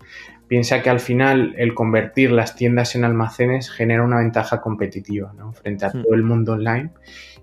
Piensa 0.50 0.82
que 0.82 0.90
al 0.90 1.00
final 1.00 1.54
el 1.58 1.74
convertir 1.74 2.32
las 2.32 2.56
tiendas 2.56 2.96
en 2.96 3.06
almacenes 3.06 3.70
genera 3.70 4.04
una 4.04 4.18
ventaja 4.18 4.60
competitiva 4.60 5.32
¿no? 5.38 5.54
frente 5.54 5.86
a 5.86 5.90
hmm. 5.90 6.04
todo 6.04 6.14
el 6.14 6.24
mundo 6.24 6.54
online 6.54 6.92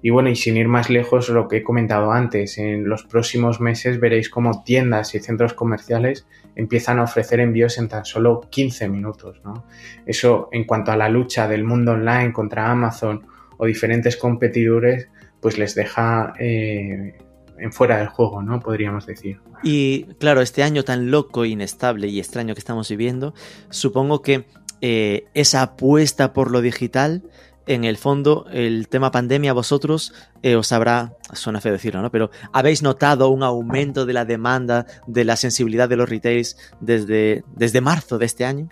y 0.03 0.11
bueno, 0.11 0.29
y 0.29 0.37
sin 0.37 0.57
ir 0.57 0.69
más 0.69 0.91
lejos, 0.91 1.29
lo 1.31 1.49
que 1.49 1.59
he 1.59 1.63
comentado 1.63 2.13
antes, 2.13 2.59
en 2.59 2.89
los 2.89 3.05
próximos 3.05 3.61
meses 3.61 3.99
veréis 3.99 4.29
cómo 4.29 4.63
tiendas 4.63 5.15
y 5.15 5.21
centros 5.21 5.55
comerciales 5.55 6.27
empiezan 6.55 6.99
a 6.99 7.05
ofrecer 7.05 7.41
envíos 7.41 7.79
en 7.79 7.89
tan 7.89 8.05
solo 8.05 8.43
15 8.51 8.89
minutos. 8.89 9.41
¿no? 9.45 9.65
Eso 10.05 10.49
en 10.53 10.65
cuanto 10.65 10.93
a 10.93 10.97
la 10.97 11.09
lucha 11.09 11.49
del 11.49 11.65
mundo 11.65 11.93
online 11.93 12.33
contra 12.33 12.71
Amazon 12.71 13.27
o 13.57 13.67
diferentes 13.67 14.17
competidores, 14.17 15.09
pues 15.41 15.59
les 15.59 15.75
deja 15.75 16.35
eh, 16.39 17.19
en 17.59 17.73
fuera 17.73 17.99
del 17.99 18.09
juego, 18.09 18.43
¿no? 18.43 18.61
Podríamos 18.61 19.07
decir. 19.07 19.41
Y 19.63 20.05
claro, 20.19 20.41
este 20.41 20.63
año 20.63 20.85
tan 20.85 21.11
loco, 21.11 21.45
inestable 21.45 22.09
y 22.09 22.19
extraño 22.19 22.55
que 22.55 22.61
estamos 22.61 22.89
viviendo, 22.89 23.35
supongo 23.71 24.23
que 24.23 24.47
eh, 24.81 25.25
esa 25.35 25.63
apuesta 25.63 26.33
por 26.33 26.51
lo 26.51 26.61
digital 26.61 27.23
en 27.67 27.85
el 27.85 27.97
fondo, 27.97 28.47
el 28.53 28.89
tema 28.89 29.11
pandemia, 29.11 29.53
vosotros 29.53 30.15
eh, 30.43 30.55
os 30.55 30.71
habrá, 30.71 31.15
suena 31.33 31.61
feo 31.61 31.73
decirlo, 31.73 32.01
¿no? 32.01 32.11
Pero 32.13 32.31
habéis 32.53 32.83
notado 32.83 33.29
un 33.29 33.43
aumento 33.43 34.07
de 34.07 34.13
la 34.13 34.25
demanda, 34.25 34.87
de 35.07 35.25
la 35.25 35.37
sensibilidad 35.37 35.89
de 35.89 35.97
los 35.97 36.09
retails 36.09 36.57
desde, 36.81 37.43
desde 37.57 37.81
marzo 37.81 38.19
de 38.19 38.27
este 38.27 38.45
año. 38.45 38.69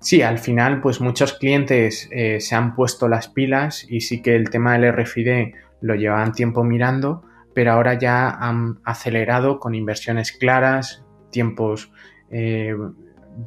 Sí, 0.00 0.22
al 0.22 0.38
final, 0.38 0.80
pues 0.80 1.00
muchos 1.00 1.34
clientes 1.34 2.08
eh, 2.10 2.40
se 2.40 2.54
han 2.54 2.74
puesto 2.74 3.08
las 3.08 3.28
pilas 3.28 3.86
y 3.88 4.00
sí 4.00 4.22
que 4.22 4.34
el 4.34 4.50
tema 4.50 4.76
del 4.76 4.92
RFID 4.92 5.54
lo 5.80 5.94
llevaban 5.94 6.32
tiempo 6.32 6.64
mirando, 6.64 7.22
pero 7.56 7.72
ahora 7.72 7.94
ya 7.94 8.28
han 8.28 8.80
acelerado 8.84 9.58
con 9.58 9.74
inversiones 9.74 10.30
claras, 10.30 11.06
tiempos 11.30 11.90
eh, 12.30 12.76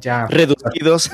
ya 0.00 0.26
reducidos. 0.26 1.12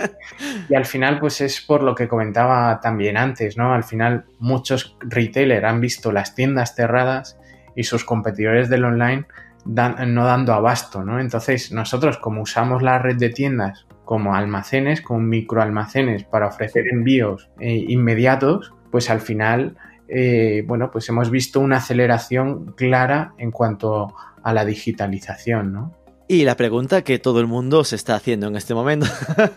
Y 0.68 0.74
al 0.74 0.84
final, 0.84 1.20
pues 1.20 1.40
es 1.40 1.62
por 1.62 1.82
lo 1.82 1.94
que 1.94 2.06
comentaba 2.06 2.80
también 2.82 3.16
antes, 3.16 3.56
¿no? 3.56 3.72
Al 3.72 3.82
final, 3.82 4.26
muchos 4.40 4.98
retailers 5.00 5.64
han 5.64 5.80
visto 5.80 6.12
las 6.12 6.34
tiendas 6.34 6.74
cerradas 6.74 7.38
y 7.74 7.84
sus 7.84 8.04
competidores 8.04 8.68
del 8.68 8.84
online 8.84 9.24
no 9.64 10.26
dando 10.26 10.52
abasto, 10.52 11.02
¿no? 11.02 11.20
Entonces, 11.20 11.72
nosotros, 11.72 12.18
como 12.18 12.42
usamos 12.42 12.82
la 12.82 12.98
red 12.98 13.16
de 13.16 13.30
tiendas 13.30 13.86
como 14.04 14.34
almacenes, 14.34 15.00
como 15.00 15.20
microalmacenes 15.20 16.24
para 16.24 16.48
ofrecer 16.48 16.88
envíos 16.92 17.48
eh, 17.58 17.86
inmediatos, 17.88 18.74
pues 18.90 19.08
al 19.08 19.22
final, 19.22 19.78
eh, 20.14 20.62
bueno, 20.66 20.90
pues 20.92 21.08
hemos 21.08 21.28
visto 21.28 21.58
una 21.58 21.78
aceleración 21.78 22.72
clara 22.76 23.34
en 23.36 23.50
cuanto 23.50 24.14
a 24.42 24.52
la 24.52 24.64
digitalización, 24.64 25.72
¿no? 25.72 25.92
Y 26.26 26.44
la 26.44 26.56
pregunta 26.56 27.02
que 27.02 27.18
todo 27.18 27.40
el 27.40 27.46
mundo 27.46 27.84
se 27.84 27.96
está 27.96 28.14
haciendo 28.14 28.46
en 28.46 28.56
este 28.56 28.74
momento, 28.74 29.06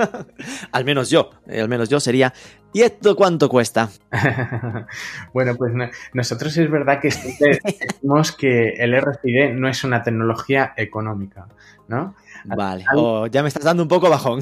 al 0.71 0.83
menos 0.83 1.09
yo, 1.09 1.29
eh, 1.47 1.61
al 1.61 1.69
menos 1.69 1.87
yo 1.87 1.99
sería, 1.99 2.33
¿y 2.73 2.81
esto 2.81 3.15
cuánto 3.15 3.47
cuesta? 3.47 3.89
bueno, 5.33 5.55
pues 5.55 5.71
nosotros 6.13 6.57
es 6.57 6.69
verdad 6.69 6.99
que 6.99 7.09
decimos 7.39 8.31
que 8.33 8.69
el 8.77 8.99
RFID 8.99 9.53
no 9.53 9.69
es 9.69 9.83
una 9.85 10.03
tecnología 10.03 10.73
económica, 10.75 11.47
¿no? 11.87 12.15
Vale, 12.43 12.83
oh, 12.95 13.27
ya 13.27 13.43
me 13.43 13.47
estás 13.47 13.63
dando 13.63 13.83
un 13.83 13.89
poco 13.89 14.09
bajón. 14.09 14.41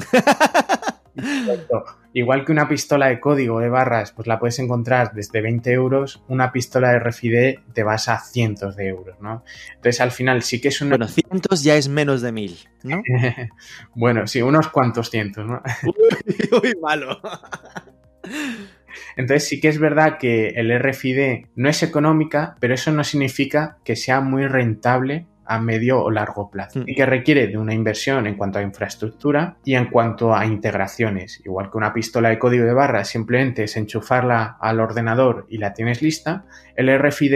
Igual 2.12 2.44
que 2.44 2.52
una 2.52 2.68
pistola 2.68 3.08
de 3.08 3.20
código 3.20 3.60
de 3.60 3.68
barras, 3.68 4.12
pues 4.12 4.26
la 4.26 4.38
puedes 4.38 4.58
encontrar 4.58 5.12
desde 5.12 5.40
20 5.40 5.70
euros, 5.72 6.22
una 6.28 6.52
pistola 6.52 6.90
de 6.92 6.98
RFID 6.98 7.58
te 7.72 7.82
vas 7.82 8.08
a 8.08 8.18
cientos 8.20 8.76
de 8.76 8.88
euros, 8.88 9.20
¿no? 9.20 9.44
Entonces 9.74 10.00
al 10.00 10.12
final 10.12 10.42
sí 10.42 10.60
que 10.60 10.68
es 10.68 10.80
una... 10.80 10.96
Bueno, 10.96 11.08
cientos 11.08 11.62
ya 11.62 11.76
es 11.76 11.88
menos 11.88 12.22
de 12.22 12.32
mil, 12.32 12.56
¿no? 12.82 13.02
bueno, 13.94 14.26
sí, 14.26 14.42
unos 14.42 14.68
cuantos 14.68 15.10
cientos, 15.10 15.46
¿no? 15.46 15.62
uy, 16.62 16.72
malo. 16.80 17.20
Entonces 19.16 19.48
sí 19.48 19.60
que 19.60 19.68
es 19.68 19.78
verdad 19.78 20.18
que 20.18 20.48
el 20.48 20.76
RFID 20.78 21.46
no 21.54 21.68
es 21.68 21.82
económica, 21.82 22.56
pero 22.60 22.74
eso 22.74 22.92
no 22.92 23.04
significa 23.04 23.78
que 23.84 23.96
sea 23.96 24.20
muy 24.20 24.46
rentable 24.46 25.26
a 25.46 25.60
medio 25.60 26.02
o 26.02 26.10
largo 26.10 26.50
plazo 26.50 26.82
y 26.86 26.94
que 26.94 27.06
requiere 27.06 27.46
de 27.46 27.58
una 27.58 27.74
inversión 27.74 28.26
en 28.26 28.36
cuanto 28.36 28.58
a 28.58 28.62
infraestructura 28.62 29.56
y 29.64 29.74
en 29.74 29.86
cuanto 29.86 30.34
a 30.34 30.46
integraciones. 30.46 31.40
Igual 31.44 31.70
que 31.70 31.78
una 31.78 31.92
pistola 31.92 32.28
de 32.28 32.38
código 32.38 32.64
de 32.64 32.74
barras 32.74 33.08
simplemente 33.08 33.64
es 33.64 33.76
enchufarla 33.76 34.56
al 34.60 34.80
ordenador 34.80 35.46
y 35.48 35.58
la 35.58 35.72
tienes 35.72 36.02
lista, 36.02 36.44
el 36.76 36.96
RFID 36.98 37.34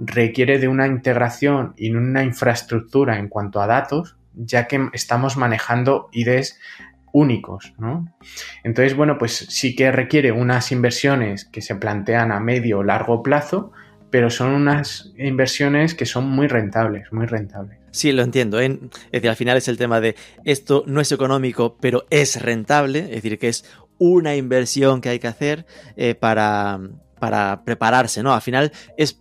requiere 0.00 0.58
de 0.58 0.68
una 0.68 0.86
integración 0.86 1.74
y 1.76 1.90
una 1.90 2.24
infraestructura 2.24 3.18
en 3.18 3.28
cuanto 3.28 3.60
a 3.60 3.66
datos, 3.66 4.16
ya 4.34 4.66
que 4.66 4.88
estamos 4.92 5.36
manejando 5.36 6.08
IDs 6.12 6.58
únicos, 7.12 7.74
¿no? 7.78 8.12
Entonces, 8.64 8.96
bueno, 8.96 9.18
pues 9.18 9.46
sí 9.48 9.76
que 9.76 9.92
requiere 9.92 10.32
unas 10.32 10.72
inversiones 10.72 11.44
que 11.44 11.62
se 11.62 11.76
plantean 11.76 12.32
a 12.32 12.40
medio 12.40 12.80
o 12.80 12.82
largo 12.82 13.22
plazo, 13.22 13.70
pero 14.14 14.30
son 14.30 14.52
unas 14.52 15.10
inversiones 15.18 15.92
que 15.92 16.06
son 16.06 16.28
muy 16.30 16.46
rentables, 16.46 17.12
muy 17.12 17.26
rentables. 17.26 17.80
Sí, 17.90 18.12
lo 18.12 18.22
entiendo. 18.22 18.60
¿eh? 18.60 18.78
Es 19.06 19.10
decir, 19.10 19.28
al 19.28 19.34
final 19.34 19.56
es 19.56 19.66
el 19.66 19.76
tema 19.76 20.00
de 20.00 20.14
esto 20.44 20.84
no 20.86 21.00
es 21.00 21.10
económico, 21.10 21.76
pero 21.80 22.06
es 22.10 22.40
rentable, 22.40 23.00
es 23.00 23.10
decir, 23.10 23.40
que 23.40 23.48
es 23.48 23.64
una 23.98 24.36
inversión 24.36 25.00
que 25.00 25.08
hay 25.08 25.18
que 25.18 25.26
hacer 25.26 25.66
eh, 25.96 26.14
para, 26.14 26.78
para 27.18 27.64
prepararse, 27.64 28.22
¿no? 28.22 28.32
Al 28.32 28.40
final 28.40 28.70
es 28.96 29.20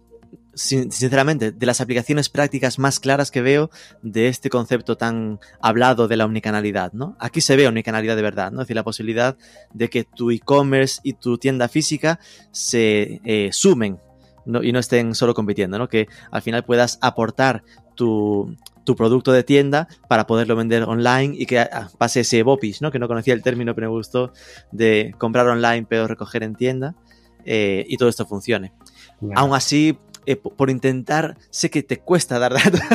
sinceramente, 0.54 1.52
de 1.52 1.66
las 1.66 1.82
aplicaciones 1.82 2.30
prácticas 2.30 2.78
más 2.78 3.00
claras 3.00 3.32
que 3.32 3.42
veo 3.42 3.72
de 4.04 4.28
este 4.28 4.52
concepto 4.52 4.96
tan 4.96 5.40
hablado 5.60 6.08
de 6.08 6.18
la 6.18 6.26
omnicanalidad, 6.26 6.94
¿no? 6.94 7.18
Aquí 7.20 7.42
se 7.42 7.56
ve 7.56 7.68
omnicanalidad 7.68 8.16
de 8.16 8.22
verdad, 8.22 8.52
¿no? 8.52 8.62
Es 8.62 8.68
decir, 8.68 8.76
la 8.76 8.84
posibilidad 8.84 9.38
de 9.74 9.90
que 9.90 10.04
tu 10.04 10.30
e-commerce 10.30 11.00
y 11.02 11.14
tu 11.14 11.40
tienda 11.40 11.68
física 11.68 12.20
se 12.52 13.22
eh, 13.26 13.50
sumen 13.52 13.98
y 14.46 14.72
no 14.72 14.80
estén 14.80 15.16
solo 15.16 15.34
compitiendo, 15.34 15.78
¿no? 15.78 15.88
Que 15.88 16.08
al 16.32 16.42
final 16.42 16.64
puedas 16.64 16.98
aportar 17.02 17.64
tu, 17.96 18.56
producto 18.98 19.32
de 19.32 19.44
tienda 19.44 19.88
para 20.10 20.28
poderlo 20.28 20.56
vender 20.56 20.84
online 20.84 21.36
y 21.38 21.46
que 21.46 21.60
ah, 21.60 21.90
pase 21.98 22.22
ese 22.22 22.44
BOPIS, 22.44 22.82
¿no? 22.82 22.92
Que 22.92 23.00
no 23.00 23.08
conocía 23.08 23.34
el 23.34 23.42
término, 23.42 23.74
pero 23.74 23.90
me 23.90 23.96
gustó, 23.96 24.34
de 24.72 25.16
comprar 25.18 25.48
online 25.48 25.86
pero 25.90 26.08
recoger 26.08 26.44
en 26.44 26.56
tienda 26.56 26.96
eh, 27.46 27.86
y 27.88 27.98
todo 27.98 28.10
esto 28.10 28.26
funcione. 28.26 28.74
Aún 29.36 29.56
así, 29.56 29.98
eh, 30.26 30.36
por 30.36 30.70
intentar, 30.70 31.38
sé 31.50 31.70
que 31.70 31.84
te 31.84 32.00
cuesta 32.00 32.40
dar 32.40 32.54
datos. 32.54 32.82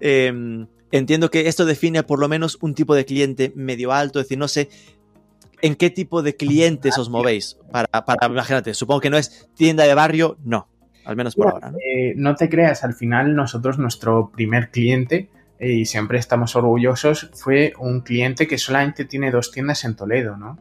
Em, 0.00 0.66
entiendo 0.92 1.30
que 1.30 1.48
esto 1.48 1.66
define 1.66 2.04
por 2.04 2.18
lo 2.18 2.28
menos 2.28 2.56
un 2.60 2.74
tipo 2.74 2.94
de 2.94 3.04
cliente 3.04 3.52
medio 3.54 3.92
alto, 3.92 4.18
es 4.18 4.26
decir, 4.26 4.38
no 4.38 4.48
sé 4.48 4.68
en 5.62 5.76
qué 5.76 5.90
tipo 5.90 6.22
de 6.22 6.36
clientes 6.36 6.98
os 6.98 7.08
movéis. 7.08 7.56
Para, 7.70 7.88
para 7.88 8.26
imagínate, 8.26 8.74
supongo 8.74 9.00
que 9.00 9.10
no 9.10 9.16
es 9.16 9.48
tienda 9.54 9.84
de 9.84 9.94
barrio, 9.94 10.36
no, 10.44 10.68
al 11.04 11.16
menos 11.16 11.34
por 11.34 11.48
ahora. 11.48 11.70
¿no? 11.70 11.78
Eh, 11.78 12.12
no 12.16 12.34
te 12.34 12.50
creas, 12.50 12.84
al 12.84 12.94
final 12.94 13.34
nosotros, 13.34 13.78
nuestro 13.78 14.30
primer 14.30 14.70
cliente, 14.70 15.30
eh, 15.58 15.72
y 15.72 15.84
siempre 15.86 16.18
estamos 16.18 16.54
orgullosos, 16.56 17.30
fue 17.32 17.72
un 17.78 18.00
cliente 18.00 18.46
que 18.46 18.58
solamente 18.58 19.04
tiene 19.04 19.30
dos 19.30 19.50
tiendas 19.50 19.84
en 19.84 19.96
Toledo, 19.96 20.36
¿no? 20.36 20.58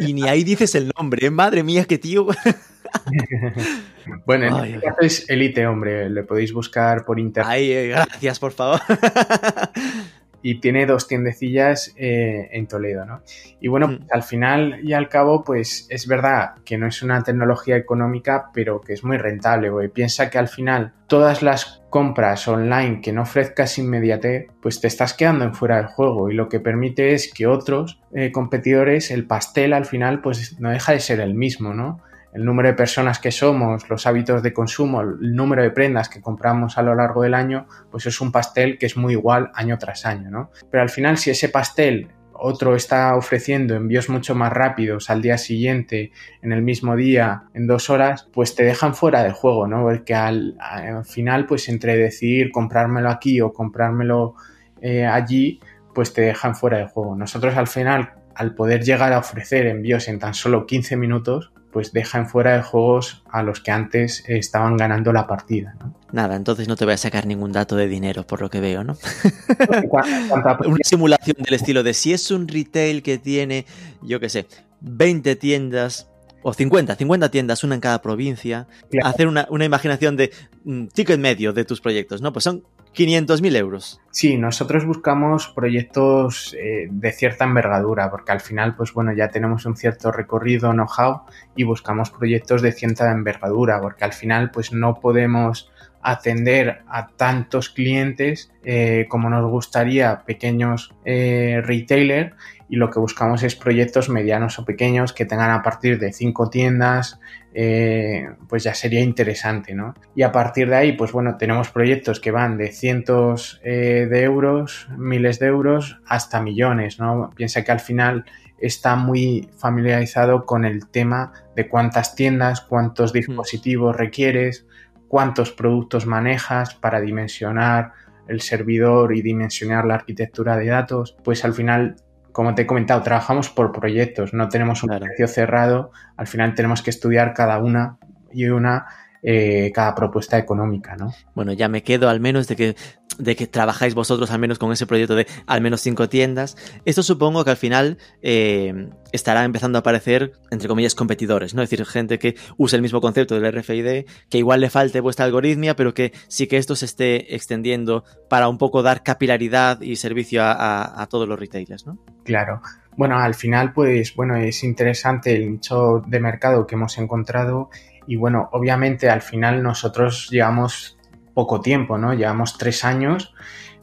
y 0.00 0.12
ni 0.12 0.28
ahí 0.28 0.44
dices 0.44 0.74
el 0.74 0.90
nombre, 0.98 1.30
madre 1.30 1.62
mía, 1.62 1.84
qué 1.84 1.98
tío. 1.98 2.26
bueno, 4.26 4.64
en 4.64 4.74
este 4.74 4.86
caso 4.86 5.00
es 5.02 5.30
Elite, 5.30 5.66
hombre. 5.66 6.10
Le 6.10 6.24
podéis 6.24 6.52
buscar 6.52 7.04
por 7.04 7.20
internet. 7.20 7.52
Ay, 7.52 7.70
eh, 7.70 7.88
gracias, 7.88 8.38
por 8.38 8.52
favor. 8.52 8.80
y 10.42 10.60
tiene 10.60 10.86
dos 10.86 11.08
tiendecillas 11.08 11.94
eh, 11.96 12.48
en 12.52 12.66
Toledo, 12.66 13.04
¿no? 13.04 13.22
Y 13.60 13.68
bueno, 13.68 13.88
mm. 13.88 14.06
al 14.10 14.22
final 14.22 14.80
y 14.82 14.92
al 14.92 15.08
cabo, 15.08 15.44
pues 15.44 15.86
es 15.90 16.06
verdad 16.06 16.54
que 16.64 16.78
no 16.78 16.86
es 16.86 17.02
una 17.02 17.22
tecnología 17.22 17.76
económica, 17.76 18.50
pero 18.52 18.80
que 18.80 18.92
es 18.92 19.04
muy 19.04 19.18
rentable, 19.18 19.70
güey. 19.70 19.88
Piensa 19.88 20.30
que 20.30 20.38
al 20.38 20.48
final 20.48 20.92
todas 21.06 21.42
las 21.42 21.82
compras 21.90 22.46
online 22.46 23.00
que 23.00 23.12
no 23.12 23.22
ofrezcas 23.22 23.78
inmediate, 23.78 24.48
pues 24.60 24.80
te 24.80 24.86
estás 24.86 25.14
quedando 25.14 25.44
en 25.44 25.54
fuera 25.54 25.76
del 25.76 25.86
juego 25.86 26.30
y 26.30 26.34
lo 26.34 26.48
que 26.48 26.60
permite 26.60 27.14
es 27.14 27.32
que 27.32 27.46
otros 27.46 28.00
eh, 28.14 28.30
competidores, 28.30 29.10
el 29.10 29.26
pastel 29.26 29.72
al 29.72 29.86
final, 29.86 30.20
pues 30.20 30.60
no 30.60 30.70
deja 30.70 30.92
de 30.92 31.00
ser 31.00 31.20
el 31.20 31.34
mismo, 31.34 31.74
¿no? 31.74 32.00
El 32.32 32.44
número 32.44 32.68
de 32.68 32.74
personas 32.74 33.18
que 33.18 33.30
somos, 33.30 33.88
los 33.88 34.06
hábitos 34.06 34.42
de 34.42 34.52
consumo, 34.52 35.00
el 35.00 35.34
número 35.34 35.62
de 35.62 35.70
prendas 35.70 36.08
que 36.08 36.20
compramos 36.20 36.78
a 36.78 36.82
lo 36.82 36.94
largo 36.94 37.22
del 37.22 37.34
año, 37.34 37.66
pues 37.90 38.06
es 38.06 38.20
un 38.20 38.32
pastel 38.32 38.78
que 38.78 38.86
es 38.86 38.96
muy 38.96 39.14
igual 39.14 39.50
año 39.54 39.78
tras 39.78 40.04
año, 40.06 40.30
¿no? 40.30 40.50
Pero 40.70 40.82
al 40.82 40.90
final, 40.90 41.18
si 41.18 41.30
ese 41.30 41.48
pastel 41.48 42.08
otro 42.38 42.76
está 42.76 43.16
ofreciendo 43.16 43.74
envíos 43.74 44.08
mucho 44.08 44.34
más 44.34 44.52
rápidos 44.52 45.10
al 45.10 45.20
día 45.20 45.38
siguiente, 45.38 46.12
en 46.40 46.52
el 46.52 46.62
mismo 46.62 46.94
día, 46.96 47.44
en 47.52 47.66
dos 47.66 47.90
horas, 47.90 48.28
pues 48.32 48.54
te 48.54 48.62
dejan 48.62 48.94
fuera 48.94 49.22
del 49.24 49.32
juego, 49.32 49.66
¿no? 49.66 49.82
Porque 49.82 50.14
al, 50.14 50.56
final, 51.04 51.46
pues 51.46 51.68
entre 51.68 51.96
decidir 51.96 52.52
comprármelo 52.52 53.10
aquí 53.10 53.40
o 53.40 53.52
comprármelo 53.52 54.34
eh, 54.80 55.04
allí, 55.04 55.60
pues 55.94 56.12
te 56.12 56.22
dejan 56.22 56.54
fuera 56.54 56.78
del 56.78 56.88
juego. 56.88 57.16
Nosotros 57.16 57.56
al 57.56 57.66
final, 57.66 58.12
al 58.34 58.54
poder 58.54 58.84
llegar 58.84 59.12
a 59.12 59.18
ofrecer 59.18 59.66
envíos 59.66 60.06
en 60.06 60.20
tan 60.20 60.34
solo 60.34 60.64
15 60.64 60.96
minutos, 60.96 61.52
pues 61.72 61.92
deja 61.92 62.18
en 62.18 62.26
fuera 62.26 62.54
de 62.54 62.62
juegos 62.62 63.22
a 63.30 63.42
los 63.42 63.60
que 63.60 63.70
antes 63.70 64.24
estaban 64.26 64.76
ganando 64.76 65.12
la 65.12 65.26
partida. 65.26 65.74
Nada, 66.12 66.36
entonces 66.36 66.68
no 66.68 66.76
te 66.76 66.84
voy 66.84 66.94
a 66.94 66.96
sacar 66.96 67.26
ningún 67.26 67.52
dato 67.52 67.76
de 67.76 67.88
dinero 67.88 68.26
por 68.26 68.40
lo 68.40 68.48
que 68.48 68.60
veo, 68.60 68.84
¿no? 68.84 68.96
Una 70.66 70.78
simulación 70.82 71.36
del 71.38 71.54
estilo 71.54 71.82
de 71.82 71.94
si 71.94 72.12
es 72.12 72.30
un 72.30 72.48
retail 72.48 73.02
que 73.02 73.18
tiene, 73.18 73.66
yo 74.02 74.18
qué 74.18 74.28
sé, 74.28 74.46
20 74.80 75.36
tiendas 75.36 76.08
o 76.42 76.54
50, 76.54 76.94
50 76.94 77.30
tiendas, 77.30 77.64
una 77.64 77.74
en 77.74 77.80
cada 77.80 78.00
provincia, 78.00 78.66
hacer 79.02 79.26
una, 79.26 79.46
una, 79.50 79.64
imaginación 79.64 80.16
de 80.16 80.32
mm, 80.64 80.86
ticket 80.86 81.18
medio 81.18 81.52
de 81.52 81.64
tus 81.64 81.80
proyectos, 81.80 82.22
¿no? 82.22 82.32
Pues 82.32 82.44
son 82.44 82.64
500.000 82.98 83.56
euros. 83.56 84.00
Sí, 84.10 84.36
nosotros 84.36 84.84
buscamos 84.84 85.46
proyectos 85.48 86.56
eh, 86.58 86.88
de 86.90 87.12
cierta 87.12 87.44
envergadura, 87.44 88.10
porque 88.10 88.32
al 88.32 88.40
final, 88.40 88.74
pues 88.74 88.92
bueno, 88.92 89.12
ya 89.12 89.28
tenemos 89.28 89.64
un 89.66 89.76
cierto 89.76 90.10
recorrido, 90.10 90.72
know-how, 90.72 91.22
y 91.54 91.62
buscamos 91.62 92.10
proyectos 92.10 92.60
de 92.60 92.72
cierta 92.72 93.12
envergadura, 93.12 93.80
porque 93.80 94.04
al 94.04 94.12
final, 94.12 94.50
pues 94.50 94.72
no 94.72 94.98
podemos 94.98 95.70
atender 96.02 96.82
a 96.88 97.08
tantos 97.08 97.70
clientes 97.70 98.52
eh, 98.64 99.06
como 99.08 99.30
nos 99.30 99.48
gustaría 99.48 100.24
pequeños 100.24 100.94
eh, 101.04 101.60
retailers 101.64 102.34
y 102.68 102.76
lo 102.76 102.90
que 102.90 103.00
buscamos 103.00 103.42
es 103.42 103.56
proyectos 103.56 104.08
medianos 104.08 104.58
o 104.58 104.64
pequeños 104.64 105.12
que 105.12 105.24
tengan 105.24 105.50
a 105.50 105.62
partir 105.62 105.98
de 105.98 106.12
cinco 106.12 106.50
tiendas, 106.50 107.18
eh, 107.54 108.28
pues 108.48 108.62
ya 108.64 108.74
sería 108.74 109.00
interesante, 109.00 109.74
¿no? 109.74 109.94
Y 110.14 110.22
a 110.22 110.32
partir 110.32 110.68
de 110.68 110.76
ahí, 110.76 110.92
pues 110.92 111.12
bueno, 111.12 111.36
tenemos 111.38 111.70
proyectos 111.70 112.20
que 112.20 112.30
van 112.30 112.58
de 112.58 112.70
cientos 112.72 113.60
eh, 113.64 114.06
de 114.10 114.22
euros, 114.22 114.88
miles 114.96 115.38
de 115.38 115.46
euros, 115.46 116.00
hasta 116.06 116.40
millones, 116.40 116.98
¿no? 117.00 117.30
Piensa 117.34 117.64
que 117.64 117.72
al 117.72 117.80
final 117.80 118.24
está 118.60 118.96
muy 118.96 119.48
familiarizado 119.56 120.44
con 120.44 120.64
el 120.64 120.88
tema 120.88 121.32
de 121.56 121.68
cuántas 121.68 122.14
tiendas, 122.14 122.60
cuántos 122.60 123.12
dispositivos 123.12 123.96
requieres, 123.96 124.66
cuántos 125.08 125.52
productos 125.52 126.06
manejas 126.06 126.74
para 126.74 127.00
dimensionar 127.00 127.92
el 128.26 128.42
servidor 128.42 129.16
y 129.16 129.22
dimensionar 129.22 129.86
la 129.86 129.94
arquitectura 129.94 130.56
de 130.56 130.66
datos, 130.66 131.16
pues 131.24 131.44
al 131.44 131.54
final 131.54 131.96
como 132.38 132.54
te 132.54 132.62
he 132.62 132.66
comentado, 132.66 133.02
trabajamos 133.02 133.50
por 133.50 133.72
proyectos, 133.72 134.32
no 134.32 134.48
tenemos 134.48 134.84
un 134.84 134.96
precio 134.96 135.26
cerrado, 135.26 135.90
al 136.16 136.28
final 136.28 136.54
tenemos 136.54 136.82
que 136.82 136.90
estudiar 136.90 137.34
cada 137.34 137.58
una 137.58 137.96
y 138.32 138.46
una 138.46 138.86
eh, 139.22 139.70
cada 139.74 139.94
propuesta 139.94 140.38
económica, 140.38 140.96
¿no? 140.96 141.12
Bueno, 141.34 141.52
ya 141.52 141.68
me 141.68 141.82
quedo 141.82 142.08
al 142.08 142.20
menos 142.20 142.48
de 142.48 142.56
que, 142.56 142.76
de 143.18 143.36
que 143.36 143.46
trabajáis 143.46 143.94
vosotros 143.94 144.30
al 144.30 144.38
menos 144.38 144.58
con 144.58 144.72
ese 144.72 144.86
proyecto 144.86 145.14
de 145.14 145.26
al 145.46 145.60
menos 145.60 145.80
cinco 145.80 146.08
tiendas. 146.08 146.56
Esto 146.84 147.02
supongo 147.02 147.44
que 147.44 147.50
al 147.50 147.56
final 147.56 147.98
eh, 148.22 148.90
estará 149.12 149.44
empezando 149.44 149.78
a 149.78 149.80
aparecer, 149.80 150.32
entre 150.50 150.68
comillas, 150.68 150.94
competidores, 150.94 151.54
¿no? 151.54 151.62
Es 151.62 151.70
decir, 151.70 151.84
gente 151.86 152.18
que 152.18 152.36
usa 152.56 152.76
el 152.76 152.82
mismo 152.82 153.00
concepto 153.00 153.38
del 153.38 153.52
RFID, 153.52 154.04
que 154.28 154.38
igual 154.38 154.60
le 154.60 154.70
falte 154.70 155.00
vuestra 155.00 155.24
algoritmia, 155.24 155.74
pero 155.74 155.94
que 155.94 156.12
sí 156.28 156.46
que 156.46 156.56
esto 156.56 156.76
se 156.76 156.84
esté 156.84 157.34
extendiendo 157.34 158.04
para 158.28 158.48
un 158.48 158.58
poco 158.58 158.82
dar 158.82 159.02
capilaridad 159.02 159.80
y 159.80 159.96
servicio 159.96 160.42
a, 160.42 161.02
a 161.02 161.06
todos 161.08 161.28
los 161.28 161.38
retailers, 161.38 161.86
¿no? 161.86 161.98
Claro. 162.24 162.60
Bueno, 162.96 163.16
al 163.16 163.34
final, 163.34 163.72
pues, 163.72 164.16
bueno, 164.16 164.34
es 164.34 164.64
interesante 164.64 165.32
el 165.32 165.52
nicho 165.52 166.02
de 166.04 166.18
mercado 166.18 166.66
que 166.66 166.74
hemos 166.74 166.98
encontrado 166.98 167.70
y 168.08 168.16
bueno, 168.16 168.48
obviamente 168.52 169.10
al 169.10 169.20
final 169.20 169.62
nosotros 169.62 170.28
llevamos 170.30 170.98
poco 171.34 171.60
tiempo, 171.60 171.98
¿no? 171.98 172.14
Llevamos 172.14 172.56
tres 172.56 172.82
años, 172.82 173.34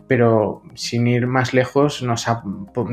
pero 0.08 0.64
sin 0.74 1.06
ir 1.06 1.28
más 1.28 1.54
lejos, 1.54 2.02
nos 2.02 2.28
ha, 2.28 2.44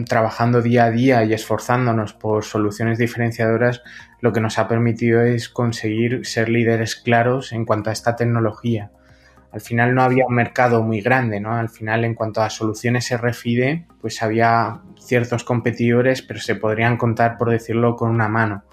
trabajando 0.07 0.61
día 0.61 0.85
a 0.85 0.91
día 0.91 1.25
y 1.25 1.33
esforzándonos 1.33 2.13
por 2.13 2.45
soluciones 2.45 2.99
diferenciadoras, 2.99 3.83
lo 4.21 4.35
que 4.35 4.41
nos 4.41 4.59
ha 4.59 4.69
permitido 4.69 5.23
es 5.23 5.49
conseguir 5.49 6.27
ser 6.27 6.51
líderes 6.51 6.97
claros 6.97 7.53
en 7.53 7.65
cuanto 7.65 7.89
a 7.89 7.95
esta 7.95 8.15
tecnología. 8.15 8.91
al 9.53 9.61
final 9.61 9.95
no 9.95 10.03
había 10.03 10.27
un 10.27 10.35
mercado 10.35 10.83
muy 10.83 11.01
grande, 11.01 11.41
¿no? 11.41 11.55
Al 11.55 11.69
final, 11.69 12.05
en 12.05 12.15
cuanto 12.15 12.43
a 12.43 12.51
soluciones 12.51 13.11
RFID, 13.11 13.85
pues 14.01 14.23
había 14.23 14.81
ciertos 15.07 15.45
competidores, 15.45 16.23
pero 16.23 16.41
se 16.41 16.55
podrían 16.55 16.97
contar, 16.97 17.37
por 17.39 17.51
decirlo, 17.51 17.97
con 17.97 18.11
una 18.11 18.29
mano. 18.29 18.65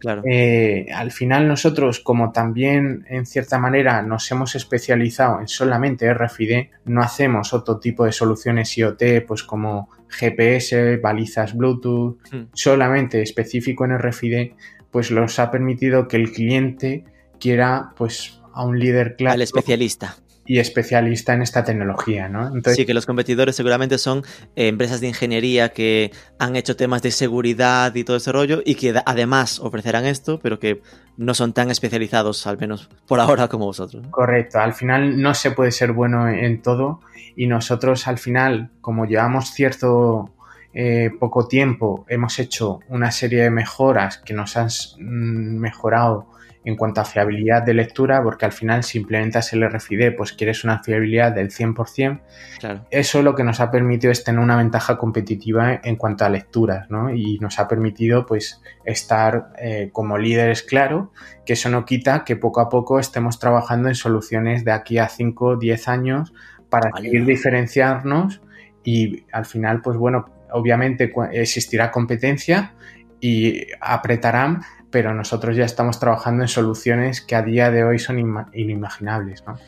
Claro. 0.00 0.22
Eh, 0.28 0.86
al 0.92 1.12
final 1.12 1.46
nosotros, 1.46 2.00
como 2.00 2.32
también 2.32 3.04
en 3.08 3.24
cierta 3.24 3.58
manera 3.58 4.02
nos 4.02 4.28
hemos 4.32 4.54
especializado 4.56 5.40
en 5.40 5.46
solamente 5.46 6.12
RFID, 6.12 6.70
no 6.86 7.02
hacemos 7.02 7.52
otro 7.52 7.78
tipo 7.78 8.04
de 8.04 8.12
soluciones 8.12 8.76
IoT, 8.76 9.24
pues 9.26 9.44
como 9.44 9.90
GPS, 10.08 10.96
balizas 10.96 11.56
Bluetooth, 11.56 12.18
Hmm. 12.32 12.46
solamente 12.52 13.22
específico 13.22 13.84
en 13.84 13.92
RFID, 13.98 14.52
pues 14.90 15.10
los 15.10 15.38
ha 15.38 15.50
permitido 15.50 16.08
que 16.08 16.16
el 16.16 16.32
cliente 16.32 17.04
quiera 17.38 17.92
pues 17.96 18.40
a 18.52 18.64
un 18.64 18.78
líder 18.78 19.16
claro 19.16 19.34
Al 19.34 19.42
especialista. 19.42 20.16
Y 20.44 20.58
especialista 20.58 21.34
en 21.34 21.42
esta 21.42 21.64
tecnología, 21.64 22.28
¿no? 22.28 22.46
Entonces, 22.46 22.76
Sí, 22.76 22.86
que 22.86 22.94
los 22.94 23.06
competidores 23.06 23.54
seguramente 23.54 23.98
son 23.98 24.24
eh, 24.56 24.68
empresas 24.68 25.00
de 25.00 25.08
ingeniería 25.08 25.70
que 25.70 26.10
han 26.38 26.56
hecho 26.56 26.76
temas 26.76 27.02
de 27.02 27.10
seguridad 27.12 27.94
y 27.94 28.04
todo 28.04 28.16
ese 28.16 28.32
rollo 28.32 28.60
y 28.64 28.74
que 28.74 28.94
además 29.06 29.60
ofrecerán 29.60 30.04
esto, 30.04 30.40
pero 30.42 30.58
que 30.58 30.82
no 31.16 31.34
son 31.34 31.52
tan 31.52 31.70
especializados, 31.70 32.46
al 32.46 32.58
menos 32.58 32.90
por 33.06 33.20
ahora, 33.20 33.48
como 33.48 33.66
vosotros. 33.66 34.04
Correcto, 34.10 34.58
al 34.58 34.74
final 34.74 35.20
no 35.20 35.34
se 35.34 35.52
puede 35.52 35.70
ser 35.70 35.92
bueno 35.92 36.28
en 36.28 36.60
todo 36.60 37.00
y 37.36 37.46
nosotros 37.46 38.08
al 38.08 38.18
final, 38.18 38.70
como 38.80 39.06
llevamos 39.06 39.50
cierto 39.52 40.30
eh, 40.74 41.10
poco 41.20 41.46
tiempo, 41.46 42.04
hemos 42.08 42.38
hecho 42.38 42.80
una 42.88 43.10
serie 43.10 43.42
de 43.42 43.50
mejoras 43.50 44.18
que 44.18 44.34
nos 44.34 44.56
han 44.56 44.68
mm, 44.98 45.58
mejorado 45.58 46.26
en 46.64 46.76
cuanto 46.76 47.00
a 47.00 47.04
fiabilidad 47.04 47.62
de 47.62 47.74
lectura, 47.74 48.22
porque 48.22 48.44
al 48.44 48.52
final 48.52 48.84
si 48.84 48.98
implementas 48.98 49.52
el 49.52 49.68
RFID, 49.68 50.14
pues 50.16 50.32
quieres 50.32 50.64
una 50.64 50.82
fiabilidad 50.82 51.32
del 51.32 51.50
100%, 51.50 52.20
Claro. 52.60 52.86
eso 52.90 53.22
lo 53.22 53.34
que 53.34 53.42
nos 53.42 53.60
ha 53.60 53.70
permitido 53.70 54.12
es 54.12 54.22
tener 54.22 54.40
una 54.40 54.56
ventaja 54.56 54.96
competitiva 54.96 55.80
en 55.82 55.96
cuanto 55.96 56.24
a 56.24 56.28
lecturas, 56.28 56.88
¿no? 56.90 57.12
Y 57.12 57.38
nos 57.40 57.58
ha 57.58 57.66
permitido, 57.66 58.26
pues, 58.26 58.62
estar 58.84 59.52
eh, 59.58 59.90
como 59.92 60.18
líderes, 60.18 60.62
claro, 60.62 61.12
que 61.44 61.54
eso 61.54 61.68
no 61.68 61.84
quita 61.84 62.24
que 62.24 62.36
poco 62.36 62.60
a 62.60 62.68
poco 62.68 62.98
estemos 63.00 63.38
trabajando 63.38 63.88
en 63.88 63.94
soluciones 63.94 64.64
de 64.64 64.72
aquí 64.72 64.98
a 64.98 65.08
5 65.08 65.46
o 65.46 65.56
10 65.56 65.88
años 65.88 66.32
para 66.68 66.90
seguir 66.96 67.24
diferenciarnos 67.24 68.40
y 68.84 69.24
al 69.32 69.44
final, 69.44 69.82
pues 69.82 69.96
bueno, 69.96 70.30
obviamente 70.52 71.12
existirá 71.32 71.90
competencia 71.90 72.74
y 73.20 73.66
apretarán, 73.80 74.62
pero 74.92 75.12
nosotros 75.14 75.56
ya 75.56 75.64
estamos 75.64 75.98
trabajando 75.98 76.44
en 76.44 76.48
soluciones 76.48 77.20
que 77.20 77.34
a 77.34 77.42
día 77.42 77.72
de 77.72 77.82
hoy 77.82 77.98
son 77.98 78.46
inimaginables, 78.52 79.42
¿no? 79.46 79.58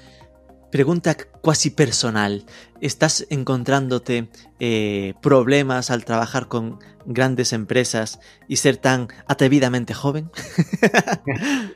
Pregunta 0.71 1.17
cuasi 1.41 1.71
personal. 1.71 2.45
¿Estás 2.81 3.27
encontrándote 3.31 4.29
eh, 4.61 5.15
problemas 5.23 5.91
al 5.91 6.05
trabajar 6.05 6.49
con 6.49 6.79
grandes 7.07 7.53
empresas 7.53 8.21
y 8.49 8.57
ser 8.57 8.77
tan 8.77 9.09
atrevidamente 9.27 9.95
joven? 9.95 10.31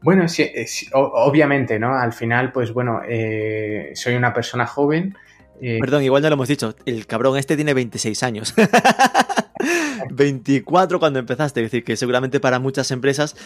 Bueno, 0.00 0.28
sí, 0.28 0.42
eh, 0.42 0.66
sí, 0.66 0.86
obviamente, 0.92 1.78
¿no? 1.78 1.92
Al 1.94 2.12
final, 2.12 2.52
pues 2.52 2.72
bueno, 2.72 3.00
eh, 3.08 3.90
soy 3.94 4.14
una 4.14 4.32
persona 4.32 4.66
joven. 4.66 5.16
eh, 5.60 5.78
Perdón, 5.80 6.04
igual 6.04 6.22
no 6.22 6.28
lo 6.28 6.34
hemos 6.34 6.48
dicho. 6.48 6.76
El 6.86 7.06
cabrón 7.06 7.36
este 7.36 7.56
tiene 7.56 7.74
26 7.74 8.22
años. 8.22 8.54
24 10.10 10.98
cuando 10.98 11.18
empezaste, 11.18 11.60
es 11.60 11.66
decir, 11.70 11.84
que 11.84 11.96
seguramente 11.96 12.40
para 12.40 12.58
muchas 12.58 12.90
empresas 12.90 13.36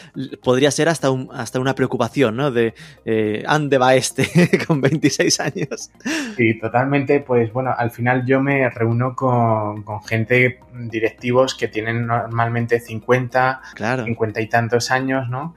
podría 0.42 0.70
ser 0.70 0.88
hasta, 0.88 1.10
un, 1.10 1.28
hasta 1.32 1.60
una 1.60 1.74
preocupación, 1.74 2.36
¿no? 2.36 2.50
De, 2.50 2.74
eh, 3.04 3.42
¿ande 3.46 3.78
va 3.78 3.94
este 3.94 4.26
con 4.66 4.80
26 4.80 5.40
años? 5.40 5.90
Sí, 6.36 6.58
totalmente. 6.58 7.20
Pues 7.20 7.52
bueno, 7.52 7.74
al 7.76 7.90
final 7.90 8.24
yo 8.26 8.40
me 8.40 8.68
reúno 8.70 9.14
con, 9.14 9.82
con 9.82 10.02
gente, 10.04 10.60
directivos 10.74 11.54
que 11.54 11.68
tienen 11.68 12.06
normalmente 12.06 12.80
50, 12.80 13.60
Claro. 13.74 14.04
50 14.04 14.40
y 14.40 14.48
tantos 14.48 14.90
años, 14.90 15.28
¿no? 15.28 15.54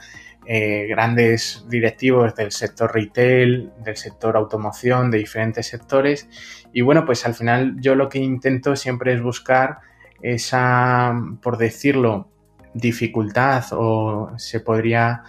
Eh, 0.47 0.86
grandes 0.88 1.66
directivos 1.70 2.36
del 2.36 2.51
sector 2.51 2.93
retail, 2.93 3.72
del 3.84 3.97
sector 3.97 4.38
automoción, 4.38 5.10
de 5.10 5.18
diferentes 5.18 5.66
sectores. 5.68 6.30
Y 6.72 6.82
bueno, 6.82 7.03
pues 7.03 7.26
al 7.26 7.34
final 7.34 7.76
yo 7.80 7.95
lo 7.95 8.10
que 8.10 8.20
intento 8.20 8.76
siempre 8.76 9.14
es 9.14 9.22
buscar 9.24 9.80
esa, 10.22 11.13
por 11.41 11.57
decirlo, 11.57 12.30
dificultad 12.74 13.66
o 13.72 14.32
se 14.38 14.59
podría 14.59 15.24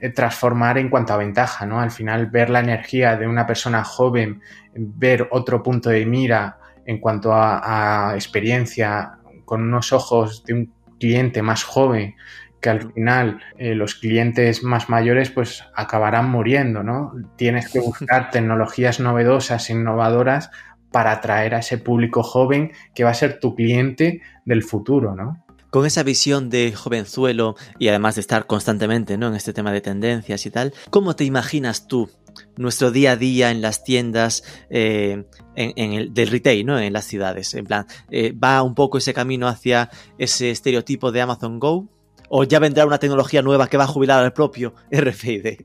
eh, 0.00 0.10
transformar 0.10 0.78
en 0.78 0.88
cuanto 0.88 1.12
a 1.12 1.16
ventaja, 1.16 1.66
¿no? 1.66 1.80
Al 1.80 1.90
final 1.90 2.26
ver 2.26 2.50
la 2.50 2.60
energía 2.60 3.16
de 3.16 3.26
una 3.26 3.46
persona 3.46 3.84
joven, 3.84 4.40
ver 4.74 5.28
otro 5.30 5.62
punto 5.62 5.90
de 5.90 6.06
mira 6.06 6.58
en 6.86 6.98
cuanto 6.98 7.32
a, 7.32 8.10
a 8.10 8.14
experiencia 8.14 9.18
con 9.44 9.62
unos 9.62 9.92
ojos 9.92 10.44
de 10.44 10.54
un 10.54 10.72
cliente 10.98 11.42
más 11.42 11.64
joven 11.64 12.14
que 12.62 12.70
al 12.70 12.92
final 12.92 13.40
eh, 13.58 13.74
los 13.74 13.96
clientes 13.96 14.62
más 14.62 14.88
mayores 14.88 15.30
pues 15.30 15.64
acabarán 15.74 16.30
muriendo, 16.30 16.82
¿no? 16.82 17.12
Tienes 17.36 17.70
que 17.70 17.80
buscar 17.80 18.30
tecnologías 18.32 19.00
novedosas, 19.00 19.68
innovadoras 19.68 20.50
para 20.92 21.12
atraer 21.12 21.54
a 21.54 21.58
ese 21.58 21.78
público 21.78 22.22
joven 22.22 22.72
que 22.94 23.04
va 23.04 23.10
a 23.10 23.14
ser 23.14 23.40
tu 23.40 23.54
cliente 23.54 24.20
del 24.44 24.62
futuro, 24.62 25.14
¿no? 25.14 25.44
Con 25.70 25.86
esa 25.86 26.02
visión 26.02 26.50
de 26.50 26.74
jovenzuelo 26.74 27.56
y 27.78 27.88
además 27.88 28.16
de 28.16 28.20
estar 28.20 28.46
constantemente 28.46 29.16
¿no? 29.16 29.28
en 29.28 29.34
este 29.34 29.54
tema 29.54 29.72
de 29.72 29.80
tendencias 29.80 30.44
y 30.44 30.50
tal, 30.50 30.74
¿cómo 30.90 31.16
te 31.16 31.24
imaginas 31.24 31.86
tú 31.86 32.10
nuestro 32.58 32.90
día 32.90 33.12
a 33.12 33.16
día 33.16 33.50
en 33.50 33.62
las 33.62 33.82
tiendas 33.82 34.44
eh, 34.68 35.24
en, 35.56 35.72
en 35.76 35.92
el, 35.94 36.12
del 36.12 36.28
retail, 36.28 36.66
¿no? 36.66 36.78
en 36.78 36.92
las 36.92 37.06
ciudades? 37.06 37.54
En 37.54 37.64
plan, 37.64 37.86
eh, 38.10 38.32
¿va 38.32 38.62
un 38.62 38.74
poco 38.74 38.98
ese 38.98 39.14
camino 39.14 39.48
hacia 39.48 39.88
ese 40.18 40.50
estereotipo 40.50 41.10
de 41.10 41.22
Amazon 41.22 41.58
Go? 41.58 41.88
¿O 42.28 42.44
ya 42.44 42.58
vendrá 42.58 42.84
una 42.84 42.98
tecnología 42.98 43.40
nueva 43.40 43.66
que 43.66 43.78
va 43.78 43.84
a 43.84 43.86
jubilar 43.86 44.22
al 44.22 44.34
propio 44.34 44.74
RFID? 44.92 45.62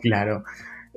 Claro. 0.00 0.44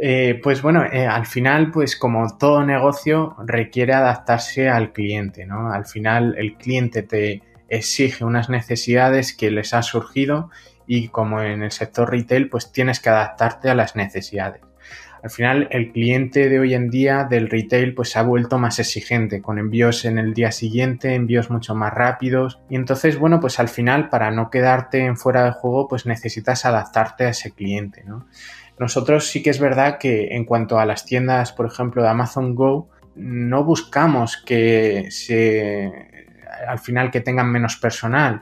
Eh, 0.06 0.38
pues 0.44 0.62
bueno, 0.62 0.84
eh, 0.84 1.08
al 1.08 1.26
final, 1.26 1.72
pues 1.72 1.96
como 1.96 2.36
todo 2.38 2.66
negocio, 2.66 3.38
requiere 3.48 3.94
adaptarse 3.94 4.68
al 4.68 4.92
cliente, 4.92 5.46
¿no? 5.46 5.72
Al 5.72 5.86
final, 5.86 6.36
el 6.38 6.58
cliente 6.58 7.04
te 7.04 7.42
exige 7.70 8.26
unas 8.26 8.50
necesidades 8.50 9.34
que 9.34 9.50
les 9.50 9.74
han 9.74 9.84
surgido 9.84 10.50
y 10.86 11.08
como 11.08 11.42
en 11.42 11.64
el 11.64 11.72
sector 11.72 12.12
retail, 12.12 12.50
pues 12.50 12.74
tienes 12.74 13.00
que 13.00 13.12
adaptarte 13.12 13.70
a 13.70 13.76
las 13.76 13.96
necesidades. 13.96 14.60
Al 15.24 15.30
final, 15.30 15.70
el 15.72 15.94
cliente 15.94 16.50
de 16.50 16.60
hoy 16.60 16.74
en 16.74 16.90
día 16.90 17.24
del 17.24 17.50
retail 17.50 17.94
pues 17.94 18.10
se 18.10 18.20
ha 18.20 18.24
vuelto 18.24 18.60
más 18.60 18.80
exigente, 18.80 19.42
con 19.42 19.58
envíos 19.58 20.04
en 20.04 20.18
el 20.18 20.34
día 20.34 20.52
siguiente, 20.52 21.16
envíos 21.16 21.50
mucho 21.50 21.76
más 21.76 21.94
rápidos. 21.94 22.60
Y 22.70 22.76
entonces, 22.76 23.18
bueno, 23.18 23.40
pues 23.40 23.58
al 23.58 23.70
final, 23.70 24.10
para 24.10 24.32
no 24.32 24.50
quedarte 24.50 25.06
en 25.06 25.16
fuera 25.16 25.46
del 25.46 25.54
juego, 25.54 25.88
pues 25.88 26.06
necesitas 26.06 26.66
adaptarte 26.66 27.24
a 27.24 27.30
ese 27.30 27.52
cliente, 27.52 28.04
¿no? 28.04 28.28
Nosotros 28.84 29.30
sí 29.30 29.42
que 29.42 29.50
es 29.50 29.62
verdad 29.62 29.98
que 29.98 30.36
en 30.36 30.44
cuanto 30.44 30.78
a 30.78 30.86
las 30.86 31.06
tiendas, 31.06 31.54
por 31.54 31.66
ejemplo, 31.66 32.04
de 32.04 32.10
Amazon 32.10 32.54
Go, 32.54 32.90
no 33.16 33.64
buscamos 33.64 34.36
que 34.46 35.08
se 35.10 35.90
al 36.68 36.80
final 36.80 37.10
que 37.10 37.22
tengan 37.22 37.50
menos 37.50 37.78
personal. 37.78 38.42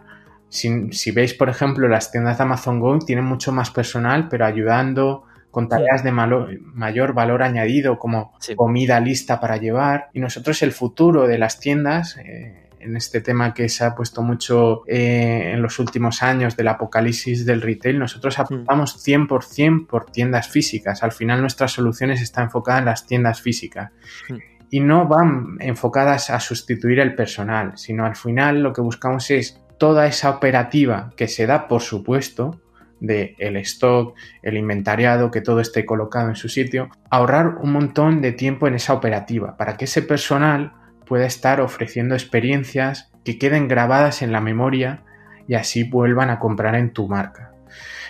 Si, 0.49 0.91
si 0.93 1.11
veis, 1.11 1.35
por 1.35 1.47
ejemplo, 1.47 1.87
las 1.87 2.11
tiendas 2.11 2.39
de 2.39 2.43
Amazon 2.43 2.79
Go 2.79 2.97
tienen 2.97 3.23
mucho 3.23 3.51
más 3.51 3.69
personal, 3.69 4.29
pero 4.29 4.47
ayudando 4.47 5.25
con 5.51 5.69
tareas 5.69 6.03
de 6.03 6.11
malo, 6.11 6.47
mayor 6.73 7.13
valor 7.13 7.43
añadido, 7.43 7.99
como 7.99 8.33
Sí. 8.39 8.55
comida 8.55 8.99
lista 8.99 9.39
para 9.39 9.57
llevar. 9.57 10.09
Y 10.11 10.21
nosotros 10.21 10.63
el 10.63 10.71
futuro 10.71 11.27
de 11.27 11.37
las 11.37 11.59
tiendas, 11.59 12.17
eh, 12.17 12.70
en 12.83 12.95
este 12.95 13.21
tema 13.21 13.53
que 13.53 13.69
se 13.69 13.83
ha 13.83 13.95
puesto 13.95 14.21
mucho 14.21 14.83
eh, 14.87 15.51
en 15.53 15.61
los 15.61 15.79
últimos 15.79 16.23
años 16.23 16.55
del 16.55 16.67
apocalipsis 16.67 17.45
del 17.45 17.61
retail, 17.61 17.99
nosotros 17.99 18.37
apostamos 18.39 19.05
100% 19.05 19.87
por 19.87 20.05
tiendas 20.05 20.49
físicas. 20.49 21.03
Al 21.03 21.11
final 21.11 21.41
nuestras 21.41 21.71
soluciones 21.71 22.21
están 22.21 22.45
enfocadas 22.45 22.79
en 22.79 22.85
las 22.85 23.05
tiendas 23.05 23.41
físicas. 23.41 23.91
Mm. 24.29 24.35
Y 24.73 24.79
no 24.79 25.07
van 25.07 25.57
enfocadas 25.59 26.29
a 26.29 26.39
sustituir 26.39 26.99
el 26.99 27.13
personal, 27.13 27.73
sino 27.77 28.05
al 28.05 28.15
final 28.15 28.63
lo 28.63 28.71
que 28.71 28.81
buscamos 28.81 29.29
es 29.29 29.61
toda 29.77 30.07
esa 30.07 30.29
operativa 30.29 31.11
que 31.17 31.27
se 31.27 31.45
da, 31.45 31.67
por 31.67 31.81
supuesto, 31.81 32.61
de 33.01 33.35
el 33.39 33.57
stock, 33.57 34.15
el 34.43 34.55
inventariado, 34.55 35.31
que 35.31 35.41
todo 35.41 35.59
esté 35.59 35.85
colocado 35.85 36.29
en 36.29 36.35
su 36.35 36.47
sitio, 36.47 36.89
ahorrar 37.09 37.57
un 37.61 37.73
montón 37.73 38.21
de 38.21 38.31
tiempo 38.31 38.67
en 38.67 38.75
esa 38.75 38.93
operativa 38.93 39.57
para 39.57 39.75
que 39.75 39.85
ese 39.85 40.03
personal 40.03 40.73
pueda 41.11 41.25
estar 41.25 41.59
ofreciendo 41.59 42.15
experiencias 42.15 43.11
que 43.25 43.37
queden 43.37 43.67
grabadas 43.67 44.21
en 44.21 44.31
la 44.31 44.39
memoria 44.39 45.03
y 45.45 45.55
así 45.55 45.83
vuelvan 45.83 46.29
a 46.29 46.39
comprar 46.39 46.73
en 46.75 46.93
tu 46.93 47.09
marca. 47.09 47.51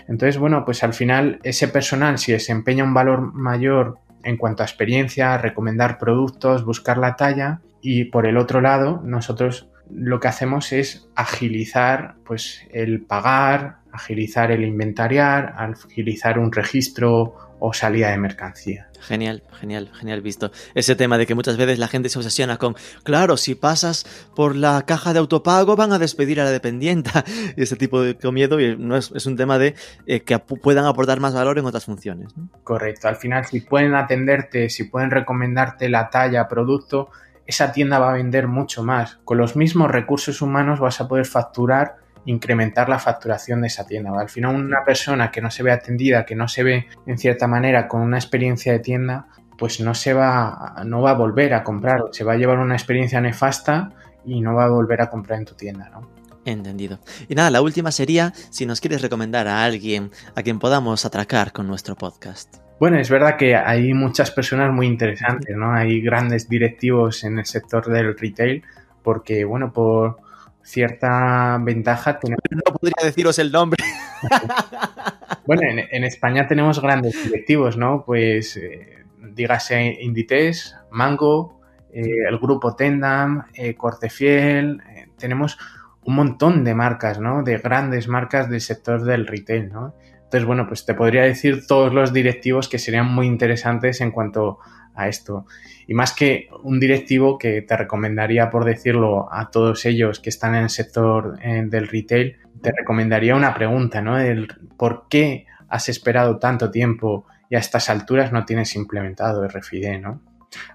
Entonces, 0.07 0.37
bueno, 0.37 0.65
pues 0.65 0.83
al 0.83 0.93
final 0.93 1.39
ese 1.41 1.67
personal 1.67 2.19
si 2.19 2.31
desempeña 2.31 2.83
un 2.83 2.93
valor 2.93 3.33
mayor 3.33 3.97
en 4.23 4.37
cuanto 4.37 4.61
a 4.61 4.67
experiencia, 4.67 5.35
recomendar 5.39 5.97
productos, 5.97 6.63
buscar 6.63 6.99
la 6.99 7.15
talla 7.15 7.61
y 7.81 8.05
por 8.05 8.27
el 8.27 8.37
otro 8.37 8.61
lado 8.61 9.01
nosotros 9.03 9.67
lo 9.89 10.19
que 10.19 10.27
hacemos 10.27 10.71
es 10.71 11.09
agilizar 11.15 12.17
pues 12.23 12.67
el 12.71 13.01
pagar, 13.01 13.77
agilizar 13.91 14.51
el 14.51 14.63
inventariar, 14.63 15.55
agilizar 15.57 16.37
un 16.37 16.51
registro 16.51 17.33
o 17.63 17.73
salida 17.73 18.09
de 18.09 18.17
mercancía. 18.17 18.89
Genial, 19.01 19.43
genial, 19.59 19.91
genial 19.93 20.21
visto. 20.21 20.51
Ese 20.73 20.95
tema 20.95 21.19
de 21.19 21.27
que 21.27 21.35
muchas 21.35 21.57
veces 21.57 21.77
la 21.77 21.87
gente 21.87 22.09
se 22.09 22.17
obsesiona 22.17 22.57
con, 22.57 22.75
claro, 23.03 23.37
si 23.37 23.53
pasas 23.53 24.03
por 24.35 24.55
la 24.55 24.81
caja 24.87 25.13
de 25.13 25.19
autopago 25.19 25.75
van 25.75 25.93
a 25.93 25.99
despedir 25.99 26.41
a 26.41 26.43
la 26.43 26.51
dependienta. 26.51 27.23
Y 27.55 27.63
ese 27.63 27.75
tipo 27.75 28.01
de 28.01 28.17
miedo 28.31 28.59
y 28.59 28.75
no 28.77 28.97
es, 28.97 29.25
un 29.25 29.35
tema 29.35 29.59
de 29.59 29.75
eh, 30.07 30.21
que 30.21 30.39
puedan 30.39 30.85
aportar 30.85 31.19
más 31.19 31.33
valor 31.35 31.59
en 31.59 31.65
otras 31.65 31.85
funciones. 31.85 32.33
Correcto. 32.63 33.07
Al 33.07 33.17
final, 33.17 33.45
si 33.45 33.61
pueden 33.61 33.93
atenderte, 33.93 34.69
si 34.69 34.85
pueden 34.85 35.11
recomendarte 35.11 35.87
la 35.89 36.09
talla, 36.09 36.47
producto, 36.47 37.09
esa 37.45 37.71
tienda 37.71 37.99
va 37.99 38.11
a 38.11 38.15
vender 38.15 38.47
mucho 38.47 38.83
más. 38.83 39.19
Con 39.23 39.37
los 39.37 39.55
mismos 39.55 39.91
recursos 39.91 40.41
humanos 40.41 40.79
vas 40.79 40.99
a 40.99 41.07
poder 41.07 41.25
facturar 41.25 42.00
incrementar 42.25 42.89
la 42.89 42.99
facturación 42.99 43.61
de 43.61 43.67
esa 43.67 43.85
tienda. 43.85 44.11
Al 44.19 44.29
final 44.29 44.55
una 44.55 44.83
persona 44.83 45.31
que 45.31 45.41
no 45.41 45.51
se 45.51 45.63
ve 45.63 45.71
atendida, 45.71 46.25
que 46.25 46.35
no 46.35 46.47
se 46.47 46.63
ve 46.63 46.87
en 47.05 47.17
cierta 47.17 47.47
manera 47.47 47.87
con 47.87 48.01
una 48.01 48.17
experiencia 48.17 48.71
de 48.71 48.79
tienda, 48.79 49.27
pues 49.57 49.79
no 49.79 49.93
se 49.93 50.13
va, 50.13 50.75
no 50.85 51.01
va 51.01 51.11
a 51.11 51.15
volver 51.15 51.53
a 51.53 51.63
comprar, 51.63 52.05
se 52.11 52.23
va 52.23 52.33
a 52.33 52.37
llevar 52.37 52.59
una 52.59 52.75
experiencia 52.75 53.21
nefasta 53.21 53.91
y 54.25 54.41
no 54.41 54.55
va 54.55 54.65
a 54.65 54.69
volver 54.69 55.01
a 55.01 55.09
comprar 55.09 55.39
en 55.39 55.45
tu 55.45 55.55
tienda, 55.55 55.89
¿no? 55.89 56.09
Entendido. 56.45 56.99
Y 57.29 57.35
nada, 57.35 57.51
la 57.51 57.61
última 57.61 57.91
sería 57.91 58.33
si 58.49 58.65
nos 58.65 58.81
quieres 58.81 59.03
recomendar 59.03 59.47
a 59.47 59.63
alguien 59.63 60.09
a 60.35 60.41
quien 60.41 60.57
podamos 60.57 61.05
atracar 61.05 61.51
con 61.51 61.67
nuestro 61.67 61.95
podcast. 61.95 62.55
Bueno, 62.79 62.97
es 62.97 63.11
verdad 63.11 63.37
que 63.37 63.55
hay 63.55 63.93
muchas 63.93 64.31
personas 64.31 64.73
muy 64.73 64.87
interesantes, 64.87 65.55
¿no? 65.55 65.71
Hay 65.71 66.01
grandes 66.01 66.49
directivos 66.49 67.23
en 67.23 67.37
el 67.37 67.45
sector 67.45 67.85
del 67.85 68.17
retail 68.17 68.63
porque, 69.03 69.45
bueno, 69.45 69.71
por, 69.71 70.17
cierta 70.63 71.57
ventaja. 71.61 72.19
No 72.23 72.73
podría 72.73 72.93
deciros 73.03 73.39
el 73.39 73.51
nombre. 73.51 73.83
bueno, 75.45 75.61
en, 75.63 76.03
España 76.03 76.47
tenemos 76.47 76.81
grandes 76.81 77.23
directivos, 77.23 77.77
¿no? 77.77 78.03
Pues 78.05 78.57
eh, 78.57 79.05
dígase 79.17 79.97
Inditex, 80.01 80.75
Mango, 80.91 81.59
eh, 81.93 82.05
el 82.29 82.37
grupo 82.37 82.75
Tendam, 82.75 83.45
eh, 83.53 83.75
Cortefiel, 83.75 84.81
tenemos 85.17 85.57
un 86.03 86.15
montón 86.15 86.63
de 86.63 86.73
marcas, 86.73 87.19
¿no? 87.19 87.43
De 87.43 87.57
grandes 87.57 88.07
marcas 88.07 88.49
del 88.49 88.61
sector 88.61 89.03
del 89.03 89.27
retail, 89.27 89.69
¿no? 89.69 89.95
Entonces, 90.23 90.47
bueno, 90.47 90.65
pues 90.65 90.85
te 90.85 90.93
podría 90.93 91.23
decir 91.23 91.67
todos 91.67 91.93
los 91.93 92.13
directivos 92.13 92.69
que 92.69 92.79
serían 92.79 93.07
muy 93.13 93.27
interesantes 93.27 93.99
en 93.99 94.11
cuanto 94.11 94.59
a 95.01 95.07
esto. 95.07 95.45
Y 95.87 95.93
más 95.93 96.13
que 96.13 96.49
un 96.63 96.79
directivo 96.79 97.37
que 97.37 97.61
te 97.61 97.77
recomendaría, 97.77 98.49
por 98.49 98.65
decirlo, 98.65 99.31
a 99.31 99.49
todos 99.49 99.85
ellos 99.85 100.19
que 100.19 100.29
están 100.29 100.55
en 100.55 100.63
el 100.63 100.69
sector 100.69 101.37
eh, 101.41 101.63
del 101.65 101.87
retail, 101.87 102.37
te 102.61 102.71
recomendaría 102.71 103.35
una 103.35 103.53
pregunta, 103.53 104.01
¿no? 104.01 104.19
El 104.19 104.47
por 104.77 105.07
qué 105.09 105.45
has 105.67 105.89
esperado 105.89 106.37
tanto 106.37 106.69
tiempo 106.69 107.25
y 107.49 107.55
a 107.55 107.59
estas 107.59 107.89
alturas 107.89 108.31
no 108.31 108.45
tienes 108.45 108.75
implementado 108.75 109.47
RFID, 109.47 109.99
¿no? 109.99 110.21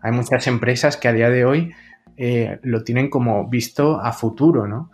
Hay 0.02 0.12
muchas 0.12 0.46
empresas 0.46 0.96
que 0.96 1.08
a 1.08 1.12
día 1.12 1.30
de 1.30 1.44
hoy 1.44 1.72
eh, 2.16 2.58
lo 2.62 2.82
tienen 2.82 3.10
como 3.10 3.48
visto 3.48 4.00
a 4.00 4.12
futuro, 4.12 4.66
¿no? 4.66 4.90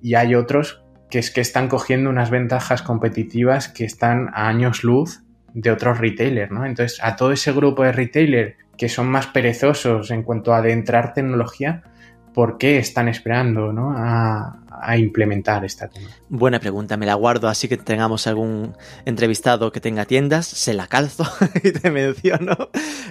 Y 0.00 0.14
hay 0.14 0.34
otros 0.34 0.82
que 1.10 1.18
es 1.18 1.30
que 1.30 1.40
están 1.40 1.68
cogiendo 1.68 2.10
unas 2.10 2.30
ventajas 2.30 2.82
competitivas 2.82 3.68
que 3.68 3.84
están 3.84 4.28
a 4.32 4.48
años 4.48 4.84
luz 4.84 5.22
de 5.54 5.70
otros 5.70 5.98
retailers, 5.98 6.50
¿no? 6.50 6.64
Entonces, 6.64 6.98
a 7.02 7.16
todo 7.16 7.32
ese 7.32 7.52
grupo 7.52 7.82
de 7.82 7.92
retailers 7.92 8.56
que 8.76 8.88
son 8.88 9.08
más 9.08 9.26
perezosos 9.26 10.10
en 10.10 10.22
cuanto 10.22 10.52
a 10.52 10.58
adentrar 10.58 11.14
tecnología, 11.14 11.82
¿por 12.34 12.58
qué 12.58 12.78
están 12.78 13.08
esperando 13.08 13.72
¿no? 13.72 13.94
a, 13.96 14.58
implementar 14.96 15.64
esta 15.64 15.88
tema? 15.88 16.08
Buena 16.28 16.58
pregunta, 16.58 16.96
me 16.96 17.06
la 17.06 17.14
guardo 17.14 17.46
así 17.46 17.68
que 17.68 17.76
tengamos 17.76 18.26
algún 18.26 18.74
entrevistado 19.04 19.70
que 19.70 19.80
tenga 19.80 20.06
tiendas, 20.06 20.46
se 20.46 20.74
la 20.74 20.88
calzo 20.88 21.24
y 21.62 21.70
te 21.70 21.90
menciono. 21.90 22.56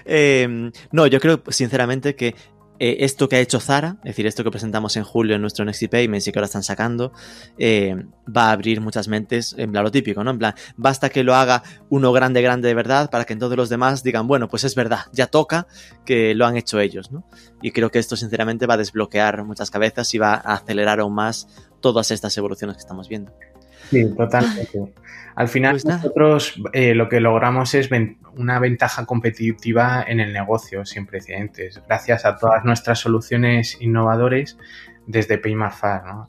Eh, 0.03 0.71
no, 0.91 1.07
yo 1.07 1.19
creo 1.21 1.41
sinceramente 1.47 2.15
que 2.15 2.35
eh, 2.83 3.05
esto 3.05 3.29
que 3.29 3.35
ha 3.35 3.39
hecho 3.39 3.59
Zara, 3.59 3.97
es 3.99 4.05
decir, 4.05 4.25
esto 4.25 4.43
que 4.43 4.49
presentamos 4.49 4.97
en 4.97 5.03
julio 5.03 5.35
en 5.35 5.41
nuestro 5.41 5.63
Next 5.63 5.85
Payments 5.87 6.27
y 6.27 6.31
que 6.31 6.39
ahora 6.39 6.47
están 6.47 6.63
sacando, 6.63 7.13
eh, 7.59 7.95
va 8.35 8.45
a 8.45 8.53
abrir 8.53 8.81
muchas 8.81 9.07
mentes 9.07 9.53
en 9.55 9.71
plan 9.71 9.83
lo 9.83 9.91
típico, 9.91 10.23
¿no? 10.23 10.31
En 10.31 10.39
plan, 10.39 10.55
basta 10.77 11.09
que 11.09 11.23
lo 11.23 11.35
haga 11.35 11.61
uno 11.89 12.11
grande, 12.11 12.41
grande 12.41 12.69
de 12.69 12.73
verdad 12.73 13.11
para 13.11 13.25
que 13.25 13.35
todos 13.35 13.55
los 13.55 13.69
demás 13.69 14.01
digan, 14.01 14.25
bueno, 14.25 14.47
pues 14.47 14.63
es 14.63 14.73
verdad, 14.73 15.01
ya 15.13 15.27
toca 15.27 15.67
que 16.05 16.33
lo 16.33 16.47
han 16.47 16.57
hecho 16.57 16.79
ellos, 16.79 17.11
¿no? 17.11 17.23
Y 17.61 17.69
creo 17.69 17.91
que 17.91 17.99
esto 17.99 18.15
sinceramente 18.15 18.65
va 18.65 18.73
a 18.73 18.77
desbloquear 18.77 19.43
muchas 19.43 19.69
cabezas 19.69 20.11
y 20.15 20.17
va 20.17 20.33
a 20.33 20.55
acelerar 20.55 21.01
aún 21.01 21.13
más 21.13 21.49
todas 21.81 22.09
estas 22.09 22.35
evoluciones 22.35 22.77
que 22.77 22.81
estamos 22.81 23.07
viendo. 23.07 23.31
Sí, 23.91 24.15
totalmente. 24.15 24.93
Al 25.35 25.47
final 25.47 25.73
pues 25.73 25.85
nosotros 25.85 26.61
eh, 26.73 26.95
lo 26.95 27.09
que 27.09 27.19
logramos 27.19 27.73
es 27.73 27.89
una 28.35 28.59
ventaja 28.59 29.05
competitiva 29.05 30.03
en 30.07 30.19
el 30.19 30.33
negocio 30.33 30.85
sin 30.85 31.05
precedentes, 31.05 31.81
gracias 31.87 32.25
a 32.25 32.37
todas 32.37 32.65
nuestras 32.65 32.99
soluciones 32.99 33.77
innovadoras 33.79 34.57
desde 35.07 35.37
Paymafar. 35.37 36.05
¿no? 36.05 36.27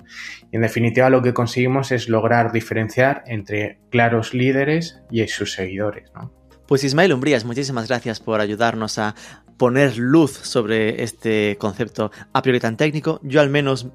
Y 0.50 0.56
en 0.56 0.62
definitiva 0.62 1.08
lo 1.08 1.22
que 1.22 1.34
conseguimos 1.34 1.92
es 1.92 2.08
lograr 2.08 2.52
diferenciar 2.52 3.22
entre 3.26 3.78
claros 3.90 4.34
líderes 4.34 5.00
y 5.10 5.26
sus 5.28 5.52
seguidores. 5.52 6.10
¿no? 6.14 6.32
Pues 6.66 6.84
Ismael 6.84 7.12
Umbrías, 7.12 7.44
muchísimas 7.44 7.88
gracias 7.88 8.20
por 8.20 8.40
ayudarnos 8.40 8.98
a 8.98 9.14
poner 9.56 9.96
luz 9.96 10.32
sobre 10.32 11.02
este 11.02 11.56
concepto 11.58 12.10
a 12.32 12.42
priori 12.42 12.60
tan 12.60 12.76
técnico. 12.76 13.20
Yo 13.22 13.40
al 13.40 13.50
menos 13.50 13.88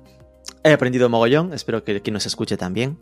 He 0.63 0.73
aprendido 0.73 1.09
mogollón, 1.09 1.53
espero 1.53 1.83
que 1.83 2.01
quien 2.01 2.13
nos 2.13 2.25
escuche 2.25 2.57
también. 2.57 2.97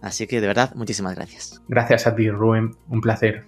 Así 0.00 0.26
que 0.26 0.40
de 0.40 0.46
verdad, 0.46 0.74
muchísimas 0.74 1.14
gracias. 1.14 1.60
Gracias 1.68 2.06
a 2.06 2.14
ti, 2.14 2.30
Rubén. 2.30 2.76
Un 2.88 3.00
placer. 3.00 3.44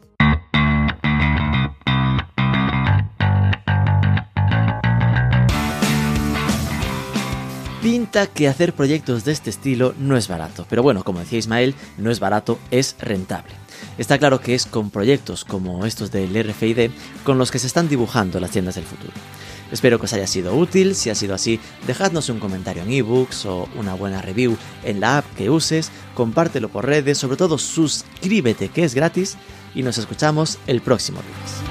Pinta 7.83 8.27
que 8.27 8.47
hacer 8.47 8.75
proyectos 8.75 9.25
de 9.25 9.33
este 9.33 9.49
estilo 9.49 9.95
no 9.99 10.19
es 10.19 10.29
barato, 10.29 10.67
pero 10.69 10.83
bueno, 10.83 11.03
como 11.03 11.21
decía 11.21 11.39
Ismael, 11.39 11.75
no 11.97 12.11
es 12.11 12.21
barato, 12.21 12.59
es 12.71 12.95
rentable. 13.01 13.53
Está 13.97 14.19
claro 14.19 14.39
que 14.39 14.55
es 14.55 14.67
con 14.67 14.91
proyectos 14.91 15.47
como 15.47 15.87
estos 15.87 16.11
del 16.11 16.35
RFID 16.45 16.91
con 17.25 17.39
los 17.39 17.51
que 17.51 17.59
se 17.59 17.67
están 17.67 17.89
dibujando 17.89 18.39
las 18.39 18.51
tiendas 18.51 18.75
del 18.75 18.85
futuro. 18.85 19.15
Espero 19.73 19.99
que 19.99 20.07
os 20.07 20.13
haya 20.13 20.27
sido 20.27 20.57
útil, 20.57 20.95
si 20.95 21.11
ha 21.11 21.15
sido 21.15 21.35
así, 21.35 21.61
dejadnos 21.87 22.29
un 22.29 22.41
comentario 22.41 22.83
en 22.83 22.91
ebooks 22.91 23.47
o 23.47 23.69
una 23.77 23.95
buena 23.95 24.21
review 24.21 24.57
en 24.85 25.01
la 25.01 25.19
app 25.19 25.35
que 25.37 25.51
uses, 25.51 25.91
compártelo 26.15 26.69
por 26.69 26.87
redes, 26.87 27.19
sobre 27.19 27.37
todo 27.37 27.59
suscríbete 27.59 28.69
que 28.69 28.85
es 28.85 28.95
gratis. 28.95 29.37
Y 29.75 29.85
nos 29.85 29.99
escuchamos 29.99 30.59
el 30.67 30.81
próximo 30.81 31.21
lunes. 31.21 31.70